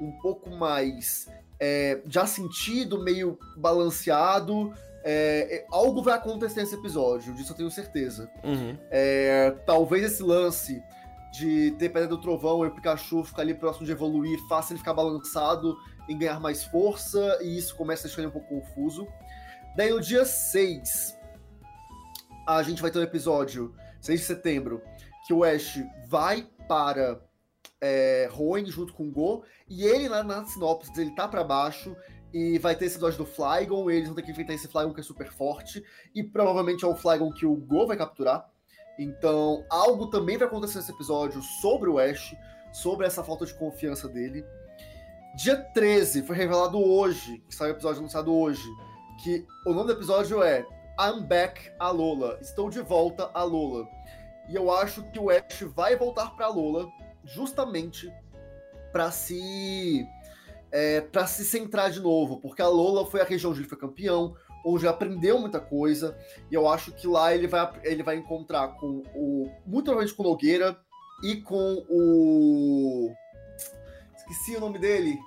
um 0.00 0.12
pouco 0.12 0.50
mais 0.50 1.28
é, 1.60 2.00
já 2.06 2.26
sentido, 2.26 3.02
meio 3.02 3.38
balanceado. 3.56 4.72
É, 5.04 5.58
é, 5.58 5.66
algo 5.70 6.02
vai 6.02 6.14
acontecer 6.14 6.60
nesse 6.60 6.74
episódio, 6.74 7.34
disso 7.34 7.52
eu 7.52 7.56
tenho 7.56 7.70
certeza. 7.70 8.30
Uhum. 8.42 8.76
talvez 9.64 10.04
esse 10.04 10.22
lance 10.22 10.82
de 11.32 11.74
Pedra 11.78 12.06
do 12.06 12.20
Trovão 12.20 12.64
e 12.64 12.68
o 12.68 12.70
Pikachu 12.70 13.22
ficar 13.24 13.42
ali 13.42 13.54
próximo 13.54 13.84
de 13.84 13.92
evoluir, 13.92 14.38
fácil 14.48 14.72
ele 14.72 14.78
ficar 14.78 14.94
balançado 14.94 15.76
em 16.08 16.16
ganhar 16.18 16.40
mais 16.40 16.64
força, 16.64 17.38
e 17.42 17.58
isso 17.58 17.76
começa 17.76 18.08
a 18.08 18.10
ele 18.18 18.28
um 18.28 18.30
pouco 18.30 18.48
confuso. 18.48 19.06
Daí 19.76 19.90
no 19.90 20.00
dia 20.00 20.24
6, 20.24 21.16
a 22.46 22.62
gente 22.62 22.80
vai 22.80 22.90
ter 22.90 22.98
um 22.98 23.02
episódio, 23.02 23.74
6 24.00 24.20
de 24.20 24.26
setembro, 24.26 24.82
que 25.26 25.34
o 25.34 25.44
Ash 25.44 25.80
vai 26.08 26.48
para 26.66 27.20
é, 27.80 28.28
Hoenn 28.36 28.66
junto 28.66 28.94
com 28.94 29.04
o 29.04 29.12
Go, 29.12 29.44
e 29.68 29.84
ele 29.84 30.08
lá 30.08 30.22
na 30.22 30.44
sinopse 30.46 30.90
ele 31.00 31.14
tá 31.14 31.28
para 31.28 31.44
baixo, 31.44 31.94
e 32.32 32.58
vai 32.58 32.74
ter 32.74 32.86
esse 32.86 32.96
episódio 32.96 33.18
do 33.18 33.26
Flygon, 33.26 33.90
eles 33.90 34.06
vão 34.06 34.14
ter 34.14 34.22
que 34.22 34.30
enfrentar 34.30 34.54
esse 34.54 34.68
Flygon 34.68 34.92
que 34.92 35.00
é 35.00 35.04
super 35.04 35.30
forte, 35.30 35.84
e 36.14 36.22
provavelmente 36.22 36.84
é 36.84 36.88
o 36.88 36.96
Flygon 36.96 37.30
que 37.32 37.46
o 37.46 37.54
Go 37.54 37.86
vai 37.86 37.96
capturar. 37.96 38.50
Então, 38.98 39.64
algo 39.70 40.08
também 40.08 40.36
vai 40.36 40.48
acontecer 40.48 40.78
nesse 40.78 40.90
episódio 40.90 41.40
sobre 41.40 41.88
o 41.88 41.98
Ash, 41.98 42.34
sobre 42.72 43.06
essa 43.06 43.22
falta 43.22 43.46
de 43.46 43.54
confiança 43.54 44.08
dele. 44.08 44.44
Dia 45.36 45.56
13, 45.56 46.22
foi 46.22 46.34
revelado 46.34 46.78
hoje, 46.78 47.38
que 47.48 47.54
saiu 47.54 47.72
o 47.72 47.76
episódio 47.76 48.00
anunciado 48.00 48.34
hoje, 48.34 48.66
que 49.22 49.46
o 49.64 49.72
nome 49.72 49.86
do 49.86 49.92
episódio 49.92 50.42
é 50.42 50.66
I'm 50.98 51.22
Back 51.22 51.70
Alola. 51.78 52.38
Estou 52.40 52.68
de 52.68 52.80
volta 52.80 53.30
a 53.32 53.44
Lola. 53.44 53.86
E 54.48 54.56
eu 54.56 54.72
acho 54.72 55.04
que 55.12 55.18
o 55.20 55.30
Ash 55.30 55.62
vai 55.76 55.94
voltar 55.94 56.34
para 56.34 56.48
Lola 56.48 56.88
justamente 57.24 58.12
para 58.90 59.12
se 59.12 60.04
é, 60.72 61.00
para 61.00 61.26
se 61.26 61.44
centrar 61.44 61.90
de 61.90 62.00
novo, 62.00 62.40
porque 62.40 62.60
a 62.60 62.68
Lola 62.68 63.06
foi 63.06 63.20
a 63.20 63.24
região 63.24 63.52
onde 63.52 63.60
ele 63.60 63.68
foi 63.68 63.78
campeão, 63.78 64.34
onde 64.64 64.86
aprendeu 64.86 65.38
muita 65.38 65.60
coisa, 65.60 66.16
e 66.50 66.54
eu 66.54 66.68
acho 66.68 66.92
que 66.92 67.06
lá 67.06 67.34
ele 67.34 67.46
vai, 67.46 67.70
ele 67.84 68.02
vai 68.02 68.16
encontrar 68.16 68.68
com 68.68 69.02
o. 69.14 69.50
Muito 69.66 69.84
provavelmente 69.84 70.14
com 70.14 70.22
o 70.22 70.26
Nogueira 70.26 70.78
e 71.22 71.36
com 71.36 71.84
o. 71.88 73.12
Esqueci 74.16 74.56
o 74.56 74.60
nome 74.60 74.78
dele. 74.78 75.18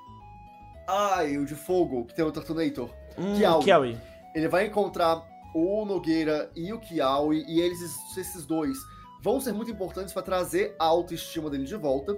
Ai, 0.87 1.37
o 1.37 1.45
de 1.45 1.55
fogo, 1.55 2.05
que 2.05 2.13
tem 2.13 2.25
o 2.25 2.31
Tartonator. 2.31 2.89
Hum, 3.17 3.35
Kiawi. 3.37 3.63
Kiawi. 3.63 3.97
Ele 4.35 4.47
vai 4.47 4.67
encontrar 4.67 5.23
o 5.53 5.85
Nogueira 5.85 6.49
e 6.55 6.71
o 6.73 6.79
Kiawi, 6.79 7.45
e 7.47 7.61
eles, 7.61 7.79
esses 8.17 8.45
dois, 8.45 8.77
vão 9.21 9.39
ser 9.39 9.53
muito 9.53 9.71
importantes 9.71 10.13
para 10.13 10.21
trazer 10.21 10.75
a 10.79 10.85
autoestima 10.85 11.49
dele 11.49 11.65
de 11.65 11.75
volta. 11.75 12.17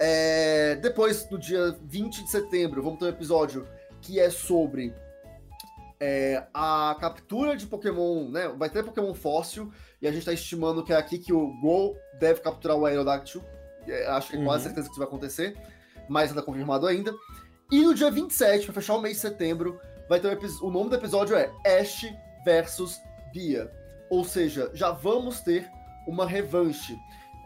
É, 0.00 0.76
depois, 0.76 1.28
no 1.30 1.38
dia 1.38 1.76
20 1.82 2.24
de 2.24 2.30
setembro, 2.30 2.82
vamos 2.82 2.98
ter 2.98 3.06
um 3.06 3.08
episódio 3.08 3.66
que 4.00 4.20
é 4.20 4.30
sobre 4.30 4.94
é, 6.00 6.44
a 6.54 6.96
captura 7.00 7.56
de 7.56 7.66
Pokémon, 7.66 8.28
né? 8.28 8.48
Vai 8.56 8.70
ter 8.70 8.84
Pokémon 8.84 9.14
fóssil, 9.14 9.72
e 10.00 10.06
a 10.06 10.10
gente 10.10 10.20
está 10.20 10.32
estimando 10.32 10.84
que 10.84 10.92
é 10.92 10.96
aqui 10.96 11.18
que 11.18 11.32
o 11.32 11.48
Go 11.60 11.96
deve 12.18 12.40
capturar 12.40 12.76
o 12.76 12.86
Aerodactyl. 12.86 13.42
É, 13.86 14.06
acho 14.08 14.30
que 14.30 14.36
é 14.36 14.44
quase 14.44 14.62
uhum. 14.62 14.68
certeza 14.68 14.86
que 14.86 14.92
isso 14.92 15.00
vai 15.00 15.08
acontecer, 15.08 15.56
mas 16.08 16.30
não 16.30 16.38
está 16.38 16.42
confirmado 16.42 16.86
ainda. 16.86 17.12
E 17.70 17.82
no 17.82 17.94
dia 17.94 18.10
27, 18.10 18.66
para 18.66 18.74
fechar 18.74 18.94
o 18.94 19.00
mês 19.00 19.16
de 19.16 19.22
setembro, 19.22 19.80
vai 20.08 20.20
ter 20.20 20.28
um 20.28 20.66
o 20.66 20.70
nome 20.70 20.90
do 20.90 20.96
episódio 20.96 21.36
é 21.36 21.52
Ash 21.66 22.06
versus 22.44 22.98
Bia. 23.32 23.70
Ou 24.08 24.24
seja, 24.24 24.70
já 24.72 24.90
vamos 24.90 25.40
ter 25.40 25.68
uma 26.06 26.26
revanche. 26.26 26.96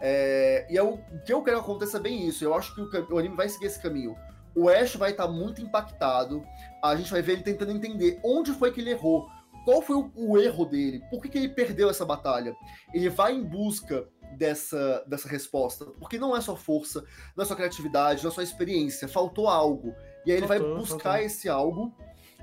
É, 0.01 0.67
e 0.71 0.77
é 0.77 0.83
o, 0.83 0.99
que 1.25 1.33
eu 1.33 1.43
quero 1.43 1.59
que 1.59 1.65
aconteça 1.65 1.99
bem 1.99 2.27
isso. 2.27 2.45
Eu 2.45 2.55
acho 2.55 2.75
que 2.75 2.81
o, 2.81 3.15
o 3.15 3.19
anime 3.19 3.35
vai 3.35 3.49
seguir 3.49 3.67
esse 3.67 3.81
caminho. 3.81 4.17
O 4.55 4.69
Ash 4.69 4.95
vai 4.95 5.11
estar 5.11 5.27
tá 5.27 5.33
muito 5.33 5.61
impactado. 5.61 6.45
A 6.83 6.97
gente 6.97 7.11
vai 7.11 7.23
ver 7.23 7.35
ele 7.35 7.43
tentando 7.43 7.73
entender 7.73 8.21
onde 8.25 8.53
foi 8.53 8.73
que 8.73 8.81
ele 8.81 8.91
errou. 8.91 9.29
Qual 9.65 9.81
foi 9.81 9.97
o, 9.97 10.11
o 10.17 10.39
erro 10.39 10.65
dele? 10.65 11.01
Por 11.11 11.23
que, 11.23 11.29
que 11.29 11.39
ele 11.39 11.49
perdeu 11.49 11.89
essa 11.89 12.05
batalha? 12.05 12.57
Ele 12.93 13.09
vai 13.09 13.33
em 13.33 13.45
busca 13.45 14.09
dessa, 14.37 15.05
dessa 15.07 15.29
resposta. 15.29 15.85
Porque 15.85 16.19
não 16.19 16.37
é 16.37 16.41
só 16.41 16.57
força, 16.57 17.05
não 17.37 17.45
é 17.45 17.47
só 17.47 17.55
criatividade, 17.55 18.25
não 18.25 18.31
é 18.31 18.35
só 18.35 18.43
experiência. 18.43 19.07
Faltou 19.07 19.49
algo. 19.49 19.95
E 20.27 20.33
aí 20.33 20.39
ele 20.39 20.47
faltou, 20.47 20.69
vai 20.69 20.79
buscar 20.79 21.11
faltou. 21.11 21.27
esse 21.27 21.49
algo 21.49 21.95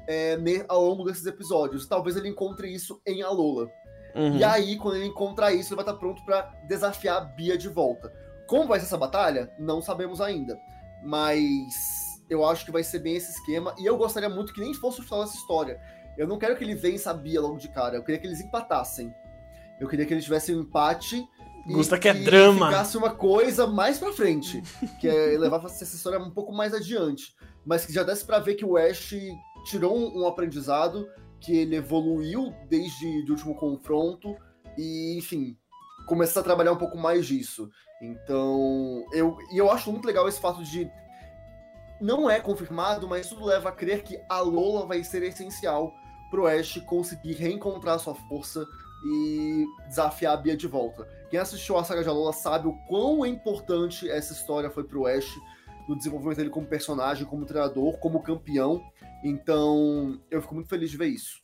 é, 0.08 0.38
ao 0.67 0.84
longo 0.84 1.04
desses 1.04 1.25
episódios. 1.25 1.86
Talvez 1.88 2.15
ele 2.15 2.30
encontre 2.30 2.73
isso 2.73 3.02
em 3.06 3.21
Alola. 3.21 3.69
Uhum. 4.15 4.38
E 4.38 4.43
aí, 4.43 4.78
quando 4.78 4.95
ele 4.95 5.06
encontrar 5.06 5.54
isso, 5.54 5.69
ele 5.69 5.84
vai 5.84 5.86
estar 5.86 5.99
pronto 5.99 6.23
para 6.25 6.41
desafiar 6.67 7.17
a 7.17 7.21
Bia 7.21 7.58
de 7.58 7.69
volta. 7.69 8.12
Como 8.47 8.67
vai 8.67 8.80
ser 8.80 8.88
essa 8.88 8.97
batalha? 8.97 9.52
Não 9.60 9.82
sabemos 9.82 10.19
ainda. 10.19 10.60
Mas 11.04 12.08
eu 12.29 12.45
acho 12.45 12.65
que 12.65 12.71
vai 12.71 12.83
ser 12.83 12.99
bem 12.99 13.15
esse 13.15 13.31
esquema. 13.31 13.73
E 13.77 13.85
eu 13.85 13.97
gostaria 13.97 14.29
muito 14.29 14.53
que 14.53 14.61
nem 14.61 14.73
fosse 14.73 14.99
o 14.99 15.03
final 15.03 15.21
dessa 15.21 15.37
história. 15.37 15.79
Eu 16.17 16.27
não 16.27 16.37
quero 16.37 16.55
que 16.55 16.63
ele 16.63 16.75
vença 16.75 17.11
a 17.11 17.13
Bia 17.13 17.41
logo 17.41 17.57
de 17.57 17.69
cara. 17.69 17.95
Eu 17.95 18.03
queria 18.03 18.19
que 18.19 18.27
eles 18.27 18.41
empatassem. 18.41 19.13
Eu 19.79 19.87
queria 19.87 20.05
que 20.05 20.13
eles 20.13 20.23
tivessem 20.23 20.55
um 20.55 20.61
empate. 20.61 21.25
Gusta 21.65 21.97
que 21.97 22.09
é 22.09 22.13
drama. 22.13 22.67
ficasse 22.67 22.97
uma 22.97 23.11
coisa 23.11 23.65
mais 23.65 23.97
pra 23.97 24.11
frente. 24.11 24.61
que 24.99 25.07
é 25.07 25.37
levar 25.39 25.63
essa 25.65 25.83
história 25.83 26.19
um 26.19 26.31
pouco 26.31 26.53
mais 26.53 26.73
adiante. 26.73 27.35
Mas 27.65 27.85
que 27.85 27.93
já 27.93 28.03
desse 28.03 28.25
pra 28.25 28.39
ver 28.39 28.55
que 28.55 28.65
o 28.65 28.77
Ash 28.77 29.13
tirou 29.65 29.97
um, 29.97 30.21
um 30.23 30.27
aprendizado 30.27 31.07
que 31.39 31.55
ele 31.55 31.75
evoluiu 31.75 32.53
desde 32.69 33.05
o 33.05 33.31
último 33.31 33.55
confronto 33.55 34.35
e, 34.77 35.17
enfim, 35.17 35.57
começar 36.05 36.41
a 36.41 36.43
trabalhar 36.43 36.73
um 36.73 36.77
pouco 36.77 36.97
mais 36.97 37.25
disso. 37.25 37.69
Então, 38.01 39.05
eu, 39.13 39.37
e 39.51 39.57
eu 39.57 39.71
acho 39.71 39.91
muito 39.91 40.05
legal 40.05 40.27
esse 40.27 40.39
fato 40.39 40.63
de 40.63 40.89
não 42.01 42.29
é 42.29 42.39
confirmado, 42.39 43.07
mas 43.07 43.27
tudo 43.27 43.45
leva 43.45 43.69
a 43.69 43.71
crer 43.71 44.03
que 44.03 44.19
a 44.29 44.39
Lola 44.39 44.85
vai 44.85 45.03
ser 45.03 45.23
essencial 45.23 45.93
pro 46.29 46.47
Ash 46.47 46.79
conseguir 46.85 47.33
reencontrar 47.33 47.99
sua 47.99 48.15
força 48.15 48.65
e 49.05 49.65
desafiar 49.88 50.33
a 50.33 50.38
Bia 50.38 50.55
de 50.55 50.67
volta. 50.67 51.07
Quem 51.29 51.39
assistiu 51.39 51.77
a 51.77 51.83
saga 51.83 52.03
de 52.03 52.09
Alola 52.09 52.33
sabe 52.33 52.67
o 52.67 52.73
quão 52.88 53.25
importante 53.25 54.09
essa 54.09 54.33
história 54.33 54.69
foi 54.69 54.83
pro 54.83 55.05
Ash 55.05 55.29
no 55.88 55.97
desenvolvimento 55.97 56.38
dele 56.38 56.49
como 56.49 56.67
personagem, 56.67 57.25
como 57.25 57.45
treinador, 57.45 57.97
como 57.97 58.21
campeão. 58.21 58.83
Então, 59.23 60.19
eu 60.29 60.41
fico 60.41 60.53
muito 60.53 60.69
feliz 60.69 60.91
de 60.91 60.97
ver 60.97 61.07
isso. 61.07 61.41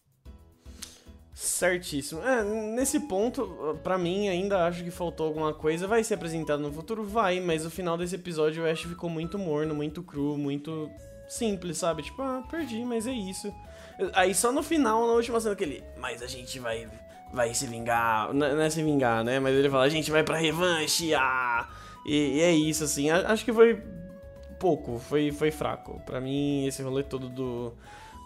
Certíssimo. 1.36 2.24
É, 2.24 2.42
nesse 2.46 2.98
ponto, 2.98 3.78
para 3.84 3.98
mim, 3.98 4.30
ainda 4.30 4.66
acho 4.66 4.86
que 4.86 4.90
faltou 4.90 5.28
alguma 5.28 5.54
coisa. 5.54 5.86
Vai 5.86 6.02
ser 6.02 6.14
apresentado 6.14 6.62
no 6.62 6.72
futuro? 6.72 7.04
Vai, 7.04 7.42
mas 7.42 7.66
o 7.66 7.70
final 7.70 7.98
desse 7.98 8.16
episódio 8.16 8.64
o 8.64 8.66
Ash 8.66 8.84
ficou 8.84 9.10
muito 9.10 9.38
morno, 9.38 9.76
muito 9.76 10.02
cru, 10.02 10.38
muito 10.38 10.90
simples, 11.28 11.78
sabe? 11.78 12.04
Tipo, 12.04 12.22
ah, 12.22 12.42
perdi, 12.50 12.86
mas 12.86 13.06
é 13.06 13.12
isso. 13.12 13.54
Aí 14.14 14.34
só 14.34 14.50
no 14.50 14.64
final, 14.64 15.06
na 15.06 15.12
última 15.12 15.38
cena, 15.42 15.58
que 15.58 15.66
ele. 15.66 15.84
Mas 15.98 16.24
a 16.24 16.28
gente 16.28 16.58
vai. 16.58 16.88
Vai 17.34 17.54
se 17.54 17.68
vingar. 17.68 18.34
Não 18.34 18.62
é 18.62 18.70
se 18.70 18.82
vingar, 18.82 19.22
né? 19.22 19.38
Mas 19.38 19.56
ele 19.56 19.70
fala, 19.70 19.84
a 19.84 19.90
gente 19.90 20.10
vai 20.10 20.24
pra 20.24 20.38
revanche, 20.38 21.14
ah! 21.14 21.68
E, 22.06 22.38
e 22.38 22.42
é 22.42 22.52
isso, 22.54 22.86
assim. 22.86 23.10
Acho 23.10 23.44
que 23.44 23.52
foi 23.52 23.84
pouco, 24.58 25.00
foi, 25.00 25.34
foi 25.34 25.52
fraco. 25.52 26.02
para 26.06 26.22
mim, 26.22 26.66
esse 26.66 26.82
rolê 26.82 27.04
todo 27.04 27.28
do, 27.28 27.74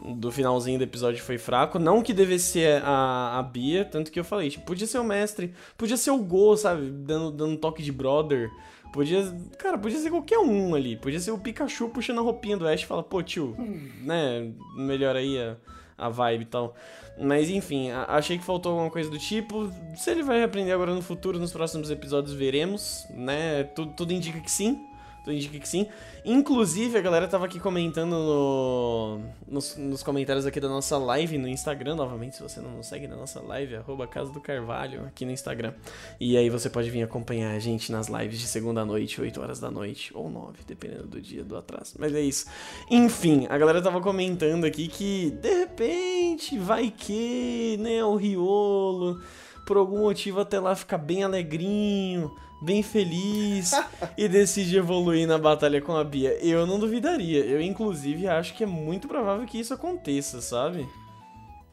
do 0.01 0.31
finalzinho 0.31 0.77
do 0.77 0.83
episódio 0.83 1.21
foi 1.21 1.37
fraco. 1.37 1.77
Não 1.77 2.01
que 2.01 2.13
devesse 2.13 2.53
ser 2.53 2.81
a, 2.83 3.39
a 3.39 3.43
Bia, 3.43 3.83
tanto 3.85 4.11
que 4.11 4.19
eu 4.19 4.23
falei, 4.23 4.49
tipo, 4.49 4.65
podia 4.65 4.87
ser 4.87 4.99
o 4.99 5.03
mestre, 5.03 5.53
podia 5.77 5.97
ser 5.97 6.11
o 6.11 6.19
Go, 6.19 6.55
sabe? 6.55 6.89
Dando, 6.89 7.31
dando 7.31 7.57
toque 7.57 7.83
de 7.83 7.91
brother. 7.91 8.49
Podia. 8.93 9.23
Cara, 9.57 9.77
podia 9.77 9.99
ser 9.99 10.09
qualquer 10.09 10.39
um 10.39 10.73
ali. 10.73 10.95
Podia 10.95 11.19
ser 11.19 11.31
o 11.31 11.37
Pikachu 11.37 11.89
puxando 11.89 12.19
a 12.19 12.21
roupinha 12.21 12.57
do 12.57 12.67
Ash 12.67 12.81
e 12.81 12.85
falar, 12.85 13.03
pô, 13.03 13.21
tio, 13.21 13.55
né? 14.01 14.51
Melhor 14.75 15.15
aí 15.15 15.37
a, 15.39 15.57
a 15.97 16.09
vibe 16.09 16.41
e 16.41 16.45
tal. 16.45 16.75
Mas 17.21 17.49
enfim, 17.49 17.91
achei 17.91 18.37
que 18.37 18.45
faltou 18.45 18.71
alguma 18.71 18.89
coisa 18.89 19.09
do 19.09 19.19
tipo. 19.19 19.71
Se 19.95 20.09
ele 20.09 20.23
vai 20.23 20.41
aprender 20.41 20.71
agora 20.71 20.95
no 20.95 21.01
futuro, 21.01 21.37
nos 21.37 21.51
próximos 21.51 21.91
episódios, 21.91 22.33
veremos, 22.33 23.05
né? 23.11 23.63
Tudo, 23.63 23.93
tudo 23.93 24.13
indica 24.13 24.39
que 24.39 24.49
sim. 24.49 24.88
Tudo 25.29 25.33
indica 25.35 25.59
que 25.59 25.69
sim. 25.69 25.87
Inclusive, 26.25 26.97
a 26.97 27.01
galera 27.01 27.27
tava 27.27 27.45
aqui 27.45 27.59
comentando 27.59 28.11
no, 28.13 29.21
nos, 29.47 29.77
nos, 29.77 30.01
comentários 30.01 30.43
aqui 30.43 30.59
da 30.59 30.67
nossa 30.67 30.97
live 30.97 31.37
no 31.37 31.47
Instagram. 31.47 31.95
Novamente, 31.95 32.35
se 32.35 32.41
você 32.41 32.59
não 32.59 32.71
nos 32.71 32.87
segue 32.87 33.07
na 33.07 33.15
nossa 33.15 33.39
live, 33.39 33.75
arroba 33.75 34.07
Casa 34.07 34.31
do 34.31 34.41
Carvalho 34.41 35.05
aqui 35.05 35.25
no 35.25 35.31
Instagram. 35.31 35.73
E 36.19 36.35
aí 36.35 36.49
você 36.49 36.67
pode 36.67 36.89
vir 36.89 37.03
acompanhar 37.03 37.55
a 37.55 37.59
gente 37.59 37.91
nas 37.91 38.07
lives 38.07 38.39
de 38.39 38.47
segunda 38.47 38.83
noite, 38.83 39.21
8 39.21 39.39
horas 39.39 39.59
da 39.59 39.69
noite, 39.69 40.11
ou 40.15 40.31
9, 40.31 40.57
dependendo 40.65 41.05
do 41.05 41.21
dia 41.21 41.43
do 41.43 41.55
atraso. 41.55 41.93
Mas 41.99 42.13
é 42.15 42.21
isso. 42.21 42.47
Enfim, 42.89 43.45
a 43.49 43.57
galera 43.57 43.83
tava 43.83 44.01
comentando 44.01 44.65
aqui 44.65 44.87
que 44.87 45.29
de 45.29 45.59
repente 45.59 46.57
vai 46.57 46.89
que, 46.89 47.77
né, 47.79 48.03
o 48.03 48.15
Riolo, 48.15 49.21
por 49.63 49.77
algum 49.77 49.99
motivo 49.99 50.39
até 50.39 50.59
lá 50.59 50.75
fica 50.75 50.97
bem 50.97 51.23
alegrinho 51.23 52.31
bem 52.61 52.83
feliz 52.83 53.71
e 54.17 54.27
decide 54.27 54.77
evoluir 54.77 55.27
na 55.27 55.37
batalha 55.37 55.81
com 55.81 55.95
a 55.95 56.03
Bia. 56.03 56.33
Eu 56.43 56.65
não 56.65 56.79
duvidaria. 56.79 57.45
Eu, 57.45 57.61
inclusive, 57.61 58.27
acho 58.27 58.53
que 58.53 58.63
é 58.63 58.67
muito 58.67 59.07
provável 59.07 59.45
que 59.45 59.59
isso 59.59 59.73
aconteça, 59.73 60.41
sabe? 60.41 60.87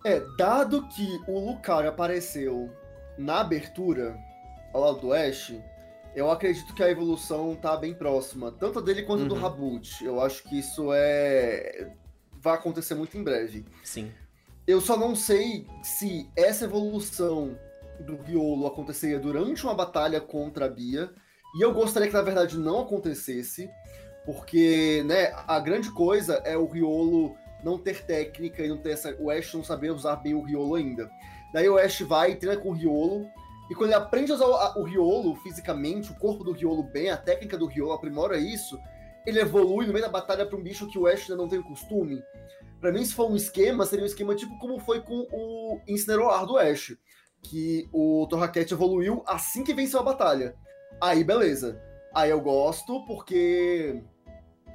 É, 0.04 0.22
dado 0.38 0.86
que 0.88 1.20
o 1.26 1.50
Lucario 1.50 1.88
apareceu 1.88 2.70
na 3.18 3.40
abertura 3.40 4.16
ao 4.72 4.80
lado 4.80 5.00
do 5.00 5.12
Ash, 5.12 5.54
eu 6.14 6.30
acredito 6.30 6.74
que 6.74 6.82
a 6.82 6.90
evolução 6.90 7.54
tá 7.56 7.76
bem 7.76 7.92
próxima, 7.92 8.52
tanto 8.52 8.80
dele 8.80 9.02
quanto 9.02 9.22
uhum. 9.22 9.28
do 9.28 9.34
Rabut. 9.34 10.04
Eu 10.04 10.20
acho 10.20 10.42
que 10.44 10.58
isso 10.58 10.90
é. 10.92 11.92
vai 12.40 12.54
acontecer 12.54 12.94
muito 12.94 13.18
em 13.18 13.22
breve. 13.24 13.64
Sim. 13.82 14.12
Eu 14.66 14.80
só 14.80 14.96
não 14.96 15.14
sei 15.14 15.66
se 15.82 16.28
essa 16.36 16.64
evolução 16.64 17.58
do 18.00 18.16
Riolo 18.16 18.66
aconteceria 18.66 19.18
durante 19.18 19.64
uma 19.64 19.74
batalha 19.74 20.20
contra 20.20 20.66
a 20.66 20.68
Bia, 20.68 21.10
E 21.56 21.62
eu 21.62 21.72
gostaria 21.72 22.08
que, 22.08 22.14
na 22.14 22.22
verdade, 22.22 22.58
não 22.58 22.80
acontecesse, 22.80 23.70
porque, 24.26 25.02
né, 25.06 25.32
a 25.46 25.58
grande 25.58 25.90
coisa 25.90 26.34
é 26.44 26.56
o 26.56 26.66
Riolo 26.66 27.34
não 27.64 27.78
ter 27.78 28.04
técnica 28.04 28.62
e 28.62 28.68
não 28.68 28.76
ter 28.76 28.90
essa. 28.90 29.16
O 29.18 29.30
Ash 29.30 29.54
não 29.54 29.64
saber 29.64 29.90
usar 29.90 30.16
bem 30.16 30.34
o 30.34 30.42
Riolo 30.42 30.74
ainda. 30.74 31.10
Daí 31.52 31.68
o 31.68 31.78
Ash 31.78 32.00
vai 32.00 32.32
e 32.32 32.36
treina 32.36 32.60
com 32.60 32.70
o 32.70 32.72
Riolo. 32.72 33.26
E 33.70 33.74
quando 33.74 33.90
ele 33.90 33.94
aprende 33.94 34.30
a 34.30 34.34
usar 34.34 34.78
o 34.78 34.82
Riolo 34.82 35.34
fisicamente, 35.36 36.12
o 36.12 36.16
corpo 36.16 36.44
do 36.44 36.52
Riolo 36.52 36.82
bem, 36.82 37.10
a 37.10 37.16
técnica 37.16 37.56
do 37.56 37.66
Riolo 37.66 37.92
aprimora 37.92 38.36
isso, 38.36 38.78
ele 39.26 39.40
evolui 39.40 39.86
no 39.86 39.92
meio 39.92 40.04
da 40.04 40.10
batalha 40.10 40.46
para 40.46 40.56
um 40.56 40.62
bicho 40.62 40.86
que 40.86 40.98
o 40.98 41.06
Ash 41.06 41.22
ainda 41.22 41.36
não 41.36 41.48
tem 41.48 41.60
costume. 41.62 42.22
Para 42.80 42.92
mim, 42.92 43.04
se 43.04 43.14
for 43.14 43.30
um 43.30 43.34
esquema, 43.36 43.86
seria 43.86 44.04
um 44.04 44.06
esquema 44.06 44.34
tipo 44.34 44.56
como 44.58 44.78
foi 44.78 45.00
com 45.00 45.26
o 45.32 45.80
Incineroar 45.88 46.46
do 46.46 46.58
Ash. 46.58 46.96
Que 47.48 47.88
o 47.92 48.26
Torraquete 48.28 48.74
evoluiu 48.74 49.22
assim 49.26 49.62
que 49.62 49.74
venceu 49.74 50.00
a 50.00 50.02
batalha. 50.02 50.56
Aí, 51.00 51.22
beleza. 51.22 51.80
Aí 52.14 52.30
eu 52.30 52.40
gosto, 52.40 53.04
porque 53.06 54.02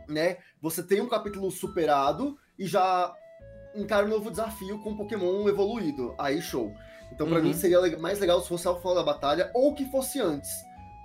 né, 0.08 0.38
você 0.62 0.84
tem 0.84 1.02
um 1.02 1.10
capítulo 1.10 1.50
superado 1.52 2.38
e 2.58 2.66
já 2.68 3.14
encara 3.76 4.06
um 4.06 4.10
novo 4.10 4.30
desafio 4.30 4.80
com 4.80 4.92
um 4.92 4.98
Pokémon 4.98 5.48
evoluído. 5.50 6.14
Aí, 6.18 6.42
show. 6.42 6.74
Então, 7.12 7.28
para 7.28 7.38
uhum. 7.40 7.44
mim, 7.44 7.54
seria 7.54 7.98
mais 7.98 8.20
legal 8.20 8.42
se 8.42 8.48
fosse 8.48 8.68
ao 8.68 8.80
final 8.80 8.96
da 8.96 9.04
batalha, 9.04 9.52
ou 9.54 9.74
que 9.74 9.86
fosse 9.86 10.20
antes. 10.20 10.50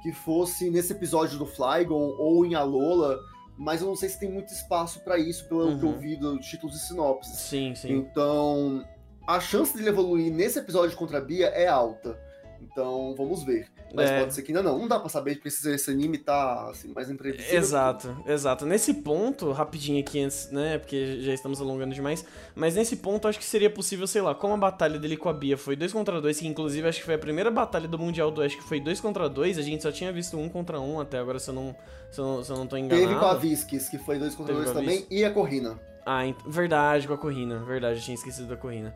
Que 0.02 0.12
fosse 0.12 0.70
nesse 0.70 0.92
episódio 0.92 1.38
do 1.38 1.46
Flygon, 1.46 2.14
ou 2.18 2.46
em 2.46 2.54
Alola, 2.54 3.18
mas 3.58 3.80
eu 3.80 3.88
não 3.88 3.96
sei 3.96 4.08
se 4.08 4.20
tem 4.20 4.30
muito 4.30 4.52
espaço 4.52 5.00
para 5.00 5.18
isso, 5.18 5.48
pelo 5.48 5.64
uhum. 5.64 5.78
que 5.78 5.84
eu 5.84 5.88
uhum. 5.88 5.98
vi 5.98 6.16
dos 6.16 6.46
títulos 6.46 6.76
e 6.76 6.86
sinopses. 6.86 7.36
Sim, 7.38 7.74
sim. 7.74 7.92
Então, 7.92 8.84
a 9.26 9.40
chance 9.40 9.76
dele 9.76 9.88
evoluir 9.88 10.32
nesse 10.32 10.58
episódio 10.58 10.96
contra 10.96 11.18
a 11.18 11.20
Bia 11.20 11.46
é 11.48 11.66
alta. 11.66 12.18
Então, 12.60 13.14
vamos 13.16 13.42
ver. 13.42 13.68
Mas 13.94 14.10
é. 14.10 14.20
pode 14.20 14.34
ser 14.34 14.42
que 14.42 14.52
ainda 14.52 14.62
não. 14.62 14.78
Não 14.78 14.88
dá 14.88 14.98
pra 14.98 15.08
saber, 15.08 15.36
porque 15.36 15.48
esse 15.48 15.90
anime 15.90 16.18
tá 16.18 16.68
assim, 16.70 16.92
mais 16.92 17.08
imprevisível. 17.08 17.56
Exato, 17.56 18.16
exato. 18.26 18.66
Nesse 18.66 18.92
ponto, 18.94 19.52
rapidinho 19.52 20.00
aqui 20.00 20.20
antes, 20.20 20.50
né? 20.50 20.78
Porque 20.78 21.20
já 21.22 21.32
estamos 21.32 21.60
alongando 21.60 21.94
demais. 21.94 22.24
Mas 22.54 22.74
nesse 22.74 22.96
ponto, 22.96 23.28
acho 23.28 23.38
que 23.38 23.44
seria 23.44 23.70
possível, 23.70 24.06
sei 24.06 24.20
lá, 24.20 24.34
como 24.34 24.54
a 24.54 24.56
batalha 24.56 24.98
dele 24.98 25.16
com 25.16 25.28
a 25.28 25.32
Bia 25.32 25.56
foi 25.56 25.76
2 25.76 25.92
contra 25.92 26.20
2, 26.20 26.40
que 26.40 26.46
inclusive 26.46 26.86
acho 26.86 26.98
que 26.98 27.04
foi 27.04 27.14
a 27.14 27.18
primeira 27.18 27.50
batalha 27.50 27.88
do 27.88 27.98
Mundial 27.98 28.30
do 28.30 28.40
Oeste 28.40 28.58
que 28.58 28.64
foi 28.64 28.80
2 28.80 29.00
contra 29.00 29.28
2, 29.28 29.58
a 29.58 29.62
gente 29.62 29.82
só 29.82 29.92
tinha 29.92 30.12
visto 30.12 30.36
1 30.36 30.42
um 30.42 30.48
contra 30.48 30.80
1 30.80 30.94
um 30.94 31.00
até 31.00 31.18
agora, 31.18 31.38
se 31.38 31.48
eu 31.48 31.54
não, 31.54 31.74
se 32.10 32.20
eu 32.20 32.24
não, 32.24 32.44
se 32.44 32.50
eu 32.50 32.56
não 32.56 32.66
tô 32.66 32.76
enganado. 32.76 33.08
Teve 33.08 33.18
com 33.18 33.26
a 33.26 33.34
Visquis, 33.34 33.88
que 33.88 33.98
foi 33.98 34.18
2 34.18 34.34
contra 34.34 34.54
2 34.54 34.72
também, 34.72 35.06
e 35.10 35.24
a 35.24 35.30
Corrina. 35.30 35.78
Ah, 36.06 36.22
verdade, 36.46 37.08
com 37.08 37.14
a 37.14 37.18
Corrina. 37.18 37.58
Verdade, 37.64 37.98
eu 37.98 38.02
tinha 38.02 38.14
esquecido 38.14 38.46
da 38.46 38.56
Corrina. 38.56 38.94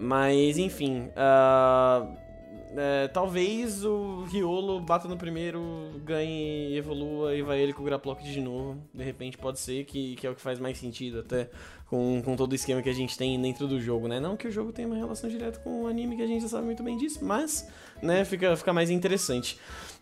Mas, 0.00 0.58
enfim. 0.58 1.08
Uh 1.08 2.28
é, 2.76 3.08
talvez 3.08 3.84
o 3.84 4.24
Riolo 4.24 4.80
bata 4.80 5.08
no 5.08 5.16
primeiro, 5.16 5.60
ganhe, 6.04 6.76
evolua 6.76 7.34
e 7.34 7.40
vai 7.40 7.60
ele 7.60 7.72
com 7.72 7.82
o 7.82 7.84
Graplock 7.84 8.22
de 8.22 8.40
novo. 8.40 8.76
De 8.92 9.02
repente 9.02 9.38
pode 9.38 9.58
ser 9.58 9.84
que, 9.84 10.16
que 10.16 10.26
é 10.26 10.30
o 10.30 10.34
que 10.34 10.40
faz 10.40 10.58
mais 10.58 10.76
sentido 10.78 11.20
até 11.20 11.48
com, 11.86 12.20
com 12.22 12.36
todo 12.36 12.52
o 12.52 12.54
esquema 12.54 12.82
que 12.82 12.88
a 12.88 12.94
gente 12.94 13.16
tem 13.16 13.40
dentro 13.40 13.66
do 13.66 13.80
jogo, 13.80 14.06
né? 14.06 14.20
Não 14.20 14.36
que 14.36 14.46
o 14.46 14.50
jogo 14.50 14.72
tenha 14.72 14.86
uma 14.86 14.96
relação 14.96 15.30
direta 15.30 15.58
com 15.60 15.84
o 15.84 15.86
anime, 15.86 16.16
que 16.16 16.22
a 16.22 16.26
gente 16.26 16.42
já 16.42 16.48
sabe 16.48 16.66
muito 16.66 16.82
bem 16.82 16.96
disso, 16.96 17.24
mas 17.24 17.66
né, 18.02 18.24
fica, 18.24 18.54
fica 18.56 18.72
mais 18.72 18.90
interessante. 18.90 19.58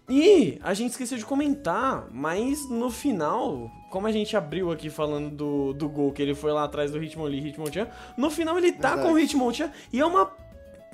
E 0.08 0.58
a 0.62 0.72
gente 0.72 0.90
esqueceu 0.90 1.18
de 1.18 1.24
comentar, 1.24 2.08
mas 2.12 2.70
no 2.70 2.90
final, 2.90 3.70
como 3.90 4.06
a 4.06 4.12
gente 4.12 4.36
abriu 4.36 4.70
aqui 4.70 4.88
falando 4.88 5.34
do, 5.34 5.72
do 5.72 5.88
gol, 5.88 6.12
que 6.12 6.22
ele 6.22 6.34
foi 6.34 6.52
lá 6.52 6.64
atrás 6.64 6.92
do 6.92 7.02
Hitmonlee, 7.02 7.48
Hitmonchan, 7.48 7.88
no 8.16 8.30
final 8.30 8.56
ele 8.56 8.72
tá 8.72 8.90
Verdade. 8.90 9.08
com 9.08 9.14
o 9.14 9.18
Hitmonchan 9.18 9.72
e 9.92 10.00
é 10.00 10.06
uma 10.06 10.32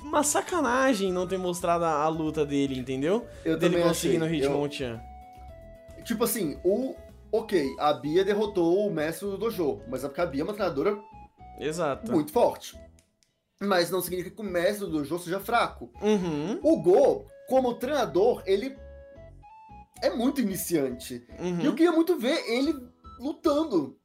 uma 0.03 0.21
sacanagem 0.21 1.13
não 1.13 1.25
ter 1.25 1.37
mostrado 1.37 1.85
a, 1.85 2.03
a 2.03 2.07
luta 2.09 2.45
dele, 2.45 2.77
entendeu? 2.77 3.25
Eu 3.45 3.57
dele 3.57 3.81
conseguindo 3.81 4.25
achei. 4.25 4.41
o 4.41 4.43
Hitmonchan. 4.43 5.01
Eu... 5.97 6.03
Tipo 6.03 6.25
assim, 6.25 6.59
o. 6.63 6.95
Ok, 7.31 7.65
a 7.79 7.93
Bia 7.93 8.23
derrotou 8.23 8.85
o 8.85 8.93
mestre 8.93 9.27
do 9.27 9.37
dojo, 9.37 9.81
mas 9.87 10.03
é 10.03 10.07
porque 10.07 10.21
a 10.21 10.25
Bia 10.25 10.41
é 10.41 10.43
uma 10.43 10.53
treinadora 10.53 10.99
Exato. 11.59 12.11
muito 12.11 12.31
forte. 12.31 12.77
Mas 13.59 13.89
não 13.89 14.01
significa 14.01 14.35
que 14.35 14.41
o 14.41 14.45
mestre 14.45 14.85
do 14.85 14.91
dojo 14.91 15.17
seja 15.17 15.39
fraco. 15.39 15.89
Uhum. 16.01 16.59
O 16.61 16.79
Go, 16.81 17.25
como 17.47 17.73
treinador, 17.75 18.43
ele 18.45 18.77
é 20.03 20.09
muito 20.09 20.41
iniciante. 20.41 21.25
Uhum. 21.39 21.61
E 21.61 21.65
eu 21.65 21.73
queria 21.73 21.91
muito 21.91 22.17
ver 22.17 22.43
ele 22.47 22.75
lutando. 23.19 23.97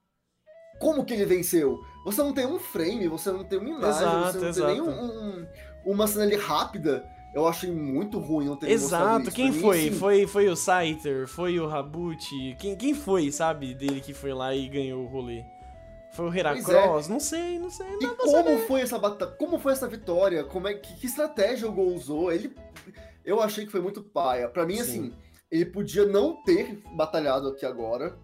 Como 0.78 1.04
que 1.04 1.12
ele 1.12 1.24
venceu? 1.24 1.80
Você 2.04 2.22
não 2.22 2.32
tem 2.32 2.46
um 2.46 2.58
frame, 2.58 3.08
você 3.08 3.32
não 3.32 3.42
tem 3.42 3.58
uma 3.58 3.68
imagem, 3.68 3.88
exato, 3.88 4.32
você 4.32 4.38
não 4.38 4.48
exato. 4.48 4.66
tem 4.66 4.80
nem 4.80 4.80
um, 4.80 5.04
um, 5.04 5.46
uma 5.84 6.06
cena 6.06 6.24
ali 6.24 6.36
rápida. 6.36 7.04
Eu 7.34 7.46
achei 7.46 7.70
muito 7.70 8.18
ruim 8.18 8.46
não 8.46 8.56
ter 8.56 8.70
Exato, 8.70 9.30
quem 9.30 9.50
mim, 9.50 9.60
foi? 9.60 9.88
Assim... 9.88 9.90
Foi 9.92 10.26
foi 10.26 10.48
o 10.48 10.56
Saiter, 10.56 11.26
foi 11.26 11.58
o 11.58 11.66
Rabuti, 11.66 12.56
quem, 12.58 12.74
quem 12.76 12.94
foi, 12.94 13.30
sabe, 13.30 13.74
dele 13.74 14.00
que 14.00 14.14
foi 14.14 14.32
lá 14.32 14.54
e 14.54 14.68
ganhou 14.68 15.02
o 15.02 15.06
rolê? 15.06 15.44
Foi 16.12 16.26
o 16.26 16.34
Heracross? 16.34 17.06
É. 17.06 17.12
Não 17.12 17.20
sei, 17.20 17.58
não 17.58 17.70
sei. 17.70 17.86
Não 17.86 18.12
e 18.12 18.16
como 18.16 18.32
saber. 18.32 18.66
foi 18.66 18.80
essa 18.80 18.98
batalha? 18.98 19.32
Como 19.32 19.58
foi 19.58 19.72
essa 19.72 19.86
vitória? 19.86 20.42
Como 20.44 20.66
é 20.66 20.74
que, 20.74 20.94
que 20.94 21.06
estratégia 21.06 21.68
o 21.68 21.72
Gol 21.72 21.92
usou? 21.94 22.32
Ele 22.32 22.54
eu 23.28 23.42
achei 23.42 23.66
que 23.66 23.70
foi 23.70 23.82
muito 23.82 24.02
paia. 24.02 24.48
Para 24.48 24.64
mim 24.64 24.76
Sim. 24.76 24.80
assim, 24.80 25.12
ele 25.50 25.66
podia 25.66 26.04
não 26.06 26.42
ter 26.42 26.82
batalhado 26.94 27.48
aqui 27.48 27.64
agora, 27.64 28.16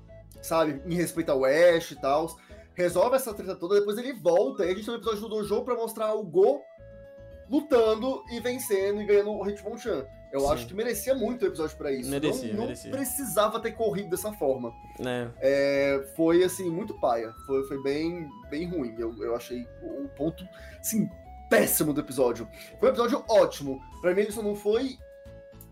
sabe, 0.43 0.83
em 0.87 0.95
respeito 0.95 1.31
ao 1.31 1.45
Ash 1.45 1.91
e 1.91 2.01
tal. 2.01 2.37
Resolve 2.75 3.17
essa 3.17 3.33
treta 3.33 3.55
toda, 3.55 3.79
depois 3.79 3.97
ele 3.99 4.13
volta 4.13 4.65
e 4.65 4.71
a 4.71 4.75
gente 4.75 4.85
tem 4.85 4.95
um 4.95 4.97
episódio 4.97 5.21
do 5.23 5.29
Dojo 5.29 5.63
para 5.63 5.75
mostrar 5.75 6.13
o 6.15 6.25
Go 6.25 6.61
lutando 7.49 8.23
e 8.31 8.41
vencendo 8.41 9.01
e 9.01 9.07
ganhando 9.07 9.31
o 9.31 9.49
Hitmonchan. 9.49 10.05
Eu 10.33 10.41
Sim. 10.41 10.53
acho 10.53 10.67
que 10.67 10.75
merecia 10.75 11.15
muito 11.15 11.45
o 11.45 11.47
episódio 11.47 11.77
para 11.77 11.93
isso. 11.93 12.11
Merecia, 12.11 12.49
não, 12.49 12.55
não 12.57 12.63
merecia. 12.65 12.91
precisava 12.91 13.61
ter 13.61 13.71
corrido 13.71 14.11
dessa 14.11 14.33
forma. 14.33 14.73
É. 14.99 15.29
É, 15.41 16.07
foi, 16.17 16.43
assim, 16.43 16.69
muito 16.69 16.93
paia. 16.95 17.33
Foi, 17.47 17.63
foi 17.69 17.81
bem, 17.85 18.29
bem 18.51 18.69
ruim. 18.69 18.97
Eu, 18.99 19.15
eu 19.23 19.37
achei 19.37 19.65
o 19.81 20.09
ponto, 20.09 20.45
assim, 20.81 21.09
péssimo 21.49 21.93
do 21.93 22.01
episódio. 22.01 22.49
Foi 22.81 22.89
um 22.89 22.93
episódio 22.93 23.25
ótimo. 23.29 23.81
Pra 24.01 24.13
mim, 24.13 24.23
ele 24.23 24.33
só 24.33 24.43
não 24.43 24.57
foi 24.57 24.99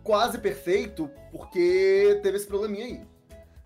quase 0.03 0.37
perfeito 0.37 1.09
porque 1.31 2.19
teve 2.21 2.37
esse 2.37 2.47
probleminha 2.47 2.85
aí. 2.85 3.01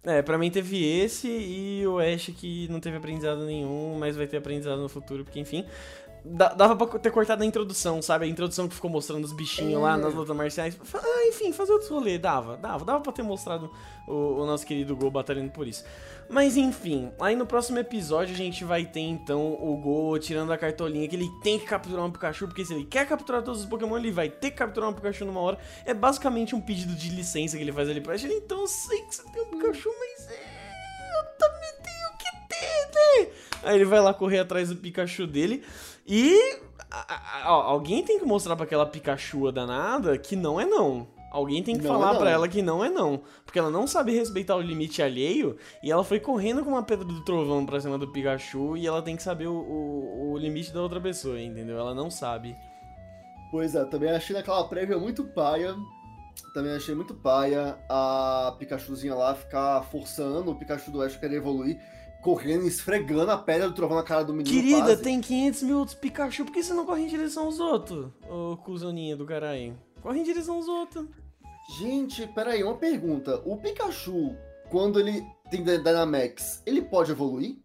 É, 0.03 0.21
pra 0.21 0.38
mim 0.38 0.49
teve 0.49 0.85
esse 0.85 1.27
e 1.27 1.85
o 1.85 1.99
Ash 1.99 2.27
que 2.27 2.67
não 2.69 2.79
teve 2.79 2.95
aprendizado 2.95 3.45
nenhum, 3.45 3.97
mas 3.99 4.15
vai 4.15 4.25
ter 4.25 4.38
aprendizado 4.38 4.81
no 4.81 4.88
futuro, 4.88 5.25
porque 5.25 5.39
enfim 5.39 5.65
dava 6.32 6.75
pra 6.75 6.99
ter 6.99 7.11
cortado 7.11 7.43
a 7.43 7.45
introdução, 7.45 8.01
sabe? 8.01 8.25
A 8.25 8.28
introdução 8.28 8.67
que 8.67 8.75
ficou 8.75 8.89
mostrando 8.89 9.23
os 9.23 9.32
bichinhos 9.32 9.73
é. 9.73 9.78
lá 9.78 9.97
nas 9.97 10.13
lutas 10.13 10.36
marciais. 10.36 10.78
Ah, 10.93 11.28
enfim, 11.28 11.53
fazer 11.53 11.71
outros 11.71 11.89
rolês. 11.89 12.19
Dava, 12.19 12.57
dava. 12.57 12.84
Dava 12.84 13.01
pra 13.01 13.11
ter 13.11 13.23
mostrado 13.23 13.71
o, 14.07 14.41
o, 14.41 14.45
nosso 14.45 14.65
querido 14.65 14.95
Gol 14.95 15.11
batalhando 15.11 15.51
por 15.51 15.67
isso. 15.67 15.84
Mas 16.30 16.57
enfim, 16.57 17.11
aí 17.21 17.36
no 17.36 17.45
próximo 17.45 17.80
episódio 17.80 18.34
a 18.34 18.38
gente 18.38 18.63
vai 18.65 18.86
ter 18.86 18.99
então 18.99 19.53
o 19.53 19.78
Gol 19.78 20.19
tirando 20.19 20.51
a 20.51 20.57
cartolinha 20.57 21.07
que 21.07 21.15
ele 21.15 21.30
tem 21.41 21.57
que 21.57 21.65
capturar 21.65 22.05
um 22.05 22.11
Pikachu, 22.11 22.47
porque 22.47 22.65
se 22.65 22.73
ele 22.73 22.84
quer 22.84 23.07
capturar 23.07 23.41
todos 23.41 23.61
os 23.61 23.65
Pokémon, 23.65 23.97
ele 23.97 24.11
vai 24.11 24.30
ter 24.30 24.51
que 24.51 24.57
capturar 24.57 24.89
um 24.89 24.93
Pikachu 24.93 25.23
numa 25.23 25.39
hora. 25.39 25.57
É 25.86 25.93
basicamente 25.93 26.55
um 26.55 26.61
pedido 26.61 26.93
de 26.95 27.09
licença 27.09 27.55
que 27.55 27.63
ele 27.63 27.71
faz 27.71 27.89
ali 27.89 28.01
pra 28.01 28.15
ele. 28.15 28.34
Então 28.34 28.61
eu 28.61 28.67
sei 28.67 29.01
que 29.03 29.15
você 29.15 29.23
tem 29.32 29.41
um 29.41 29.45
Pikachu, 29.45 29.89
mas 29.99 30.30
é, 30.30 31.19
eu 31.19 31.38
também 31.38 31.71
tenho 31.84 32.17
que 32.17 32.47
ter, 32.47 33.25
né? 33.25 33.32
Aí 33.63 33.75
ele 33.75 33.86
vai 33.86 33.99
lá 33.99 34.13
correr 34.13 34.39
atrás 34.39 34.69
do 34.69 34.75
Pikachu 34.75 35.25
dele. 35.25 35.63
E 36.08 36.60
alguém 37.43 38.03
tem 38.03 38.18
que 38.18 38.26
mostrar 38.26 38.55
para 38.55 38.66
aquela 38.66 38.86
Pikachu 38.86 39.51
danada 39.51 40.18
que 40.18 40.36
não 40.36 40.60
é 40.60 40.66
não. 40.66 41.08
Alguém 41.30 41.62
tem 41.62 41.78
que 41.78 41.84
não 41.84 41.93
falar 41.93 42.16
é 42.16 42.18
para 42.18 42.30
ela 42.30 42.47
que 42.47 42.62
não 42.62 42.84
é 42.84 42.89
não. 42.89 43.22
Porque 43.43 43.60
ela 43.60 43.70
não 43.70 43.86
sabe 43.86 44.14
respeitar 44.14 44.55
o 44.55 44.62
limite 44.62 45.01
alheio 45.01 45.58
e 45.84 45.91
ela 45.91 46.03
foi 46.03 46.20
correndo 46.20 46.64
com 46.64 46.70
uma 46.70 46.84
pedra 46.84 47.03
do 47.03 47.24
trovão 47.26 47.66
pra 47.66 47.82
cima 47.82 47.97
do 47.97 48.08
Pikachu 48.08 48.78
e 48.78 48.88
ela 48.88 49.01
tem 49.01 49.18
que 49.18 49.24
saber 49.24 49.47
o, 49.47 49.53
o, 49.53 50.32
o 50.32 50.38
limite 50.38 50.74
da 50.74 50.82
outra 50.82 51.01
pessoa, 51.01 51.39
entendeu? 51.39 51.78
Ela 51.78 51.93
não 51.93 52.10
sabe. 52.10 52.55
Pois 53.51 53.76
é, 53.76 53.84
também 53.86 54.10
achei 54.10 54.36
naquela 54.36 54.64
prévia 54.64 54.97
muito 54.97 55.26
paia. 55.26 55.76
Também 56.53 56.72
achei 56.74 56.95
muito 56.95 57.14
paia 57.14 57.78
a 57.89 58.55
Pikachuzinha 58.58 59.14
lá 59.14 59.36
ficar 59.36 59.84
forçando 59.84 60.51
o 60.51 60.55
Pikachu 60.55 60.91
do 60.91 60.99
Oeste 60.99 61.20
querer 61.20 61.38
evoluir 61.38 61.80
correndo, 62.28 62.67
esfregando 62.67 63.32
a 63.32 63.38
pedra 63.38 63.69
do 63.69 63.73
trovão 63.73 63.95
na 63.95 64.03
cara 64.03 64.21
do 64.21 64.34
menino. 64.34 64.53
Querida, 64.53 64.88
quase. 64.88 65.01
tem 65.01 65.21
500 65.21 65.63
mil 65.63 65.80
outros 65.80 65.97
Pikachu, 65.97 66.43
por 66.43 66.51
que 66.51 66.61
você 66.61 66.73
não 66.73 66.86
corre 66.86 67.03
em 67.03 67.07
direção 67.07 67.45
aos 67.45 67.57
outros? 67.57 68.11
Ô, 68.30 68.57
cuzoninha 68.57 69.15
do 69.15 69.25
caralho. 69.25 69.78
Corre 70.01 70.19
em 70.19 70.23
direção 70.23 70.55
aos 70.55 70.67
outros. 70.67 71.07
Gente, 71.80 72.28
peraí, 72.28 72.65
uma 72.65 72.75
pergunta. 72.75 73.41
O 73.45 73.55
Pikachu, 73.55 74.36
quando 74.69 74.99
ele 74.99 75.25
tem 75.49 75.63
Dynamax, 75.63 76.61
ele 76.65 76.82
pode 76.82 77.11
evoluir? 77.11 77.55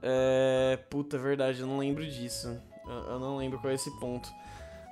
É. 0.00 0.78
Puta, 0.88 1.16
é 1.16 1.20
verdade, 1.20 1.58
eu 1.60 1.66
não 1.66 1.78
lembro 1.78 2.06
disso. 2.06 2.56
Eu, 2.86 3.14
eu 3.14 3.18
não 3.18 3.38
lembro 3.38 3.58
qual 3.58 3.72
é 3.72 3.74
esse 3.74 3.90
ponto. 3.98 4.30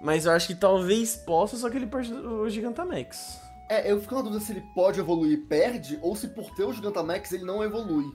Mas 0.02 0.26
eu 0.26 0.32
acho 0.32 0.48
que 0.48 0.56
talvez 0.56 1.14
possa, 1.14 1.56
só 1.56 1.70
que 1.70 1.76
ele 1.76 1.86
perde 1.86 2.12
o 2.12 2.50
Gigantamax. 2.50 3.40
É, 3.70 3.92
eu 3.92 4.00
fico 4.00 4.16
na 4.16 4.22
dúvida 4.22 4.40
se 4.40 4.50
ele 4.50 4.64
pode 4.74 4.98
evoluir 4.98 5.34
e 5.34 5.36
perde, 5.36 6.00
ou 6.02 6.16
se 6.16 6.26
por 6.26 6.50
ter 6.56 6.64
o 6.64 6.72
Gigantamax 6.72 7.30
ele 7.30 7.44
não 7.44 7.62
evolui. 7.62 8.12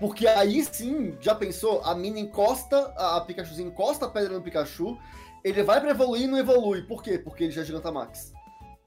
Porque 0.00 0.26
aí 0.26 0.62
sim, 0.64 1.16
já 1.20 1.34
pensou? 1.34 1.82
A 1.82 1.94
mina 1.94 2.20
encosta, 2.20 2.92
a 2.96 3.20
Pikachu 3.20 3.60
encosta 3.60 4.06
a 4.06 4.08
pedra 4.08 4.34
no 4.34 4.42
Pikachu, 4.42 4.96
ele 5.42 5.62
vai 5.62 5.80
pra 5.80 5.90
evoluir 5.90 6.22
e 6.22 6.26
não 6.26 6.38
evolui. 6.38 6.82
Por 6.82 7.02
quê? 7.02 7.18
Porque 7.18 7.44
ele 7.44 7.52
já 7.52 7.62
é 7.62 7.64
Gigantamax. 7.64 8.32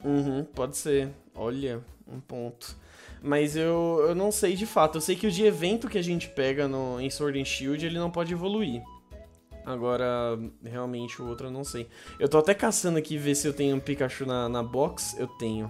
Uhum, 0.03 0.45
pode 0.45 0.78
ser. 0.78 1.09
Olha, 1.36 1.84
um 2.07 2.20
ponto. 2.20 2.76
Mas 3.22 3.55
eu, 3.55 4.05
eu 4.07 4.16
não 4.16 4.32
sei 4.32 4.55
de 4.55 4.66
fato. 4.66 4.97
Eu 4.97 5.01
sei 5.01 5.16
que 5.16 5.28
o 5.28 5.32
de 5.32 5.43
evento 5.43 5.88
que 5.88 5.97
a 5.97 6.01
gente 6.01 6.30
pega 6.30 6.68
no, 6.68 6.99
em 6.99 7.09
Sword 7.09 7.39
and 7.39 7.45
Shield, 7.45 7.86
ele 7.86 7.99
não 7.99 8.09
pode 8.09 8.34
evoluir. 8.34 8.82
Agora, 9.64 10.39
realmente, 10.64 11.22
o 11.22 11.28
outro 11.28 11.47
eu 11.47 11.51
não 11.51 11.64
sei. 11.64 11.88
Eu 12.20 12.28
tô 12.28 12.39
até 12.39 12.53
caçando 12.53 12.97
aqui 12.97 13.18
ver 13.18 13.36
se 13.36 13.47
eu 13.47 13.53
tenho 13.53 13.76
um 13.76 13.80
Pikachu 13.80 14.26
na, 14.26 14.49
na 14.49 14.64
box. 14.64 15.16
Eu 15.20 15.28
tenho. 15.28 15.70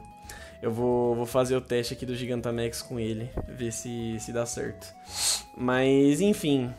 Eu 0.62 0.72
vou, 0.72 1.16
vou 1.16 1.26
fazer 1.26 1.56
o 1.56 1.62
teste 1.62 1.94
aqui 1.94 2.06
do 2.06 2.16
Gigantamax 2.16 2.82
com 2.82 3.00
ele. 3.00 3.30
Ver 3.48 3.72
se, 3.72 4.18
se 4.20 4.32
dá 4.32 4.46
certo. 4.46 4.94
Mas, 5.58 6.22
enfim. 6.22 6.72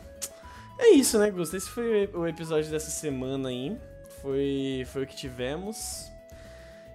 É 0.79 0.89
isso, 0.91 1.19
né, 1.19 1.29
Gusto? 1.29 1.57
Esse 1.57 1.69
foi 1.69 2.09
o 2.13 2.25
episódio 2.25 2.71
dessa 2.71 2.89
semana 2.89 3.49
aí. 3.49 3.77
Foi, 4.21 4.85
foi 4.87 5.03
o 5.03 5.07
que 5.07 5.15
tivemos. 5.15 6.09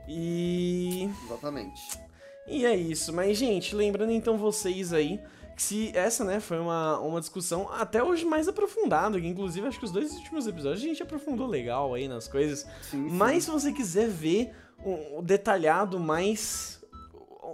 E. 0.09 1.11
Exatamente. 1.26 2.01
E 2.47 2.64
é 2.64 2.74
isso. 2.74 3.12
Mas, 3.12 3.36
gente, 3.36 3.74
lembrando 3.74 4.12
então 4.12 4.39
vocês 4.39 4.93
aí 4.93 5.20
que 5.55 5.62
se 5.62 5.91
essa, 5.93 6.24
né, 6.24 6.39
foi 6.39 6.59
uma, 6.61 7.01
uma 7.01 7.20
discussão 7.20 7.68
até 7.72 8.01
hoje 8.03 8.24
mais 8.24 8.47
aprofundada, 8.47 9.18
inclusive 9.18 9.66
acho 9.66 9.76
que 9.76 9.84
os 9.84 9.91
dois 9.91 10.14
últimos 10.14 10.47
episódios 10.47 10.80
a 10.80 10.86
gente 10.86 11.03
aprofundou 11.03 11.49
legal 11.49 11.93
aí 11.93 12.07
nas 12.07 12.28
coisas. 12.28 12.61
Sim, 12.80 13.09
sim. 13.09 13.11
Mas 13.11 13.45
se 13.45 13.51
você 13.51 13.72
quiser 13.72 14.09
ver 14.09 14.53
o, 14.84 15.18
o 15.18 15.22
detalhado 15.22 15.99
mais 15.99 16.77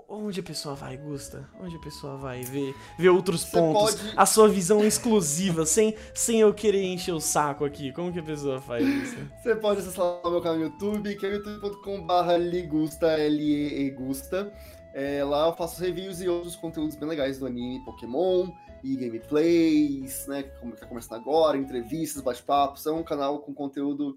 Onde 0.08 0.40
a 0.40 0.42
pessoa 0.42 0.74
vai, 0.74 0.96
Gusta? 0.96 1.48
Onde 1.60 1.76
a 1.76 1.78
pessoa 1.78 2.16
vai 2.16 2.42
ver, 2.42 2.74
ver 2.98 3.10
outros 3.10 3.42
Você 3.42 3.56
pontos? 3.56 3.94
Pode... 3.94 4.12
A 4.16 4.26
sua 4.26 4.48
visão 4.48 4.84
exclusiva, 4.84 5.64
sem, 5.64 5.94
sem 6.12 6.40
eu 6.40 6.52
querer 6.52 6.82
encher 6.82 7.12
o 7.12 7.20
saco 7.20 7.64
aqui. 7.64 7.92
Como 7.92 8.12
que 8.12 8.18
a 8.18 8.22
pessoa 8.22 8.60
faz 8.60 8.86
isso? 8.86 9.16
Você 9.42 9.54
pode 9.54 9.80
acessar 9.80 10.04
o 10.04 10.30
meu 10.30 10.40
canal 10.40 10.58
no 10.58 10.64
YouTube, 10.64 11.14
que 11.14 11.26
é 11.26 11.34
youtube.com.br 11.34 12.32
ligusta, 12.40 13.06
L-E-E 13.06 13.90
Gusta. 13.90 14.52
É, 14.94 15.22
lá 15.24 15.48
eu 15.48 15.54
faço 15.54 15.80
reviews 15.80 16.20
e 16.20 16.28
outros 16.28 16.56
conteúdos 16.56 16.96
bem 16.96 17.08
legais 17.08 17.38
do 17.38 17.46
anime 17.46 17.84
Pokémon 17.84 18.48
e 18.82 18.96
gameplays, 18.96 20.26
né? 20.26 20.42
Que 20.42 20.76
tá 20.76 20.86
começando 20.86 21.20
agora, 21.20 21.56
entrevistas, 21.56 22.22
bate-papos. 22.22 22.86
É 22.86 22.90
um 22.90 23.02
canal 23.02 23.38
com 23.40 23.54
conteúdo 23.54 24.16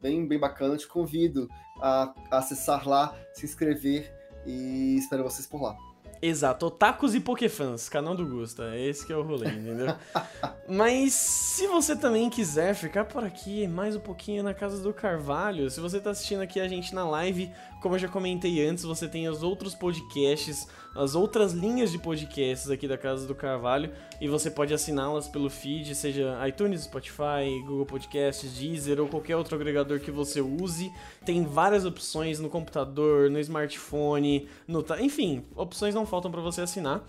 bem, 0.00 0.26
bem 0.26 0.38
bacana. 0.38 0.76
Te 0.76 0.86
convido 0.86 1.48
a 1.80 2.12
acessar 2.30 2.88
lá, 2.88 3.14
se 3.34 3.44
inscrever 3.44 4.15
e 4.46 4.96
espero 4.96 5.24
vocês 5.24 5.46
por 5.46 5.62
lá. 5.62 5.76
Exato, 6.22 6.66
Otakus 6.66 7.14
e 7.14 7.20
Pokéfans, 7.20 7.88
canal 7.90 8.14
do 8.14 8.26
Gusta, 8.26 8.74
é 8.74 8.86
esse 8.86 9.04
que 9.04 9.12
é 9.12 9.16
o 9.16 9.22
rolê, 9.22 9.48
entendeu? 9.48 9.94
Mas 10.66 11.12
se 11.12 11.66
você 11.66 11.94
também 11.94 12.30
quiser 12.30 12.74
ficar 12.74 13.04
por 13.04 13.22
aqui 13.22 13.68
mais 13.68 13.94
um 13.94 14.00
pouquinho 14.00 14.42
na 14.42 14.54
casa 14.54 14.82
do 14.82 14.94
Carvalho, 14.94 15.70
se 15.70 15.78
você 15.78 16.00
tá 16.00 16.10
assistindo 16.10 16.40
aqui 16.40 16.58
a 16.58 16.66
gente 16.66 16.94
na 16.94 17.06
live, 17.06 17.52
como 17.82 17.96
eu 17.96 17.98
já 17.98 18.08
comentei 18.08 18.66
antes, 18.66 18.84
você 18.84 19.06
tem 19.06 19.28
os 19.28 19.42
outros 19.42 19.74
podcasts 19.74 20.66
as 20.96 21.14
outras 21.14 21.52
linhas 21.52 21.92
de 21.92 21.98
podcasts 21.98 22.70
aqui 22.70 22.88
da 22.88 22.96
Casa 22.96 23.26
do 23.26 23.34
Carvalho 23.34 23.92
e 24.20 24.28
você 24.28 24.50
pode 24.50 24.72
assiná-las 24.72 25.28
pelo 25.28 25.50
feed, 25.50 25.94
seja 25.94 26.36
iTunes, 26.48 26.82
Spotify, 26.82 27.48
Google 27.66 27.86
Podcasts, 27.86 28.52
Deezer 28.52 29.00
ou 29.00 29.06
qualquer 29.06 29.36
outro 29.36 29.56
agregador 29.56 30.00
que 30.00 30.10
você 30.10 30.40
use. 30.40 30.90
Tem 31.24 31.44
várias 31.44 31.84
opções 31.84 32.40
no 32.40 32.48
computador, 32.48 33.30
no 33.30 33.38
smartphone, 33.40 34.48
no 34.66 34.84
enfim, 35.00 35.44
opções 35.54 35.94
não 35.94 36.06
faltam 36.06 36.30
para 36.30 36.40
você 36.40 36.62
assinar. 36.62 37.04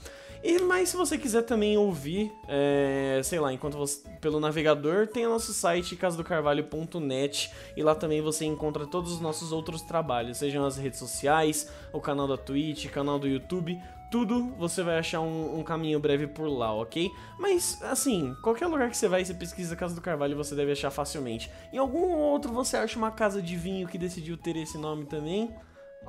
E 0.48 0.60
mas 0.60 0.88
se 0.88 0.96
você 0.96 1.18
quiser 1.18 1.42
também 1.42 1.78
ouvir, 1.78 2.32
é, 2.48 3.20
sei 3.22 3.38
lá, 3.38 3.52
enquanto 3.52 3.78
você 3.78 4.08
pelo 4.22 4.40
navegador, 4.40 5.06
tem 5.06 5.26
o 5.26 5.30
nosso 5.30 5.52
site 5.52 5.98
casadocarvalho.net 5.98 7.52
e 7.76 7.84
lá 7.84 7.94
também 7.94 8.22
você 8.22 8.46
encontra 8.46 8.88
todos 8.88 9.12
os 9.12 9.20
nossos 9.20 9.52
outros 9.52 9.82
trabalhos, 9.82 10.38
sejam 10.38 10.66
as 10.66 10.78
redes 10.78 11.00
sociais, 11.00 11.70
o 11.92 12.00
canal 12.00 12.30
da 12.30 12.38
Twitch, 12.38 12.90
canal 12.90 13.20
do 13.20 13.28
YouTube, 13.28 13.78
tudo 14.10 14.54
você 14.58 14.84
vai 14.84 14.98
achar 15.00 15.20
um, 15.20 15.60
um, 15.60 15.64
caminho 15.64 16.00
breve 16.00 16.28
por 16.28 16.48
lá, 16.48 16.74
ok? 16.74 17.12
Mas, 17.38 17.82
assim, 17.84 18.34
qualquer 18.42 18.68
lugar 18.68 18.90
que 18.90 18.96
você 18.96 19.10
vai 19.10 19.24
e 19.24 19.26
você 19.26 19.34
pesquisa 19.34 19.76
Casa 19.76 19.96
do 19.96 20.02
Carvalho, 20.02 20.38
você 20.38 20.56
deve 20.56 20.72
achar 20.72 20.92
facilmente. 20.92 21.52
Em 21.74 21.78
algum 21.78 22.16
outro 22.16 22.54
você 22.54 22.78
acha 22.78 22.98
uma 22.98 23.12
casa 23.12 23.42
de 23.42 23.58
vinho 23.58 23.86
que 23.86 23.98
decidiu 23.98 24.38
ter 24.38 24.56
esse 24.56 24.78
nome 24.78 25.08
também, 25.08 25.54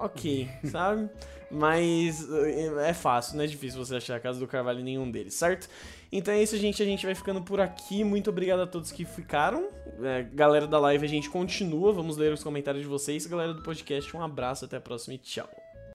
ok, 0.00 0.48
sabe? 0.64 1.08
Mas 1.50 2.30
é, 2.30 2.90
é 2.90 2.94
fácil, 2.94 3.36
não 3.36 3.44
é 3.44 3.46
difícil 3.46 3.82
você 3.84 3.96
achar 3.96 4.16
a 4.16 4.20
Casa 4.20 4.38
do 4.38 4.46
Carvalho 4.46 4.80
em 4.80 4.84
nenhum 4.84 5.10
deles, 5.10 5.34
certo? 5.34 5.68
Então 6.10 6.32
é 6.32 6.42
isso, 6.42 6.56
gente. 6.56 6.82
A 6.82 6.86
gente 6.86 7.04
vai 7.04 7.14
ficando 7.14 7.42
por 7.42 7.60
aqui. 7.60 8.02
Muito 8.02 8.30
obrigado 8.30 8.60
a 8.60 8.66
todos 8.66 8.90
que 8.90 9.04
ficaram. 9.04 9.68
É, 10.02 10.22
galera 10.32 10.66
da 10.66 10.78
live, 10.78 11.04
a 11.04 11.08
gente 11.08 11.28
continua. 11.28 11.92
Vamos 11.92 12.16
ler 12.16 12.32
os 12.32 12.42
comentários 12.42 12.82
de 12.82 12.88
vocês. 12.88 13.26
Galera 13.26 13.52
do 13.54 13.62
podcast, 13.62 14.16
um 14.16 14.22
abraço, 14.22 14.64
até 14.64 14.76
a 14.76 14.80
próxima 14.80 15.14
e 15.14 15.18
tchau. 15.18 15.67